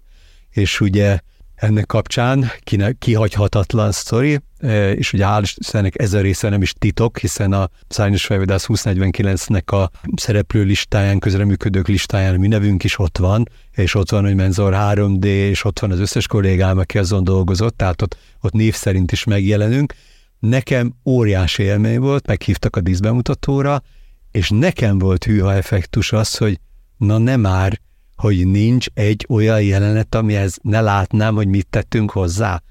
És 0.51 0.81
ugye 0.81 1.19
ennek 1.63 1.87
kapcsán 1.87 2.51
kihagyhatatlan 2.99 3.93
sztori, 3.93 4.41
e, 4.59 4.93
és 4.93 5.13
ugye 5.13 5.25
hál' 5.27 5.41
Istennek 5.43 6.01
ez 6.01 6.13
a 6.13 6.21
része 6.21 6.49
nem 6.49 6.63
is 6.63 6.73
titok, 6.79 7.19
hiszen 7.19 7.53
a 7.53 7.71
Szárnyos 7.89 8.25
Fejvadász 8.27 8.67
2049-nek 8.69 9.65
a 9.65 9.91
szereplő 10.15 10.63
listáján, 10.63 11.19
közreműködők 11.19 11.89
listáján 11.89 12.35
mi 12.35 12.49
nevünk 12.49 12.85
is 12.85 12.99
ott 12.99 13.19
van, 13.19 13.49
és 13.71 13.95
ott 13.95 14.11
van, 14.11 14.25
hogy 14.25 14.35
Menzor 14.35 14.73
3D, 14.77 15.25
és 15.25 15.65
ott 15.65 15.79
van 15.79 15.91
az 15.91 15.99
összes 15.99 16.27
kollégám, 16.27 16.79
aki 16.79 16.99
azon 16.99 17.25
dolgozott, 17.25 17.77
tehát 17.77 18.03
ott, 18.03 18.17
ott 18.41 18.53
név 18.53 18.75
szerint 18.75 19.13
is 19.13 19.25
megjelenünk. 19.25 19.95
Nekem 20.39 20.95
óriási 21.05 21.63
élmény 21.63 21.99
volt, 21.99 22.27
meghívtak 22.27 22.77
a 22.77 22.81
díszbemutatóra, 22.81 23.83
és 24.31 24.51
nekem 24.51 24.99
volt 24.99 25.25
hűha 25.25 25.55
effektus 25.55 26.13
az, 26.13 26.37
hogy 26.37 26.61
na 26.97 27.19
nem 27.19 27.41
már, 27.41 27.81
hogy 28.23 28.47
nincs 28.47 28.87
egy 28.95 29.27
olyan 29.29 29.63
jelenet, 29.63 30.15
amihez 30.15 30.59
ne 30.63 30.81
látnám, 30.81 31.35
hogy 31.35 31.47
mit 31.47 31.67
tettünk 31.71 32.11
hozzá. 32.11 32.63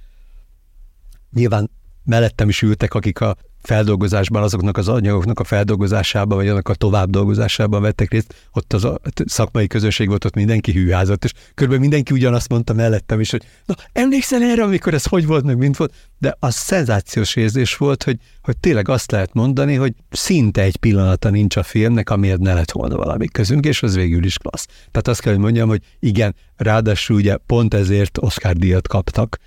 Nyilván 1.34 1.72
mellettem 2.04 2.49
is 2.49 2.62
ültek, 2.62 2.93
akik 2.93 3.22
a 3.22 3.36
feldolgozásban, 3.62 4.43
azoknak 4.43 4.78
az 4.78 4.88
anyagoknak 4.88 5.39
a 5.39 5.43
feldolgozásában, 5.43 6.38
vagy 6.38 6.47
annak 6.47 6.70
a 6.70 6.74
tovább 6.74 7.09
dolgozásában 7.09 7.82
vettek 7.82 8.12
részt, 8.12 8.36
ott 8.51 8.74
az 8.74 8.84
a 8.84 8.99
szakmai 9.26 9.68
közösség 9.68 10.07
volt, 10.07 10.26
ott 10.26 10.36
mindenki 10.36 10.72
hűházott, 10.72 11.24
és 11.24 11.32
körülbelül 11.53 11.82
mindenki 11.88 12.14
ugyanazt 12.14 12.49
mondta 12.49 12.74
mellettem 12.74 13.20
is, 13.20 13.32
hogy 13.32 13.43
na, 13.66 13.76
emlékszel 13.93 14.41
erre, 14.41 14.64
amikor 14.64 14.93
ez 14.93 15.05
hogy 15.05 15.26
volt, 15.26 15.43
meg 15.43 15.57
mint 15.57 15.78
volt, 15.78 15.93
de 16.18 16.36
az 16.39 16.55
szenzációs 16.55 17.36
érzés 17.36 17.78
volt, 17.78 18.03
hogy, 18.03 18.18
hogy 18.41 18.57
tényleg 18.57 18.89
azt 18.89 19.12
lehet 19.12 19.34
mondani, 19.34 19.76
hogy 19.76 19.93
szinte 20.09 20.62
egy 20.62 20.78
pillanata 20.78 21.30
nincs 21.30 21.55
a 21.55 21.64
filmnek, 21.64 22.09
amiért 22.09 22.39
ne 22.39 22.53
lett 22.53 22.72
volna 22.72 22.95
valami 22.95 23.28
közünk, 23.28 23.66
és 23.66 23.84
az 23.84 23.95
végül 23.95 24.24
is 24.24 24.38
klassz. 24.38 24.66
Tehát 24.66 25.07
azt 25.07 25.22
kell, 25.22 25.34
hogy 25.34 25.41
mondjam, 25.41 25.70
hogy 25.70 25.82
igen, 25.99 26.36
ráadásul 26.55 27.16
ugye 27.16 27.38
pont 27.38 27.74
ezért 27.74 28.18
Oscar 28.18 28.55
díjat 28.55 28.88
kaptak, 28.88 29.38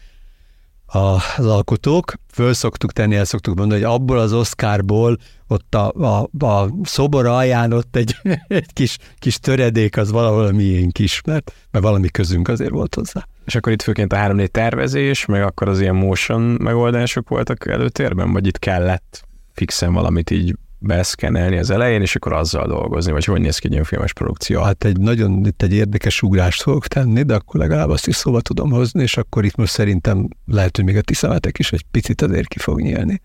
az 0.86 1.46
alkotók. 1.46 2.14
Föl 2.32 2.52
szoktuk 2.52 2.92
tenni, 2.92 3.14
el 3.14 3.24
szoktuk 3.24 3.54
mondani, 3.54 3.82
hogy 3.82 3.92
abból 3.92 4.18
az 4.18 4.32
Oscarból 4.32 5.16
ott 5.48 5.74
a, 5.74 5.92
a, 5.92 6.46
a 6.46 6.68
szobor 6.82 7.26
alján 7.26 7.72
ott 7.72 7.96
egy, 7.96 8.16
egy 8.48 8.72
kis, 8.72 8.96
kis 9.18 9.38
töredék 9.38 9.96
az 9.96 10.10
valahol 10.10 10.44
a 10.44 10.52
miénk 10.52 10.98
is, 10.98 11.20
mert, 11.26 11.52
mert 11.70 11.84
valami 11.84 12.08
közünk 12.08 12.48
azért 12.48 12.70
volt 12.70 12.94
hozzá. 12.94 13.26
És 13.44 13.54
akkor 13.54 13.72
itt 13.72 13.82
főként 13.82 14.12
a 14.12 14.16
3D 14.16 14.46
tervezés, 14.46 15.24
meg 15.24 15.42
akkor 15.42 15.68
az 15.68 15.80
ilyen 15.80 15.94
motion 15.94 16.42
megoldások 16.42 17.28
voltak 17.28 17.66
előtérben, 17.66 18.32
vagy 18.32 18.46
itt 18.46 18.58
kellett 18.58 19.24
fixen 19.52 19.92
valamit 19.92 20.30
így 20.30 20.56
beszkenelni 20.86 21.56
az 21.56 21.70
elején, 21.70 22.00
és 22.00 22.16
akkor 22.16 22.32
azzal 22.32 22.66
dolgozni, 22.66 23.12
vagy 23.12 23.24
hogy 23.24 23.40
néz 23.40 23.58
ki 23.58 23.76
egy 23.76 23.86
filmes 23.86 24.12
produkció? 24.12 24.60
Hát 24.60 24.84
egy 24.84 24.98
nagyon, 24.98 25.46
itt 25.46 25.62
egy 25.62 25.72
érdekes 25.72 26.22
ugrást 26.22 26.62
fogok 26.62 26.86
tenni, 26.86 27.22
de 27.22 27.34
akkor 27.34 27.60
legalább 27.60 27.88
azt 27.88 28.06
is 28.06 28.16
szóba 28.16 28.40
tudom 28.40 28.70
hozni, 28.70 29.02
és 29.02 29.16
akkor 29.16 29.44
itt 29.44 29.56
most 29.56 29.72
szerintem 29.72 30.28
lehet, 30.46 30.76
hogy 30.76 30.84
még 30.84 30.96
a 30.96 31.00
ti 31.00 31.14
szemetek 31.14 31.58
is 31.58 31.72
egy 31.72 31.84
picit 31.90 32.22
azért 32.22 32.48
ki 32.48 32.58
fog 32.58 32.80
nyílni. 32.80 33.20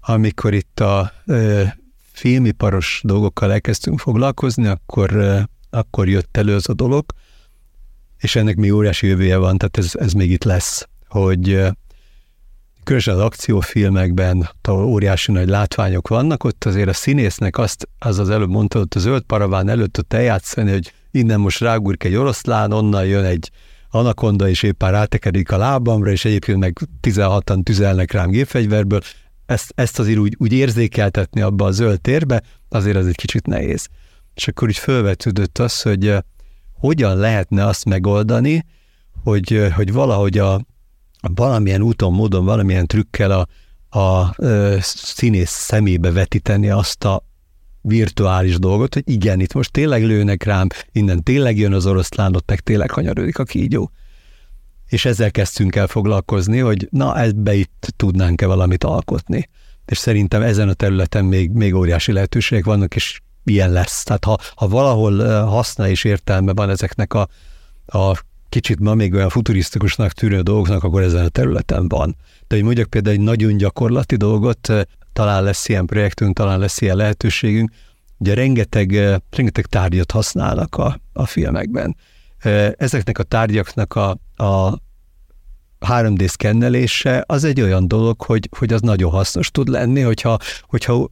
Amikor 0.00 0.54
itt 0.54 0.80
a 0.80 1.12
e, 1.26 1.76
filmiparos 2.12 3.00
dolgokkal 3.04 3.52
elkezdtünk 3.52 3.98
foglalkozni, 3.98 4.66
akkor, 4.66 5.16
e, 5.16 5.48
akkor 5.70 6.08
jött 6.08 6.36
elő 6.36 6.54
az 6.54 6.68
a 6.68 6.74
dolog, 6.74 7.04
és 8.18 8.36
ennek 8.36 8.56
még 8.56 8.74
óriási 8.74 9.06
jövője 9.06 9.36
van, 9.36 9.58
tehát 9.58 9.78
ez, 9.78 9.90
ez 9.94 10.12
még 10.12 10.30
itt 10.30 10.44
lesz, 10.44 10.88
hogy 11.08 11.66
különösen 12.84 13.14
az 13.14 13.20
akciófilmekben, 13.20 14.50
ahol 14.62 14.84
óriási 14.84 15.32
nagy 15.32 15.48
látványok 15.48 16.08
vannak, 16.08 16.44
ott 16.44 16.64
azért 16.64 16.88
a 16.88 16.92
színésznek 16.92 17.58
azt, 17.58 17.88
az 17.98 18.18
az 18.18 18.30
előbb 18.30 18.50
mondta, 18.50 18.78
ott 18.78 18.94
a 18.94 18.98
zöld 18.98 19.22
paraván 19.22 19.68
előtt 19.68 19.98
ott 19.98 20.12
eljátszani, 20.12 20.70
hogy 20.70 20.92
innen 21.10 21.40
most 21.40 21.60
rágurk 21.60 22.04
egy 22.04 22.14
oroszlán, 22.14 22.72
onnan 22.72 23.06
jön 23.06 23.24
egy 23.24 23.50
anakonda, 23.90 24.48
és 24.48 24.62
éppen 24.62 24.90
rátekedik 24.90 25.52
a 25.52 25.56
lábamra, 25.56 26.10
és 26.10 26.24
egyébként 26.24 26.58
meg 26.58 26.78
16-an 27.02 27.62
tüzelnek 27.62 28.12
rám 28.12 28.30
gépfegyverből, 28.30 29.00
ezt, 29.46 29.72
ezt 29.74 29.98
azért 29.98 30.18
úgy, 30.18 30.34
úgy 30.38 30.52
érzékeltetni 30.52 31.40
abba 31.40 31.64
a 31.64 31.70
zöld 31.70 32.00
térbe, 32.00 32.42
azért 32.68 32.96
az 32.96 33.06
egy 33.06 33.16
kicsit 33.16 33.46
nehéz. 33.46 33.88
És 34.34 34.48
akkor 34.48 34.68
úgy 34.68 34.78
felvetődött 34.78 35.58
az, 35.58 35.82
hogy 35.82 36.06
eh, 36.06 36.18
hogyan 36.72 37.16
lehetne 37.16 37.66
azt 37.66 37.84
megoldani, 37.84 38.64
hogy, 39.22 39.52
eh, 39.52 39.72
hogy 39.72 39.92
valahogy 39.92 40.38
a, 40.38 40.60
valamilyen 41.34 41.82
úton, 41.82 42.12
módon, 42.12 42.44
valamilyen 42.44 42.86
trükkel 42.86 43.30
a, 43.30 43.46
a 43.98 44.34
ö, 44.36 44.76
színész 44.80 45.50
szemébe 45.50 46.12
vetíteni 46.12 46.70
azt 46.70 47.04
a 47.04 47.24
virtuális 47.80 48.58
dolgot, 48.58 48.94
hogy 48.94 49.02
igen, 49.06 49.40
itt 49.40 49.52
most 49.52 49.70
tényleg 49.72 50.04
lőnek 50.04 50.42
rám, 50.42 50.68
innen 50.92 51.22
tényleg 51.22 51.58
jön 51.58 51.72
az 51.72 51.86
oroszlán, 51.86 52.36
ott 52.36 52.48
meg 52.48 52.60
tényleg 52.60 52.90
hanyarodik 52.90 53.38
a 53.38 53.44
kígyó. 53.44 53.90
És 54.86 55.04
ezzel 55.04 55.30
kezdtünk 55.30 55.76
el 55.76 55.86
foglalkozni, 55.86 56.58
hogy 56.58 56.88
na, 56.90 57.20
ebbe 57.20 57.54
itt 57.54 57.92
tudnánk-e 57.96 58.46
valamit 58.46 58.84
alkotni. 58.84 59.48
És 59.86 59.98
szerintem 59.98 60.42
ezen 60.42 60.68
a 60.68 60.72
területen 60.72 61.24
még, 61.24 61.50
még 61.50 61.74
óriási 61.74 62.12
lehetőségek 62.12 62.64
vannak, 62.64 62.94
és 62.94 63.20
ilyen 63.44 63.72
lesz. 63.72 64.02
Tehát 64.02 64.24
ha, 64.24 64.38
ha 64.54 64.68
valahol 64.68 65.44
haszna 65.44 65.88
és 65.88 66.04
értelme 66.04 66.52
van 66.52 66.70
ezeknek 66.70 67.14
a, 67.14 67.28
a 67.86 68.18
kicsit 68.54 68.80
ma 68.80 68.94
még 68.94 69.14
olyan 69.14 69.28
futurisztikusnak 69.28 70.12
tűnő 70.12 70.40
dolgoknak, 70.40 70.84
akkor 70.84 71.02
ezen 71.02 71.24
a 71.24 71.28
területen 71.28 71.88
van. 71.88 72.16
De 72.46 72.54
hogy 72.54 72.64
mondjak 72.64 72.90
például 72.90 73.16
egy 73.16 73.20
nagyon 73.20 73.56
gyakorlati 73.56 74.16
dolgot, 74.16 74.68
eh, 74.68 74.82
talán 75.12 75.42
lesz 75.42 75.68
ilyen 75.68 75.86
projektünk, 75.86 76.36
talán 76.36 76.58
lesz 76.58 76.80
ilyen 76.80 76.96
lehetőségünk, 76.96 77.70
ugye 78.18 78.34
rengeteg, 78.34 78.96
eh, 78.96 79.16
rengeteg 79.30 79.66
tárgyat 79.66 80.10
használnak 80.10 80.76
a, 80.76 81.00
a 81.12 81.26
filmekben. 81.26 81.96
Eh, 82.38 82.72
ezeknek 82.76 83.18
a 83.18 83.22
tárgyaknak 83.22 83.94
a, 83.94 84.10
a 84.44 84.78
3D 85.80 86.26
szkennelése 86.26 87.24
az 87.26 87.44
egy 87.44 87.60
olyan 87.60 87.88
dolog, 87.88 88.22
hogy, 88.22 88.48
hogy 88.58 88.72
az 88.72 88.80
nagyon 88.80 89.10
hasznos 89.10 89.50
tud 89.50 89.68
lenni, 89.68 90.00
hogyha, 90.00 90.38
hogyha 90.62 91.10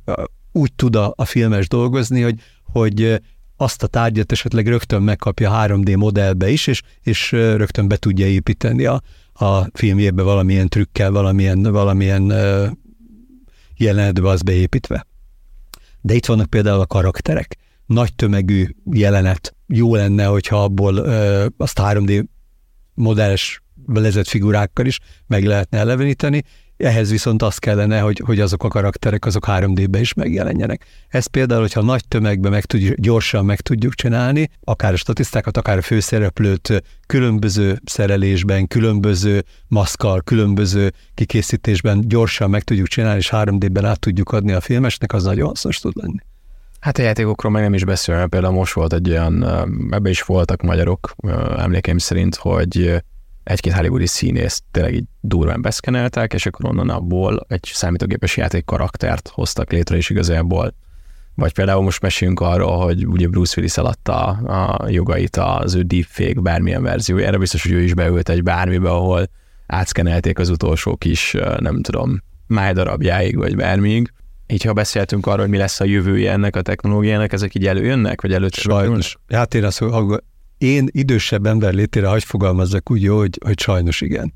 úgy 0.52 0.72
tud 0.72 0.96
a, 0.96 1.12
a 1.16 1.24
filmes 1.24 1.68
dolgozni, 1.68 2.20
hogy, 2.20 2.40
hogy 2.72 3.20
azt 3.62 3.82
a 3.82 3.86
tárgyat 3.86 4.32
esetleg 4.32 4.66
rögtön 4.66 5.02
megkapja 5.02 5.50
3D 5.54 5.96
modellbe 5.96 6.48
is, 6.48 6.66
és, 6.66 6.82
és 7.02 7.32
rögtön 7.32 7.88
be 7.88 7.96
tudja 7.96 8.26
építeni 8.26 8.84
a, 8.84 9.02
a 9.32 9.66
filmjébe 9.72 10.22
valamilyen 10.22 10.68
trükkel, 10.68 11.10
valamilyen, 11.10 11.62
valamilyen 11.62 12.32
jelenetbe 13.76 14.28
az 14.28 14.42
beépítve. 14.42 15.06
De 16.00 16.14
itt 16.14 16.26
vannak 16.26 16.50
például 16.50 16.80
a 16.80 16.86
karakterek. 16.86 17.56
Nagy 17.86 18.14
tömegű 18.14 18.66
jelenet. 18.90 19.54
Jó 19.66 19.94
lenne, 19.94 20.24
hogyha 20.24 20.62
abból 20.62 20.96
ö, 20.96 21.46
azt 21.56 21.78
3D 21.82 22.26
modells 22.94 23.62
lezett 23.86 24.28
figurákkal 24.28 24.86
is 24.86 24.98
meg 25.26 25.44
lehetne 25.44 25.78
eleveníteni, 25.78 26.42
ehhez 26.82 27.10
viszont 27.10 27.42
az 27.42 27.58
kellene, 27.58 28.00
hogy, 28.00 28.22
hogy 28.24 28.40
azok 28.40 28.64
a 28.64 28.68
karakterek 28.68 29.26
azok 29.26 29.44
3D-be 29.48 30.00
is 30.00 30.14
megjelenjenek. 30.14 30.84
Ez 31.08 31.26
például, 31.26 31.60
hogyha 31.60 31.82
nagy 31.82 32.02
tömegbe 32.08 32.48
meg 32.48 32.64
tudjuk, 32.64 32.94
gyorsan 32.98 33.44
meg 33.44 33.60
tudjuk 33.60 33.94
csinálni, 33.94 34.50
akár 34.64 34.92
a 34.92 34.96
statisztákat, 34.96 35.56
akár 35.56 35.78
a 35.78 35.82
főszereplőt 35.82 36.82
különböző 37.06 37.80
szerelésben, 37.84 38.66
különböző 38.66 39.44
maszkal, 39.68 40.20
különböző 40.20 40.92
kikészítésben 41.14 42.08
gyorsan 42.08 42.50
meg 42.50 42.62
tudjuk 42.62 42.86
csinálni, 42.86 43.18
és 43.18 43.30
3D-ben 43.32 43.84
át 43.84 44.00
tudjuk 44.00 44.32
adni 44.32 44.52
a 44.52 44.60
filmesnek, 44.60 45.12
az 45.12 45.24
nagyon 45.24 45.46
hasznos 45.46 45.78
tud 45.78 45.92
lenni. 45.96 46.18
Hát 46.80 46.98
a 46.98 47.02
játékokról 47.02 47.52
meg 47.52 47.62
nem 47.62 47.74
is 47.74 47.84
beszélve, 47.84 48.26
például 48.26 48.54
most 48.54 48.72
volt 48.72 48.92
egy 48.92 49.10
olyan, 49.10 49.44
ebbe 49.90 50.10
is 50.10 50.22
voltak 50.22 50.62
magyarok, 50.62 51.14
emlékeim 51.56 51.98
szerint, 51.98 52.34
hogy 52.34 53.02
egy-két 53.44 53.72
hollywoodi 53.72 54.06
színészt 54.06 54.62
tényleg 54.70 54.94
így 54.94 55.04
durván 55.20 55.62
beszkeneltek, 55.62 56.32
és 56.32 56.46
akkor 56.46 56.70
onnan 56.70 56.88
abból 56.88 57.46
egy 57.48 57.70
számítógépes 57.72 58.36
játék 58.36 58.64
karaktert 58.64 59.28
hoztak 59.28 59.72
létre, 59.72 59.96
és 59.96 60.10
igazából 60.10 60.74
vagy 61.34 61.52
például 61.52 61.82
most 61.82 62.02
mesélünk 62.02 62.40
arról, 62.40 62.78
hogy 62.84 63.06
ugye 63.06 63.28
Bruce 63.28 63.54
Willis 63.56 63.76
eladta 63.76 64.24
a 64.26 64.88
jogait 64.88 65.36
az 65.36 65.74
ő 65.74 65.82
deepfake 65.82 66.40
bármilyen 66.40 66.82
verziójára, 66.82 67.38
biztos, 67.38 67.62
hogy 67.62 67.72
ő 67.72 67.80
is 67.80 67.94
beült 67.94 68.28
egy 68.28 68.42
bármibe, 68.42 68.90
ahol 68.90 69.30
átszkenelték 69.66 70.38
az 70.38 70.48
utolsó 70.48 70.96
kis, 70.96 71.36
nem 71.58 71.82
tudom, 71.82 72.22
májdarabjáig, 72.46 73.36
vagy 73.36 73.56
bármíg. 73.56 74.12
Így 74.46 74.62
ha 74.62 74.72
beszéltünk 74.72 75.26
arról, 75.26 75.40
hogy 75.40 75.50
mi 75.50 75.56
lesz 75.56 75.80
a 75.80 75.84
jövője 75.84 76.32
ennek 76.32 76.56
a 76.56 76.62
technológiának, 76.62 77.32
ezek 77.32 77.54
így 77.54 77.66
előjönnek, 77.66 78.20
vagy 78.20 78.32
előtt 78.32 78.54
Sajnos. 78.54 79.18
Hát 79.28 79.54
én 79.54 79.64
azt 79.64 79.84
én 80.62 80.88
idősebb 80.90 81.46
ember 81.46 81.74
létére 81.74 82.06
hagy 82.06 82.24
fogalmazzak 82.24 82.90
úgy 82.90 83.06
hogy, 83.06 83.38
hogy 83.44 83.58
sajnos 83.58 84.00
igen. 84.00 84.34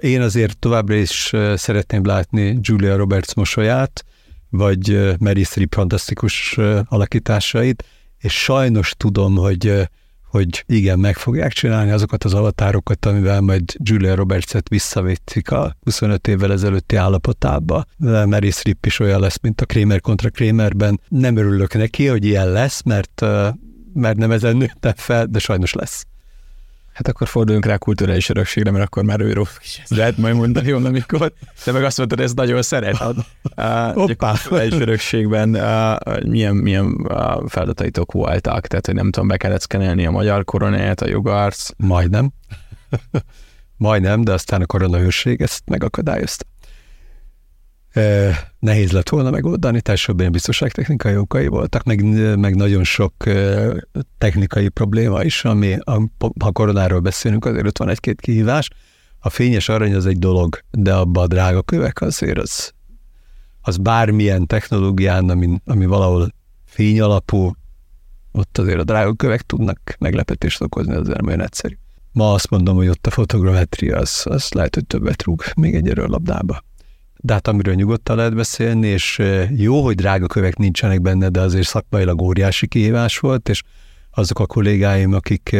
Én 0.00 0.20
azért 0.20 0.58
továbbra 0.58 0.94
is 0.94 1.32
szeretném 1.54 2.04
látni 2.04 2.58
Julia 2.62 2.96
Roberts 2.96 3.34
mosolyát, 3.34 4.04
vagy 4.50 5.14
Mary 5.18 5.42
Streep 5.42 5.74
fantasztikus 5.74 6.58
alakításait, 6.84 7.84
és 8.18 8.42
sajnos 8.42 8.94
tudom, 8.96 9.36
hogy, 9.36 9.88
hogy 10.30 10.64
igen, 10.66 10.98
meg 10.98 11.16
fogják 11.16 11.52
csinálni 11.52 11.90
azokat 11.90 12.24
az 12.24 12.34
avatárokat, 12.34 13.06
amivel 13.06 13.40
majd 13.40 13.62
Julia 13.76 14.14
Roberts-et 14.14 14.68
visszavették 14.68 15.50
a 15.50 15.76
25 15.80 16.28
évvel 16.28 16.52
ezelőtti 16.52 16.96
állapotába. 16.96 17.84
Mary 17.98 18.50
Streep 18.50 18.86
is 18.86 18.98
olyan 18.98 19.20
lesz, 19.20 19.38
mint 19.42 19.60
a 19.60 19.66
Kramer 19.66 20.00
kontra 20.00 20.30
Kramerben. 20.30 21.00
Nem 21.08 21.36
örülök 21.36 21.74
neki, 21.74 22.06
hogy 22.06 22.24
ilyen 22.24 22.50
lesz, 22.50 22.82
mert 22.82 23.24
mert 23.96 24.16
nem 24.16 24.30
ezen 24.30 24.56
nőttem 24.56 24.92
fel, 24.96 25.26
de 25.26 25.38
sajnos 25.38 25.72
lesz. 25.72 26.06
Hát 26.92 27.08
akkor 27.08 27.28
forduljunk 27.28 27.66
rá 27.66 27.74
a 27.74 27.78
kulturális 27.78 28.28
örökségre, 28.28 28.70
mert 28.70 28.84
akkor 28.84 29.04
már 29.04 29.20
őről 29.20 29.46
is 29.62 29.82
lehet 29.88 30.16
majd 30.16 30.34
mondani 30.34 30.70
amikor. 30.70 31.32
Te 31.64 31.72
meg 31.72 31.84
azt 31.84 31.98
mondtad, 31.98 32.18
hogy 32.18 32.26
ezt 32.26 32.36
nagyon 32.36 32.62
szereted. 32.62 33.16
Uh, 33.16 33.24
a 33.56 33.92
kulturális 34.18 34.72
örökségben 34.72 35.54
uh, 35.54 36.22
milyen, 36.22 36.54
milyen 36.54 36.86
uh, 36.86 37.48
feladataitok 37.48 38.12
voltak? 38.12 38.66
Tehát, 38.66 38.86
hogy 38.86 38.94
nem 38.94 39.10
tudom, 39.10 39.28
be 39.28 39.36
kellett 39.36 39.60
szkenelni 39.60 40.06
a 40.06 40.10
magyar 40.10 40.44
koronát, 40.44 41.00
a 41.00 41.08
jogarc? 41.08 41.68
Majdnem. 41.76 42.32
Majdnem, 43.76 44.24
de 44.24 44.32
aztán 44.32 44.62
a 44.62 44.66
koronahőrség 44.66 45.40
ezt 45.40 45.62
megakadályozta 45.66 46.44
nehéz 48.58 48.92
lett 48.92 49.08
volna 49.08 49.30
megoldani, 49.30 49.80
társadalmi 49.80 50.32
biztonságtechnikai 50.32 51.16
okai 51.16 51.46
voltak, 51.46 51.82
meg, 51.84 52.04
meg 52.38 52.54
nagyon 52.54 52.84
sok 52.84 53.14
technikai 54.18 54.68
probléma 54.68 55.22
is, 55.22 55.44
ami, 55.44 55.76
ha 56.40 56.52
koronáról 56.52 57.00
beszélünk, 57.00 57.44
azért 57.44 57.66
ott 57.66 57.78
van 57.78 57.88
egy-két 57.88 58.20
kihívás. 58.20 58.68
A 59.18 59.30
fényes 59.30 59.68
arany 59.68 59.94
az 59.94 60.06
egy 60.06 60.18
dolog, 60.18 60.58
de 60.70 60.94
abba 60.94 61.20
a 61.20 61.26
drága 61.26 61.62
kövek 61.62 62.00
azért 62.00 62.38
az, 62.38 62.72
az 63.60 63.76
bármilyen 63.76 64.46
technológián, 64.46 65.30
ami, 65.30 65.60
ami 65.64 65.86
valahol 65.86 66.34
fény 66.64 67.00
alapú, 67.00 67.52
ott 68.32 68.58
azért 68.58 68.78
a 68.78 68.84
drága 68.84 69.14
kövek 69.14 69.42
tudnak 69.42 69.96
meglepetést 69.98 70.62
okozni, 70.62 70.94
az 70.94 71.06
nem 71.06 71.26
olyan 71.26 71.42
egyszerű. 71.42 71.74
Ma 72.12 72.32
azt 72.32 72.50
mondom, 72.50 72.76
hogy 72.76 72.88
ott 72.88 73.06
a 73.06 73.10
fotogrametria, 73.10 73.96
az, 73.96 74.22
az 74.24 74.48
lehet, 74.52 74.74
hogy 74.74 74.86
többet 74.86 75.22
rúg 75.22 75.42
még 75.56 75.74
egy 75.74 75.96
labdába 75.96 76.64
de 77.26 77.32
hát 77.32 77.48
amiről 77.48 77.74
nyugodtan 77.74 78.16
lehet 78.16 78.34
beszélni, 78.34 78.86
és 78.86 79.22
jó, 79.56 79.82
hogy 79.82 79.94
drága 79.94 80.26
kövek 80.26 80.56
nincsenek 80.56 81.00
benne, 81.00 81.28
de 81.28 81.40
azért 81.40 81.66
szakmailag 81.66 82.22
óriási 82.22 82.66
kihívás 82.66 83.18
volt, 83.18 83.48
és 83.48 83.62
azok 84.10 84.38
a 84.38 84.46
kollégáim, 84.46 85.12
akik 85.12 85.56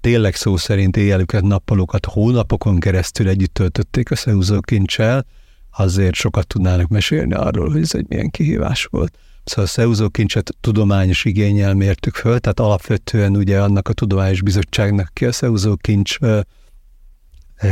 tényleg 0.00 0.34
szó 0.34 0.56
szerint 0.56 0.96
éjjelüket, 0.96 1.42
nappalokat 1.42 2.06
hónapokon 2.06 2.78
keresztül 2.78 3.28
együtt 3.28 3.54
töltötték 3.54 4.10
a 4.10 4.16
szeúzókincsel, 4.16 5.26
azért 5.70 6.14
sokat 6.14 6.46
tudnának 6.46 6.88
mesélni 6.88 7.34
arról, 7.34 7.70
hogy 7.70 7.82
ez 7.82 7.94
egy 7.94 8.06
milyen 8.08 8.30
kihívás 8.30 8.84
volt. 8.84 9.18
Szóval 9.44 9.64
a 9.64 9.68
szeúzókincset 9.68 10.54
tudományos 10.60 11.24
igényel 11.24 11.74
mértük 11.74 12.14
föl, 12.14 12.38
tehát 12.38 12.60
alapvetően 12.60 13.36
ugye 13.36 13.60
annak 13.60 13.88
a 13.88 13.92
tudományos 13.92 14.42
bizottságnak, 14.42 15.10
ki 15.12 15.24
a 15.24 15.32
szeúzókincs 15.32 16.16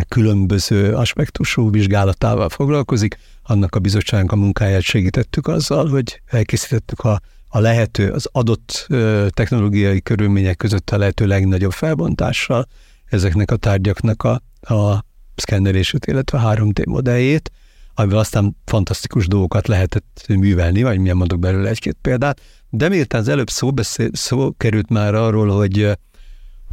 különböző 0.08 0.94
aspektusú 0.94 1.70
vizsgálatával 1.70 2.48
foglalkozik. 2.48 3.18
Annak 3.42 3.74
a 3.74 3.78
bizottságnak 3.78 4.32
a 4.32 4.36
munkáját 4.36 4.82
segítettük 4.82 5.46
azzal, 5.46 5.88
hogy 5.88 6.20
elkészítettük 6.26 7.00
a, 7.00 7.20
a 7.48 7.60
lehető, 7.60 8.10
az 8.10 8.28
adott 8.32 8.86
technológiai 9.28 10.02
körülmények 10.02 10.56
között 10.56 10.90
a 10.90 10.98
lehető 10.98 11.26
legnagyobb 11.26 11.72
felbontással 11.72 12.66
ezeknek 13.04 13.50
a 13.50 13.56
tárgyaknak 13.56 14.22
a, 14.22 14.42
a 14.74 15.04
szkennelését, 15.36 16.06
illetve 16.06 16.38
a 16.38 16.54
3D 16.54 16.86
modelljét, 16.86 17.50
amivel 17.94 18.18
aztán 18.18 18.56
fantasztikus 18.64 19.26
dolgokat 19.26 19.68
lehetett 19.68 20.24
művelni, 20.28 20.82
vagy 20.82 20.98
milyen 20.98 21.16
mondok 21.16 21.38
belőle 21.38 21.68
egy-két 21.68 21.96
példát, 22.00 22.40
de 22.70 22.88
miután 22.88 23.20
az 23.20 23.28
előbb 23.28 23.50
szó, 23.50 23.72
beszél, 23.72 24.08
szó 24.12 24.52
került 24.56 24.88
már 24.88 25.14
arról, 25.14 25.48
hogy 25.48 25.96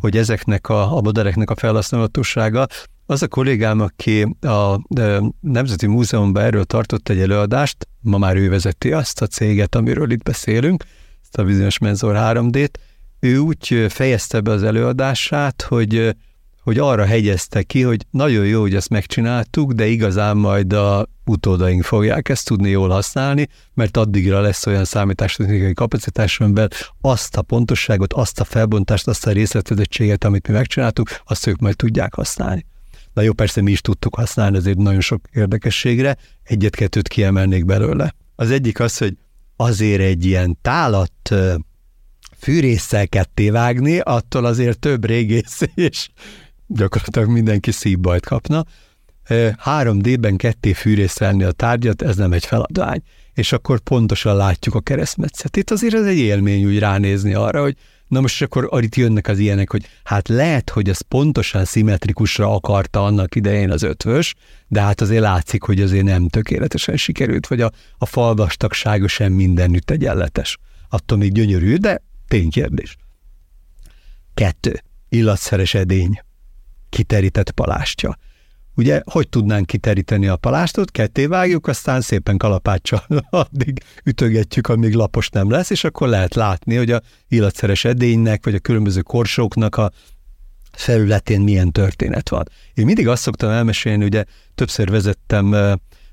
hogy 0.03 0.17
ezeknek 0.17 0.69
a, 0.69 0.97
a 0.97 1.01
modelleknek 1.01 1.49
a 1.49 1.55
felhasználhatósága, 1.55 2.67
az 3.05 3.21
a 3.21 3.27
kollégám, 3.27 3.79
aki 3.79 4.35
a 4.41 4.79
Nemzeti 5.39 5.87
Múzeumban 5.87 6.43
erről 6.43 6.63
tartott 6.63 7.09
egy 7.09 7.19
előadást, 7.19 7.87
ma 8.01 8.17
már 8.17 8.35
ő 8.35 8.49
vezeti 8.49 8.91
azt 8.91 9.21
a 9.21 9.27
céget, 9.27 9.75
amiről 9.75 10.11
itt 10.11 10.23
beszélünk, 10.23 10.83
ezt 11.21 11.37
a 11.37 11.43
bizonyos 11.43 11.77
Menzor 11.77 12.15
3D-t, 12.17 12.73
ő 13.19 13.37
úgy 13.37 13.85
fejezte 13.89 14.41
be 14.41 14.51
az 14.51 14.63
előadását, 14.63 15.61
hogy, 15.61 16.15
hogy 16.61 16.77
arra 16.77 17.05
hegyezte 17.05 17.63
ki, 17.63 17.81
hogy 17.81 18.05
nagyon 18.11 18.45
jó, 18.45 18.61
hogy 18.61 18.75
ezt 18.75 18.89
megcsináltuk, 18.89 19.71
de 19.71 19.85
igazán 19.85 20.37
majd 20.37 20.73
a 20.73 21.07
utódaink 21.25 21.83
fogják 21.83 22.29
ezt 22.29 22.47
tudni 22.47 22.69
jól 22.69 22.89
használni, 22.89 23.47
mert 23.73 23.97
addigra 23.97 24.41
lesz 24.41 24.65
olyan 24.65 24.85
számítástechnikai 24.85 25.73
kapacitás, 25.73 26.39
amivel 26.39 26.67
azt 27.01 27.37
a 27.37 27.41
pontosságot, 27.41 28.13
azt 28.13 28.39
a 28.39 28.43
felbontást, 28.43 29.07
azt 29.07 29.27
a 29.27 29.31
részletezettséget, 29.31 30.23
amit 30.23 30.47
mi 30.47 30.53
megcsináltuk, 30.53 31.09
azt 31.25 31.47
ők 31.47 31.59
majd 31.59 31.75
tudják 31.75 32.13
használni. 32.13 32.65
Na 33.13 33.21
jó, 33.21 33.33
persze 33.33 33.61
mi 33.61 33.71
is 33.71 33.81
tudtuk 33.81 34.15
használni 34.15 34.57
azért 34.57 34.77
nagyon 34.77 35.01
sok 35.01 35.21
érdekességre, 35.33 36.17
egyet-kettőt 36.43 37.07
kiemelnék 37.07 37.65
belőle. 37.65 38.15
Az 38.35 38.51
egyik 38.51 38.79
az, 38.79 38.97
hogy 38.97 39.17
azért 39.55 40.01
egy 40.01 40.25
ilyen 40.25 40.57
tálat 40.61 41.35
fűrészsel 42.37 43.07
ketté 43.07 43.49
vágni, 43.49 43.99
attól 43.99 44.45
azért 44.45 44.79
több 44.79 45.05
régész 45.05 45.61
és 45.75 46.09
gyakorlatilag 46.67 47.29
mindenki 47.29 47.71
szívbajt 47.71 48.25
kapna. 48.25 48.63
3D-ben 49.65 50.37
ketté 50.37 50.73
fűrészelni 50.73 51.43
a 51.43 51.51
tárgyat, 51.51 52.01
ez 52.01 52.15
nem 52.15 52.31
egy 52.31 52.45
feladvány, 52.45 53.01
és 53.33 53.51
akkor 53.51 53.79
pontosan 53.79 54.35
látjuk 54.35 54.75
a 54.75 54.81
keresztmetszetét. 54.81 55.63
Itt 55.63 55.71
azért 55.71 55.93
ez 55.93 56.05
egy 56.05 56.17
élmény 56.17 56.65
úgy 56.65 56.79
ránézni 56.79 57.33
arra, 57.33 57.61
hogy 57.61 57.75
Na 58.13 58.21
most 58.21 58.41
akkor 58.41 58.83
itt 58.83 58.95
jönnek 58.95 59.27
az 59.27 59.39
ilyenek, 59.39 59.71
hogy 59.71 59.87
hát 60.03 60.27
lehet, 60.27 60.69
hogy 60.69 60.89
ez 60.89 61.01
pontosan 61.01 61.65
szimmetrikusra 61.65 62.53
akarta 62.53 63.05
annak 63.05 63.35
idején 63.35 63.71
az 63.71 63.83
ötvös, 63.83 64.33
de 64.67 64.81
hát 64.81 65.01
azért 65.01 65.21
látszik, 65.21 65.61
hogy 65.63 65.81
azért 65.81 66.03
nem 66.03 66.27
tökéletesen 66.27 66.97
sikerült, 66.97 67.47
vagy 67.47 67.61
a, 67.61 67.71
a 67.97 68.05
falvastagsága 68.05 69.07
sem 69.07 69.33
mindenütt 69.33 69.89
egyenletes. 69.89 70.57
Attól 70.89 71.17
még 71.17 71.31
gyönyörű, 71.31 71.75
de 71.75 72.01
ténykérdés. 72.27 72.95
Kettő. 74.33 74.81
Illatszeres 75.09 75.73
edény. 75.73 76.19
Kiterített 76.89 77.51
palástja. 77.51 78.17
Ugye, 78.75 79.01
hogy 79.05 79.29
tudnánk 79.29 79.65
kiteríteni 79.65 80.27
a 80.27 80.35
palástot? 80.35 80.91
Ketté 80.91 81.25
vágjuk, 81.25 81.67
aztán 81.67 82.01
szépen 82.01 82.37
kalapáccsal 82.37 83.03
addig 83.29 83.83
ütögetjük, 84.03 84.67
amíg 84.67 84.93
lapos 84.93 85.29
nem 85.29 85.49
lesz, 85.49 85.69
és 85.69 85.83
akkor 85.83 86.07
lehet 86.07 86.35
látni, 86.35 86.75
hogy 86.75 86.91
a 86.91 87.01
illatszeres 87.27 87.85
edénynek, 87.85 88.45
vagy 88.45 88.55
a 88.55 88.59
különböző 88.59 89.01
korsóknak 89.01 89.75
a 89.75 89.91
felületén 90.71 91.41
milyen 91.41 91.71
történet 91.71 92.29
van. 92.29 92.43
Én 92.73 92.85
mindig 92.85 93.07
azt 93.07 93.21
szoktam 93.21 93.49
elmesélni, 93.49 94.05
ugye 94.05 94.23
többször 94.55 94.89
vezettem 94.89 95.55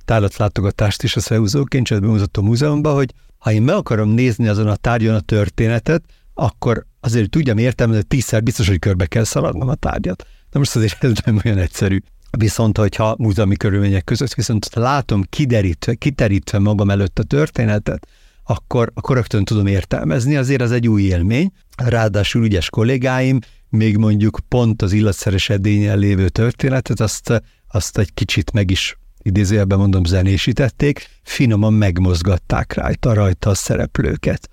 tárlatlátogatást 0.05 1.03
is 1.03 1.17
a 1.17 1.21
Szeúzó 1.21 1.65
Kincset 1.65 2.01
bemutató 2.01 2.43
múzeumban, 2.43 2.95
hogy 2.95 3.13
ha 3.39 3.53
én 3.53 3.63
meg 3.63 3.75
akarom 3.75 4.09
nézni 4.09 4.49
azon 4.49 4.67
a 4.69 4.77
tárgyon 4.77 5.15
a 5.15 5.21
történetet, 5.21 6.03
akkor 6.35 6.87
azért 7.01 7.31
tudjam 7.31 7.59
értelmezni, 7.59 8.01
hogy 8.01 8.19
tízszer 8.19 8.43
biztos, 8.43 8.69
hogy 8.69 8.79
körbe 8.79 9.07
kell 9.07 9.25
szaladnom 9.25 9.69
a 9.69 9.75
tárgyat 9.75 10.27
De 10.51 10.59
most 10.59 10.77
azért 10.77 11.05
ez 11.05 11.13
nem 11.25 11.41
olyan 11.45 11.59
egyszerű. 11.59 11.99
Viszont, 12.39 12.79
hogyha 12.79 13.15
múzeumi 13.19 13.57
körülmények 13.57 14.05
között, 14.05 14.35
viszont 14.35 14.75
látom 14.75 15.23
kiderítve, 15.29 15.95
kiterítve 15.95 16.59
magam 16.59 16.91
előtt 16.91 17.19
a 17.19 17.23
történetet, 17.23 18.07
akkor, 18.45 18.91
akkor 18.95 19.17
rögtön 19.17 19.45
tudom 19.45 19.67
értelmezni, 19.67 20.37
azért 20.37 20.61
az 20.61 20.73
egy 20.73 20.89
új 20.89 21.03
élmény. 21.03 21.53
Ráadásul 21.77 22.45
ügyes 22.45 22.71
kollégáim 22.71 23.39
még 23.69 23.97
mondjuk 23.97 24.39
pont 24.49 24.83
az 24.83 24.93
illatszeres 24.93 25.49
edényen 25.49 25.99
lévő 25.99 26.29
történetet, 26.29 27.01
azt, 27.01 27.43
azt 27.69 27.99
egy 27.99 28.15
kicsit 28.15 28.53
meg 28.53 28.71
is 28.71 28.99
idézőjelben 29.23 29.79
mondom, 29.79 30.05
zenésítették, 30.05 31.09
finoman 31.23 31.73
megmozgatták 31.73 32.75
rajta, 32.75 33.13
rajta 33.13 33.51
a 33.51 33.55
szereplőket. 33.55 34.49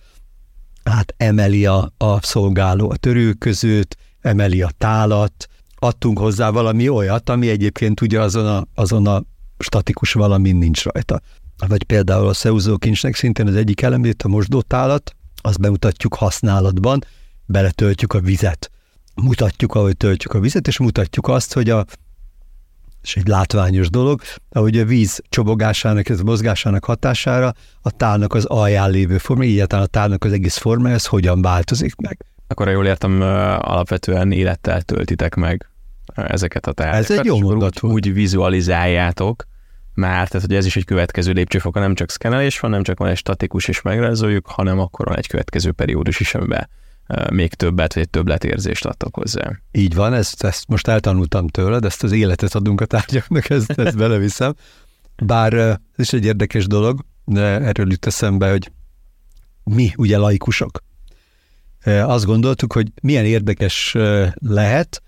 Hát 0.84 1.14
emeli 1.18 1.66
a, 1.66 1.94
a 1.98 2.22
szolgáló 2.22 2.90
a 2.90 2.96
törőközőt, 2.96 3.98
emeli 4.22 4.62
a 4.62 4.72
tálat, 4.78 5.48
adtunk 5.80 6.20
hozzá 6.20 6.50
valami 6.50 6.90
olyat, 6.90 7.30
ami 7.30 7.50
egyébként 7.50 8.02
ugye 8.02 8.22
azon 8.22 8.46
a, 8.46 8.66
azon 8.76 9.08
a 9.08 9.24
statikus 9.58 10.14
valami 10.14 10.52
nincs 10.52 10.84
rajta. 10.84 11.22
Vagy 11.68 11.84
például 11.84 12.28
a 12.28 12.34
szeuzókincsnek 12.34 13.16
szintén 13.16 13.48
az 13.48 13.56
egyik 13.56 13.82
elemét, 13.82 14.24
a 14.24 14.28
mosdótálat, 14.28 15.16
azt 15.42 15.60
bemutatjuk 15.60 16.14
használatban, 16.14 17.04
beletöltjük 17.46 18.14
a 18.14 18.20
vizet. 18.20 18.72
Mutatjuk, 19.16 19.76
ahogy 19.76 19.98
töltjük 19.98 20.34
a 20.34 20.40
vizet, 20.40 20.68
és 20.68 20.78
mutatjuk 20.78 21.28
azt, 21.28 21.54
hogy 21.54 21.70
a 21.70 21.86
és 23.02 23.16
egy 23.16 23.28
látványos 23.28 23.90
dolog, 23.90 24.22
ahogy 24.50 24.78
a 24.78 24.86
víz 24.86 25.22
csobogásának, 25.30 26.10
ez 26.10 26.22
mozgásának 26.22 26.86
hatására 26.86 27.54
a 27.82 27.92
tálnak 27.92 28.34
az 28.34 28.46
alján 28.46 28.90
lévő 28.90 29.18
forma, 29.18 29.44
egyáltalán 29.44 29.86
a 29.86 29.88
tálnak 29.88 30.24
az 30.24 30.32
egész 30.32 30.58
forma, 30.58 30.90
ez 30.90 31.06
hogyan 31.06 31.42
változik 31.42 31.96
meg. 31.96 32.26
Akkor, 32.48 32.70
jól 32.70 32.86
értem, 32.86 33.22
alapvetően 33.62 34.32
élettel 34.32 34.82
töltitek 34.82 35.36
meg 35.36 35.70
ezeket 36.16 36.68
a 36.68 36.72
tárgyakat. 36.72 37.10
Ez 37.10 37.18
egy 37.18 37.26
jó 37.26 37.40
mondat 37.40 37.84
úgy, 37.84 37.92
úgy 37.92 38.14
vizualizáljátok, 38.14 39.48
már, 39.94 40.28
tehát 40.28 40.46
hogy 40.46 40.56
ez 40.56 40.66
is 40.66 40.76
egy 40.76 40.86
következő 40.86 41.32
lépcsőfok, 41.32 41.76
nem 41.76 41.96
csak 41.96 42.12
szkenelés 42.12 42.60
van, 42.60 42.72
nem 42.72 42.84
csak 42.84 43.00
van 43.00 43.10
egy 43.10 43.18
statikus 43.18 43.68
és 43.68 43.82
megrajzoljuk, 43.82 44.48
hanem 44.48 44.80
akkor 44.80 45.06
van 45.06 45.18
egy 45.18 45.28
következő 45.28 45.72
periódus 45.72 46.20
is, 46.20 46.36
amiben 46.36 46.70
még 47.30 47.54
többet, 47.54 47.94
vagy 47.94 48.04
egy 48.04 48.10
többletérzést 48.10 48.86
adtak 48.86 49.16
hozzá. 49.16 49.52
Így 49.72 49.96
van, 49.96 50.14
ezt, 50.14 50.44
ezt 50.44 50.68
most 50.68 50.88
eltanultam 50.88 51.48
tőled, 51.48 51.86
ezt 51.86 52.04
az 52.04 52.12
életet 52.12 52.56
adunk 52.56 52.82
a 52.82 52.86
tárgyaknak, 52.86 53.50
ezt, 53.58 53.72
ezt 53.72 53.98
beleviszem. 53.98 54.54
Bár 55.24 55.54
ez 55.54 55.78
is 55.96 56.14
egy 56.14 56.26
érdekes 56.26 56.68
dolog, 56.68 57.06
de 57.26 57.42
erről 57.42 57.90
jut 57.90 58.06
eszembe, 58.06 58.50
hogy 58.50 58.72
mi 59.64 59.94
ugye 59.96 60.18
laikusok. 60.18 60.84
Azt 61.88 62.26
gondoltuk, 62.26 62.74
hogy 62.74 62.92
milyen 63.02 63.26
érdekes 63.26 63.96
lehet 64.40 65.02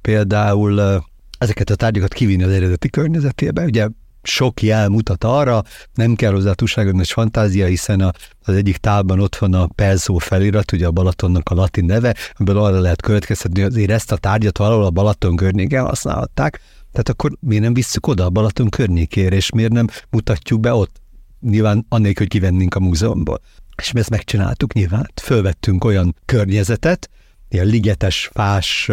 például 0.00 1.04
ezeket 1.38 1.70
a 1.70 1.74
tárgyakat 1.74 2.12
kivinni 2.12 2.42
az 2.42 2.50
eredeti 2.50 2.90
környezetébe. 2.90 3.64
Ugye 3.64 3.88
sok 4.22 4.62
jel 4.62 4.88
mutat 4.88 5.24
arra, 5.24 5.62
nem 5.94 6.14
kell 6.14 6.32
hozzá 6.32 6.52
túlságosan 6.52 6.96
nagy 6.96 7.10
fantázia, 7.10 7.66
hiszen 7.66 8.00
a, 8.00 8.12
az 8.42 8.54
egyik 8.54 8.76
tálban 8.76 9.20
ott 9.20 9.36
van 9.36 9.54
a 9.54 9.66
Pelzó 9.66 10.18
felirat, 10.18 10.72
ugye 10.72 10.86
a 10.86 10.90
Balatonnak 10.90 11.48
a 11.48 11.54
latin 11.54 11.84
neve, 11.84 12.14
amiből 12.34 12.62
arra 12.62 12.80
lehet 12.80 13.02
következtetni, 13.02 13.60
hogy 13.60 13.70
azért 13.70 13.90
ezt 13.90 14.12
a 14.12 14.16
tárgyat 14.16 14.58
valahol 14.58 14.84
a 14.84 14.90
Balaton 14.90 15.36
környéken 15.36 15.84
használhatták, 15.84 16.60
tehát 16.92 17.08
akkor 17.08 17.32
miért 17.40 17.62
nem 17.62 17.74
visszük 17.74 18.06
oda 18.06 18.24
a 18.24 18.30
Balaton 18.30 18.68
környékére, 18.68 19.36
és 19.36 19.50
miért 19.50 19.72
nem 19.72 19.86
mutatjuk 20.10 20.60
be 20.60 20.72
ott? 20.72 21.00
Nyilván 21.40 21.86
annélkül, 21.88 22.26
hogy 22.26 22.40
kivennénk 22.40 22.74
a 22.74 22.80
múzeumból. 22.80 23.40
És 23.76 23.92
mi 23.92 24.00
ezt 24.00 24.10
megcsináltuk 24.10 24.72
nyilván, 24.72 25.10
fölvettünk 25.22 25.84
olyan 25.84 26.14
környezetet, 26.24 27.10
ilyen 27.48 27.66
ligetes, 27.66 28.30
fás, 28.32 28.90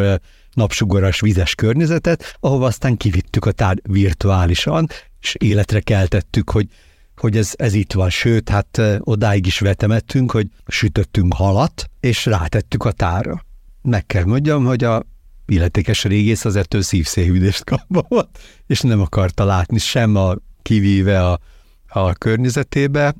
napsugaras, 0.53 1.19
vizes 1.19 1.55
környezetet, 1.55 2.37
ahova 2.39 2.65
aztán 2.65 2.97
kivittük 2.97 3.45
a 3.45 3.51
tárgy 3.51 3.81
virtuálisan, 3.83 4.87
és 5.21 5.35
életre 5.39 5.79
keltettük, 5.79 6.49
hogy, 6.49 6.67
hogy 7.15 7.37
ez, 7.37 7.51
ez 7.55 7.73
itt 7.73 7.93
van. 7.93 8.09
Sőt, 8.09 8.49
hát 8.49 8.81
odáig 8.99 9.45
is 9.45 9.59
vetemettünk, 9.59 10.31
hogy 10.31 10.47
sütöttünk 10.67 11.33
halat, 11.33 11.89
és 11.99 12.25
rátettük 12.25 12.83
a 12.83 12.91
tára. 12.91 13.45
Meg 13.81 14.05
kell 14.05 14.23
mondjam, 14.23 14.65
hogy 14.65 14.83
a 14.83 15.03
illetékes 15.45 16.03
régész 16.03 16.45
az 16.45 16.55
ettől 16.55 16.81
szívszéhűdést 16.81 17.63
kapott, 17.63 18.37
és 18.67 18.81
nem 18.81 19.01
akarta 19.01 19.45
látni 19.45 19.77
sem 19.77 20.15
a 20.15 20.35
kivíve 20.61 21.27
a, 21.27 21.39
a 21.87 22.13
környezetébe, 22.13 23.15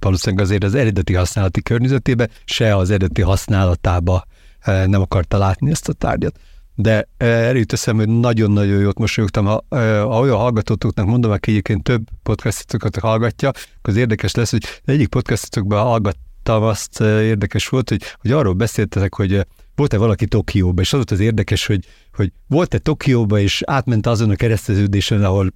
valószínűleg 0.00 0.44
azért 0.44 0.64
az 0.64 0.74
eredeti 0.74 1.14
használati 1.14 1.62
környezetébe, 1.62 2.28
se 2.44 2.76
az 2.76 2.90
eredeti 2.90 3.22
használatába 3.22 4.24
nem 4.64 5.00
akarta 5.00 5.38
látni 5.38 5.70
ezt 5.70 5.88
a 5.88 5.92
tárgyat 5.92 6.40
de 6.80 7.08
erőt 7.16 7.66
teszem, 7.66 7.96
hogy 7.96 8.08
nagyon-nagyon 8.08 8.80
jót 8.80 8.98
mosolyogtam. 8.98 9.44
Ha, 9.44 9.64
ha 9.68 10.20
olyan 10.20 10.36
hallgatótoknak 10.36 11.06
mondom, 11.06 11.30
aki 11.30 11.50
egyébként 11.50 11.82
több 11.82 12.02
podcastetokat 12.22 12.96
hallgatja, 12.98 13.48
akkor 13.48 13.92
az 13.92 13.96
érdekes 13.96 14.34
lesz, 14.34 14.50
hogy 14.50 14.64
egyik 14.84 15.08
podcastetokban 15.08 15.82
hallgattam, 15.82 16.62
azt 16.62 17.00
érdekes 17.00 17.68
volt, 17.68 17.88
hogy, 17.88 18.02
hogy 18.20 18.32
arról 18.32 18.52
beszéltetek, 18.52 19.14
hogy 19.14 19.46
volt-e 19.74 19.96
valaki 19.96 20.26
Tokióba, 20.26 20.80
és 20.80 20.88
az 20.88 20.96
volt 20.96 21.10
az 21.10 21.20
érdekes, 21.20 21.66
hogy, 21.66 21.86
hogy 22.12 22.32
volt-e 22.46 22.78
Tokióba, 22.78 23.38
és 23.38 23.62
átment 23.66 24.06
azon 24.06 24.30
a 24.30 24.34
kereszteződésen, 24.34 25.24
ahol 25.24 25.52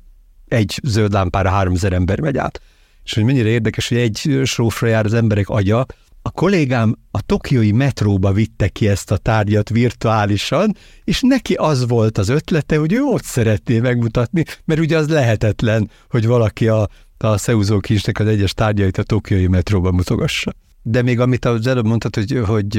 egy 0.48 0.80
zöld 0.82 1.12
lámpára 1.12 1.50
3000 1.50 1.92
ember 1.92 2.20
megy 2.20 2.36
át. 2.36 2.60
És 3.04 3.14
hogy 3.14 3.24
mennyire 3.24 3.48
érdekes, 3.48 3.88
hogy 3.88 3.98
egy 3.98 4.40
srófra 4.44 4.86
jár 4.86 5.04
az 5.04 5.14
emberek 5.14 5.48
agya, 5.48 5.86
a 6.26 6.30
kollégám 6.30 6.96
a 7.10 7.22
tokiói 7.22 7.72
metróba 7.72 8.32
vitte 8.32 8.68
ki 8.68 8.88
ezt 8.88 9.10
a 9.10 9.16
tárgyat 9.16 9.68
virtuálisan, 9.68 10.76
és 11.04 11.20
neki 11.20 11.54
az 11.54 11.88
volt 11.88 12.18
az 12.18 12.28
ötlete, 12.28 12.76
hogy 12.76 12.92
ő 12.92 13.00
ott 13.00 13.22
szeretné 13.22 13.80
megmutatni, 13.80 14.44
mert 14.64 14.80
ugye 14.80 14.96
az 14.96 15.08
lehetetlen, 15.08 15.90
hogy 16.10 16.26
valaki 16.26 16.68
a, 16.68 16.88
a 17.18 17.36
Szeuzó 17.36 17.80
kincsnek 17.80 18.18
az 18.18 18.26
egyes 18.26 18.54
tárgyait 18.54 18.98
a 18.98 19.02
tokiói 19.02 19.46
metróba 19.46 19.92
mutogassa. 19.92 20.52
De 20.82 21.02
még 21.02 21.20
amit 21.20 21.44
az 21.44 21.66
előbb 21.66 21.86
mondtad, 21.86 22.14
hogy, 22.14 22.40
hogy 22.44 22.76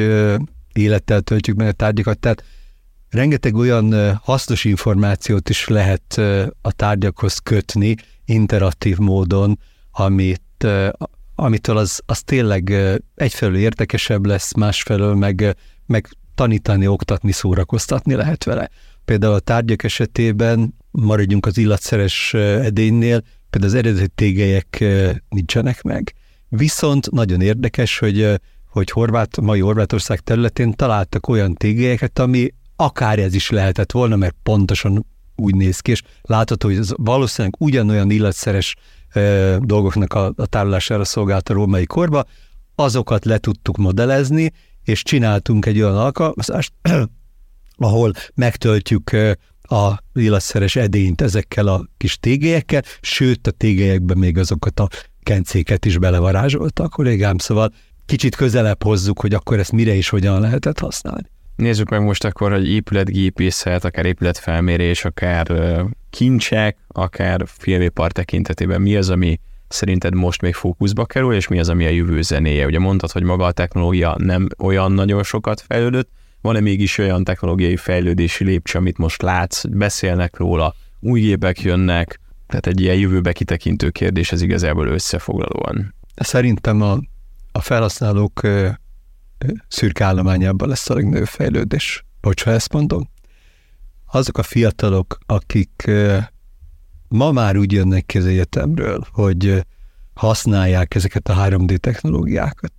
élettel 0.74 1.22
töltjük 1.22 1.58
meg 1.58 1.68
a 1.68 1.72
tárgyakat, 1.72 2.20
tehát 2.20 2.44
rengeteg 3.10 3.56
olyan 3.56 4.16
hasznos 4.16 4.64
információt 4.64 5.50
is 5.50 5.68
lehet 5.68 6.22
a 6.62 6.72
tárgyakhoz 6.72 7.38
kötni 7.38 7.96
interaktív 8.26 8.98
módon, 8.98 9.60
amit 9.96 10.68
amitől 11.36 11.78
az, 11.78 12.02
az 12.06 12.22
tényleg 12.22 12.74
egyfelől 13.16 13.56
érdekesebb 13.56 14.26
lesz, 14.26 14.54
másfelől 14.54 15.16
meg, 15.16 15.56
meg 15.86 16.08
tanítani, 16.36 16.88
oktatni, 16.88 17.32
szórakoztatni 17.32 18.14
lehet 18.14 18.44
vele. 18.44 18.70
Például 19.06 19.34
a 19.34 19.40
tárgyak 19.40 19.84
esetében 19.84 20.76
maradjunk 20.92 21.46
az 21.46 21.58
illatszeres 21.58 22.34
edénynél, 22.34 23.24
például 23.50 23.74
az 23.74 23.78
eredeti 23.78 24.08
tégelyek 24.16 24.84
nincsenek 25.30 25.82
meg. 25.82 26.14
Viszont 26.50 27.12
nagyon 27.12 27.42
érdekes, 27.42 28.00
hogy, 28.00 28.40
hogy 28.70 28.92
Horvát, 28.92 29.42
mai 29.42 29.60
Horvátország 29.60 30.20
területén 30.20 30.72
találtak 30.72 31.28
olyan 31.28 31.54
tégelyeket, 31.54 32.20
ami 32.20 32.54
akár 32.76 33.20
ez 33.20 33.34
is 33.34 33.50
lehetett 33.50 33.92
volna, 33.92 34.16
mert 34.16 34.36
pontosan 34.44 35.06
úgy 35.36 35.56
néz 35.56 35.80
ki, 35.80 35.92
és 35.92 36.02
látható, 36.22 36.68
hogy 36.68 36.78
ez 36.78 36.90
valószínűleg 36.96 37.56
ugyanolyan 37.60 38.12
illatszeres 38.12 38.76
dolgoknak 39.60 40.14
a, 40.14 40.34
a 40.36 40.46
tárolására 40.46 41.04
szolgált 41.04 41.50
a 41.50 41.54
római 41.54 41.86
korba, 41.86 42.26
azokat 42.76 43.26
le 43.26 43.38
tudtuk 43.38 43.78
modellezni, 43.78 44.52
és 44.84 45.04
csináltunk 45.04 45.66
egy 45.66 45.82
olyan 45.82 45.98
alkalmazást, 45.98 46.74
ahol 47.78 48.12
megtöltjük 48.34 49.12
a 49.62 49.94
illatszeres 50.14 50.76
edényt 50.76 51.22
ezekkel 51.22 51.68
a 51.68 51.86
kis 51.98 52.18
tégelyekkel, 52.18 52.82
sőt 53.02 53.48
a 53.48 53.52
tégelyekbe 53.52 54.16
még 54.16 54.38
azokat 54.38 54.80
a 54.80 54.88
kencéket 55.24 55.86
is 55.86 55.98
belevarázsolta 55.98 56.84
a 56.84 56.90
kollégám, 56.90 57.38
szóval 57.38 57.74
kicsit 58.06 58.36
közelebb 58.36 58.84
hozzuk, 58.84 59.20
hogy 59.20 59.34
akkor 59.34 59.60
ezt 59.60 59.72
mire 59.72 59.94
is 59.94 60.10
hogyan 60.10 60.40
lehetett 60.40 60.80
használni. 60.80 61.30
Nézzük 61.56 61.90
meg 61.90 62.02
most 62.02 62.24
akkor, 62.24 62.52
hogy 62.52 62.70
épületgépészet, 62.70 63.86
akár 63.86 64.06
épületfelmérés, 64.06 65.06
akár 65.06 65.48
kincsek, 66.10 66.78
akár 66.88 67.44
filmipar 67.46 68.12
tekintetében 68.12 68.82
mi 68.82 68.96
az, 68.96 69.10
ami 69.10 69.40
szerinted 69.68 70.14
most 70.14 70.42
még 70.42 70.54
fókuszba 70.54 71.06
kerül, 71.06 71.34
és 71.34 71.48
mi 71.48 71.60
az, 71.60 71.70
ami 71.70 71.86
a 71.86 71.90
jövő 71.90 72.22
zenéje? 72.22 72.66
Ugye 72.66 72.80
mondtad, 72.80 73.12
hogy 73.12 73.24
maga 73.24 73.46
a 73.46 73.52
technológia 73.52 74.16
nem 74.18 74.48
olyan 74.58 74.92
nagyon 74.92 75.24
sokat 75.24 75.62
fejlődött, 75.62 76.10
van-e 76.42 76.60
mégis 76.60 76.98
olyan 76.98 77.24
technológiai 77.24 77.78
fejlődési 77.78 78.44
lépcső, 78.44 78.78
amit 78.78 78.98
most 78.98 79.22
látsz, 79.22 79.66
beszélnek 79.66 80.38
róla, 80.38 80.76
új 81.00 81.20
gépek 81.20 81.62
jönnek, 81.62 82.20
tehát 82.48 82.68
egy 82.68 82.82
ilyen 82.82 82.96
jövőbe 82.96 83.32
kitekintő 83.32 83.90
kérdés 83.90 84.32
ez 84.32 84.42
igazából 84.42 84.88
összefoglalóan. 84.88 85.96
Szerintem 86.16 86.82
a, 86.82 87.00
a 87.52 87.62
felhasználók 87.62 88.42
szürke 89.68 90.06
állományában 90.06 90.70
lesz 90.70 90.90
a 90.90 90.94
legnagyobb 90.94 91.28
fejlődés. 91.28 92.06
Bocs, 92.22 92.44
ha 92.44 92.52
ezt 92.52 92.74
mondom. 92.74 93.10
Azok 94.06 94.38
a 94.38 94.44
fiatalok, 94.44 95.18
akik 95.26 95.92
ma 97.08 97.32
már 97.32 97.58
úgy 97.58 97.72
jönnek 97.72 98.06
ki 98.06 98.18
az 98.18 98.26
egyetemről, 98.26 99.06
hogy 99.12 99.66
használják 100.14 100.96
ezeket 100.96 101.30
a 101.30 101.34
3D 101.34 101.78
technológiákat, 101.78 102.74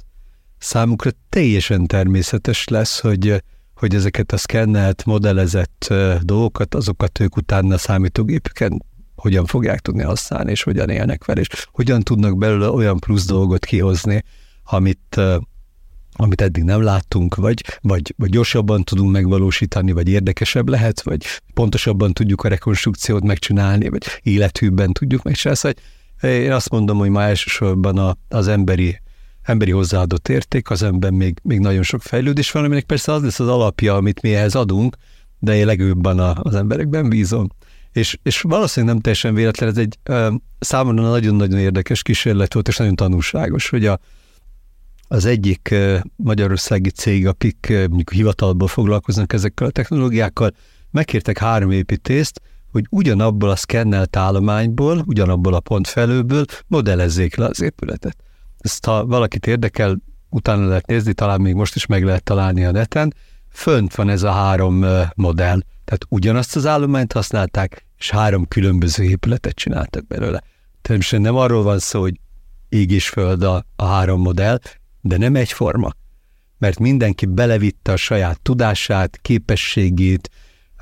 számukra 0.59 1.11
teljesen 1.29 1.87
természetes 1.87 2.69
lesz, 2.69 3.01
hogy, 3.01 3.43
hogy 3.75 3.95
ezeket 3.95 4.33
a 4.33 4.37
szkennelt, 4.37 5.05
modellezett 5.05 5.95
dolgokat, 6.21 6.75
azokat 6.75 7.21
ők 7.21 7.37
utána 7.37 7.75
a 7.75 7.79
számítógépüken 7.79 8.85
hogyan 9.17 9.47
fogják 9.47 9.81
tudni 9.81 10.03
használni, 10.03 10.51
és 10.51 10.63
hogyan 10.63 10.89
élnek 10.89 11.25
vele, 11.25 11.41
és 11.41 11.49
hogyan 11.71 12.03
tudnak 12.03 12.39
belőle 12.39 12.71
olyan 12.71 12.99
plusz 12.99 13.27
dolgot 13.27 13.65
kihozni, 13.65 14.23
amit, 14.65 15.21
amit 16.17 16.41
eddig 16.41 16.63
nem 16.63 16.83
láttunk, 16.83 17.35
vagy, 17.35 17.65
vagy, 17.81 18.15
vagy 18.17 18.31
gyorsabban 18.31 18.85
tudunk 18.85 19.13
megvalósítani, 19.13 19.93
vagy 19.93 20.09
érdekesebb 20.09 20.69
lehet, 20.69 21.03
vagy 21.03 21.25
pontosabban 21.55 22.13
tudjuk 22.13 22.43
a 22.43 22.49
rekonstrukciót 22.49 23.25
megcsinálni, 23.25 23.89
vagy 23.89 24.03
élethűbben 24.23 24.93
tudjuk 24.93 25.23
megcsinálni. 25.23 25.61
Szóval 25.61 26.41
én 26.41 26.53
azt 26.53 26.71
mondom, 26.71 26.99
hogy 26.99 27.11
ma 27.11 27.23
elsősorban 27.23 27.99
a, 27.99 28.17
az 28.29 28.49
emberi 28.49 29.01
emberi 29.43 29.71
hozzáadott 29.71 30.29
érték, 30.29 30.71
az 30.71 30.83
ember 30.83 31.11
még, 31.11 31.39
még 31.43 31.59
nagyon 31.59 31.83
sok 31.83 32.03
fejlődés 32.03 32.51
van, 32.51 32.65
aminek 32.65 32.85
persze 32.85 33.13
az 33.13 33.23
lesz 33.23 33.41
az 33.41 33.49
alapja, 33.49 33.95
amit 33.95 34.23
mi 34.23 34.35
ehhez 34.35 34.55
adunk, 34.55 34.97
de 35.39 35.57
én 35.57 35.67
legőbben 35.67 36.19
az 36.19 36.55
emberekben 36.55 37.09
bízom. 37.09 37.49
És, 37.93 38.19
és 38.23 38.41
valószínűleg 38.41 38.95
nem 38.95 39.03
teljesen 39.03 39.35
véletlen, 39.35 39.69
ez 39.69 39.77
egy 39.77 39.99
számomra 40.59 41.03
nagyon-nagyon 41.03 41.59
érdekes 41.59 42.03
kísérlet 42.03 42.55
volt, 42.55 42.69
és 42.69 42.77
nagyon 42.77 42.95
tanulságos, 42.95 43.69
hogy 43.69 43.87
a, 43.87 43.99
az 45.09 45.25
egyik 45.25 45.75
magyarországi 46.17 46.91
cég, 46.91 47.27
akik 47.27 47.67
mondjuk 47.69 48.13
hivatalból 48.13 48.69
foglalkoznak 48.69 49.33
ezekkel 49.33 49.67
a 49.67 49.71
technológiákkal, 49.71 50.51
megkértek 50.91 51.39
három 51.39 51.71
építést, 51.71 52.41
hogy 52.73 52.87
ugyanabból 52.91 53.51
a 53.51 53.57
szkennelt 53.57 54.17
állományból, 54.17 55.03
ugyanabból 55.07 55.55
a 55.55 55.61
pontfelőből 55.61 56.45
modellezzék 56.67 57.37
le 57.37 57.47
az 57.47 57.61
épületet. 57.61 58.17
Ezt 58.59 58.85
ha 58.85 59.07
valakit 59.07 59.47
érdekel, 59.47 59.97
utána 60.31 60.67
lehet 60.67 60.87
nézni, 60.87 61.13
talán 61.13 61.41
még 61.41 61.55
most 61.55 61.75
is 61.75 61.87
meg 61.87 62.05
lehet 62.05 62.23
találni 62.23 62.65
a 62.65 62.71
neten, 62.71 63.15
fönt 63.51 63.95
van 63.95 64.09
ez 64.09 64.23
a 64.23 64.31
három 64.31 64.85
modell. 65.15 65.61
Tehát 65.85 66.07
ugyanazt 66.09 66.57
az 66.57 66.67
állományt 66.67 67.13
használták, 67.13 67.87
és 67.99 68.11
három 68.11 68.49
különböző 68.49 69.05
épületet 69.05 69.55
csináltak 69.55 70.07
belőle. 70.07 70.43
Természetesen 70.83 71.21
nem 71.21 71.37
arról 71.37 71.63
van 71.63 71.79
szó, 71.79 72.01
hogy 72.01 72.21
ég 72.69 72.91
és 72.91 73.09
föld 73.09 73.43
a, 73.43 73.67
a 73.77 73.85
három 73.85 74.21
modell, 74.21 74.59
de 75.09 75.17
nem 75.17 75.37
egyforma. 75.37 75.91
Mert 76.59 76.79
mindenki 76.79 77.27
belevitte 77.27 77.93
a 77.93 77.97
saját 77.97 78.41
tudását, 78.41 79.19
képességét, 79.23 80.31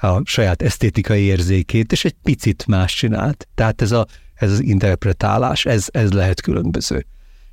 a 0.01 0.21
saját 0.25 0.63
esztétikai 0.63 1.23
érzékét, 1.23 1.93
és 1.93 2.05
egy 2.05 2.17
picit 2.23 2.67
más 2.67 2.95
csinált. 2.95 3.49
Tehát 3.55 3.83
ez, 3.83 3.93
a, 3.93 4.07
ez 4.35 4.51
az 4.51 4.63
interpretálás, 4.63 5.65
ez, 5.65 5.87
ez 5.91 6.13
lehet 6.13 6.41
különböző. 6.41 7.07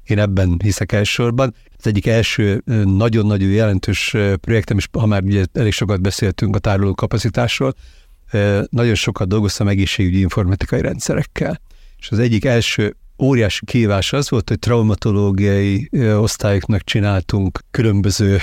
Én 0.04 0.20
ebben 0.20 0.60
hiszek 0.64 0.92
elsősorban. 0.92 1.56
Az 1.78 1.88
egyik 1.88 2.08
első 2.08 2.62
nagyon-nagyon 2.84 3.50
jelentős 3.50 4.16
projektem, 4.42 4.78
és 4.78 4.88
ha 4.92 5.06
már 5.06 5.24
ugye 5.24 5.46
elég 5.54 5.72
sokat 5.72 6.02
beszéltünk 6.02 6.56
a 6.56 6.60
tároló 6.60 6.94
kapacitásról, 6.94 7.74
nagyon 8.70 8.96
sokat 8.96 9.28
dolgoztam 9.28 9.68
egészségügyi 9.68 10.20
informatikai 10.20 10.82
rendszerekkel. 10.82 11.62
És 11.98 12.12
az 12.12 12.20
egyik 12.20 12.46
első 12.46 12.96
óriási 13.22 13.66
kívás 13.66 14.14
az 14.14 14.30
volt, 14.30 14.50
hogy 14.50 14.60
traumatológiai 14.60 15.90
osztályoknak 16.18 16.84
csináltunk 16.84 17.60
különböző 17.72 18.40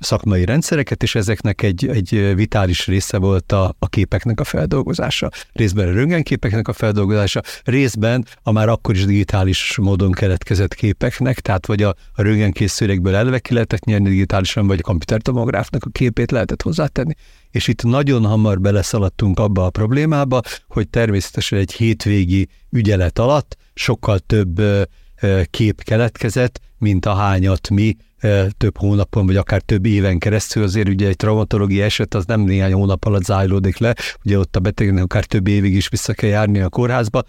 szakmai 0.00 0.44
rendszereket, 0.44 1.02
és 1.02 1.14
ezeknek 1.14 1.62
egy, 1.62 1.88
egy 1.88 2.34
vitális 2.34 2.86
része 2.86 3.18
volt 3.18 3.52
a, 3.52 3.74
a 3.78 3.88
képeknek 3.88 4.40
a 4.40 4.44
feldolgozása. 4.44 5.30
Részben 5.52 5.88
a 5.88 5.92
röntgenképeknek 5.92 6.68
a 6.68 6.72
feldolgozása, 6.72 7.42
részben 7.64 8.26
a 8.42 8.52
már 8.52 8.68
akkor 8.68 8.94
is 8.94 9.04
digitális 9.04 9.76
módon 9.76 10.12
keletkezett 10.12 10.74
képeknek, 10.74 11.40
tehát 11.40 11.66
vagy 11.66 11.82
a, 11.82 11.94
a 12.14 12.22
röntgenkészülékből 12.22 13.14
elve 13.14 13.38
ki 13.38 13.52
lehetett 13.54 13.84
nyerni 13.84 14.08
digitálisan, 14.08 14.66
vagy 14.66 14.78
a 14.78 14.86
komputertomográfnak 14.86 15.84
a 15.84 15.90
képét 15.90 16.30
lehetett 16.30 16.62
hozzátenni. 16.62 17.14
És 17.50 17.68
itt 17.68 17.82
nagyon 17.82 18.24
hamar 18.24 18.60
beleszaladtunk 18.60 19.38
abba 19.38 19.64
a 19.64 19.70
problémába, 19.70 20.40
hogy 20.68 20.88
természetesen 20.88 21.58
egy 21.58 21.72
hétvégi 21.72 22.48
ügyelet 22.70 23.18
alatt 23.18 23.56
sokkal 23.74 24.18
több 24.18 24.60
kép 25.50 25.82
keletkezett, 25.82 26.60
mint 26.78 27.04
hányat 27.04 27.70
mi 27.70 27.96
több 28.56 28.78
hónapon, 28.78 29.26
vagy 29.26 29.36
akár 29.36 29.60
több 29.60 29.86
éven 29.86 30.18
keresztül, 30.18 30.62
azért 30.62 30.88
ugye 30.88 31.08
egy 31.08 31.16
traumatológiai 31.16 31.82
eset 31.82 32.14
az 32.14 32.24
nem 32.24 32.40
néhány 32.40 32.72
hónap 32.72 33.04
alatt 33.04 33.24
zájlódik 33.24 33.78
le, 33.78 33.94
ugye 34.24 34.38
ott 34.38 34.56
a 34.56 34.60
betegnek 34.60 35.02
akár 35.02 35.24
több 35.24 35.48
évig 35.48 35.74
is 35.74 35.88
vissza 35.88 36.12
kell 36.12 36.30
járni 36.30 36.60
a 36.60 36.68
kórházba, 36.68 37.22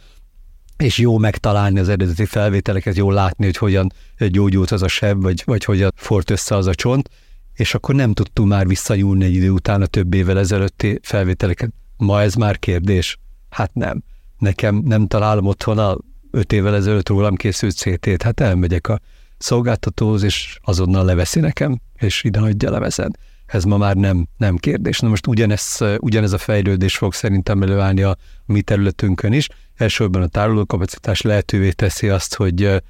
és 0.77 0.97
jó 0.97 1.17
megtalálni 1.17 1.79
az 1.79 1.89
eredeti 1.89 2.25
felvételeket, 2.25 2.95
jól 2.95 3.13
látni, 3.13 3.45
hogy 3.45 3.57
hogyan 3.57 3.91
gyógyult 4.17 4.71
az 4.71 4.81
a 4.81 4.87
seb, 4.87 5.21
vagy, 5.21 5.41
vagy 5.45 5.63
hogyan 5.63 5.91
fort 5.95 6.29
össze 6.29 6.55
az 6.55 6.67
a 6.67 6.75
csont, 6.75 7.09
és 7.53 7.73
akkor 7.73 7.95
nem 7.95 8.13
tudtunk 8.13 8.49
már 8.49 8.67
visszanyúlni 8.67 9.25
egy 9.25 9.33
idő 9.33 9.49
után 9.49 9.81
a 9.81 9.85
több 9.85 10.13
évvel 10.13 10.39
ezelőtti 10.39 10.99
felvételeket. 11.03 11.69
Ma 11.97 12.21
ez 12.21 12.33
már 12.33 12.59
kérdés? 12.59 13.19
Hát 13.49 13.73
nem. 13.73 14.03
Nekem 14.37 14.75
nem 14.85 15.07
találom 15.07 15.45
otthon 15.45 15.77
a 15.77 15.97
öt 16.31 16.53
évvel 16.53 16.75
ezelőtt 16.75 17.09
rólam 17.09 17.35
készült 17.35 17.75
CT-t, 17.75 18.21
hát 18.21 18.39
elmegyek 18.39 18.87
a 18.87 18.99
szolgáltatóhoz, 19.37 20.23
és 20.23 20.57
azonnal 20.61 21.05
leveszi 21.05 21.39
nekem, 21.39 21.79
és 21.95 22.23
ide 22.23 22.39
hagyja 22.39 22.71
levezen. 22.71 23.17
Ez 23.45 23.63
ma 23.63 23.77
már 23.77 23.95
nem, 23.95 24.27
nem 24.37 24.55
kérdés. 24.55 24.99
Na 24.99 25.07
most 25.07 25.27
ugyanez, 25.27 25.77
ugyanez 25.97 26.31
a 26.31 26.37
fejlődés 26.37 26.97
fog 26.97 27.13
szerintem 27.13 27.61
előállni 27.61 28.01
a 28.01 28.17
mi 28.45 28.61
területünkön 28.61 29.33
is. 29.33 29.47
Elsősorban 29.75 30.21
a 30.21 30.27
tárolókapacitás 30.27 31.21
lehetővé 31.21 31.71
teszi 31.71 32.09
azt, 32.09 32.35
hogy 32.35 32.81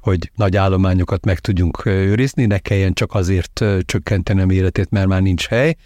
hogy 0.00 0.30
nagy 0.34 0.56
állományokat 0.56 1.24
meg 1.24 1.38
tudjunk 1.38 1.84
őrizni, 1.84 2.46
ne 2.46 2.58
kelljen 2.58 2.92
csak 2.92 3.14
azért 3.14 3.64
csökkenteni 3.84 4.40
a 4.40 4.46
méretét, 4.46 4.90
mert 4.90 5.06
már 5.06 5.22
nincs 5.22 5.46
hely, 5.46 5.76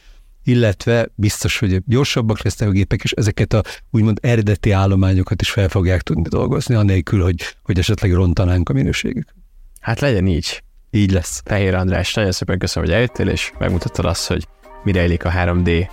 illetve 0.49 1.09
biztos, 1.15 1.59
hogy 1.59 1.83
gyorsabbak 1.87 2.43
lesznek 2.43 2.69
a 2.69 2.73
gépek, 2.73 3.03
és 3.03 3.13
ezeket 3.13 3.53
a 3.53 3.63
úgymond 3.91 4.19
eredeti 4.23 4.71
állományokat 4.71 5.41
is 5.41 5.51
fel 5.51 5.69
fogják 5.69 6.03
tudni 6.03 6.29
dolgozni, 6.29 6.75
anélkül, 6.75 7.23
hogy, 7.23 7.57
hogy 7.63 7.79
esetleg 7.79 8.13
rontanánk 8.13 8.69
a 8.69 8.73
minőségük. 8.73 9.35
Hát 9.81 10.01
legyen 10.01 10.27
így. 10.27 10.63
Így 10.91 11.11
lesz. 11.13 11.43
Fehér 11.45 11.75
András, 11.75 12.15
nagyon 12.15 12.33
szépen 12.33 12.59
köszönöm, 12.59 12.89
hogy 12.89 12.97
eljöttél, 12.97 13.29
és 13.29 13.53
megmutattad 13.59 14.05
azt, 14.05 14.27
hogy 14.27 14.47
mire 14.85 15.03
élik 15.03 15.25
a 15.25 15.31
3D. 15.31 15.89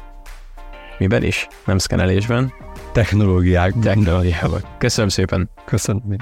Miben 0.97 1.23
is? 1.23 1.47
Nem 1.65 1.77
szkenelésben. 1.77 2.53
Technológiák. 2.91 3.73
Technológiában. 3.81 4.61
Köszönöm 4.77 5.09
szépen. 5.09 5.49
Köszönöm. 5.65 6.17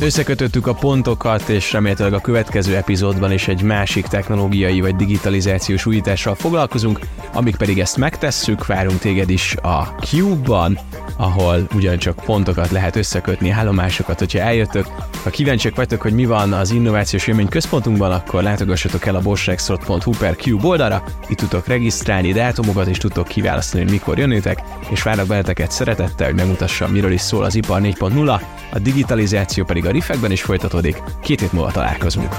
Összekötöttük 0.00 0.66
a 0.66 0.74
pontokat, 0.74 1.48
és 1.48 1.72
remélhetőleg 1.72 2.12
a 2.12 2.20
következő 2.20 2.76
epizódban 2.76 3.32
is 3.32 3.48
egy 3.48 3.62
másik 3.62 4.06
technológiai 4.06 4.80
vagy 4.80 4.96
digitalizációs 4.96 5.86
újítással 5.86 6.34
foglalkozunk, 6.34 6.98
amíg 7.32 7.56
pedig 7.56 7.80
ezt 7.80 7.96
megtesszük, 7.96 8.66
várunk 8.66 8.98
téged 8.98 9.30
is 9.30 9.56
a 9.62 9.94
Cube-ban, 10.00 10.78
ahol 11.16 11.66
ugyancsak 11.74 12.16
pontokat 12.24 12.70
lehet 12.70 12.96
összekötni, 12.96 13.50
állomásokat, 13.50 14.18
hogyha 14.18 14.38
eljöttök. 14.38 14.86
Ha 15.22 15.30
kíváncsiak 15.30 15.76
vagytok, 15.76 16.02
hogy 16.02 16.12
mi 16.12 16.26
van 16.26 16.52
az 16.52 16.70
Innovációs 16.70 17.26
Élmény 17.26 17.48
Központunkban, 17.48 18.12
akkor 18.12 18.42
látogassatok 18.42 19.06
el 19.06 19.14
a 19.14 19.20
boschrexrot.hu 19.20 20.10
per 20.18 20.36
Cube 20.36 20.66
oldalra, 20.66 21.04
itt 21.28 21.38
tudtok 21.38 21.66
regisztrálni 21.66 22.32
dátumokat, 22.32 22.86
és 22.86 22.98
tudtok 22.98 23.28
kiválasztani, 23.28 23.82
hogy 23.82 23.92
mikor 23.92 24.18
jönnétek, 24.18 24.62
és 24.90 25.02
várok 25.02 25.26
benneteket 25.26 25.70
szeretettel, 25.70 26.26
hogy 26.26 26.36
megmutassam, 26.36 26.90
miről 26.90 27.12
is 27.12 27.20
szól 27.20 27.44
az 27.44 27.54
ipar 27.54 27.80
4.0, 27.80 28.40
a 28.72 28.78
digitalizáció 28.78 29.64
pedig 29.64 29.83
a 29.86 29.90
rifekben 29.90 30.30
is 30.30 30.42
folytatódik. 30.42 31.02
Két 31.22 31.40
hét 31.40 31.52
múlva 31.52 31.70
találkozunk. 31.70 32.36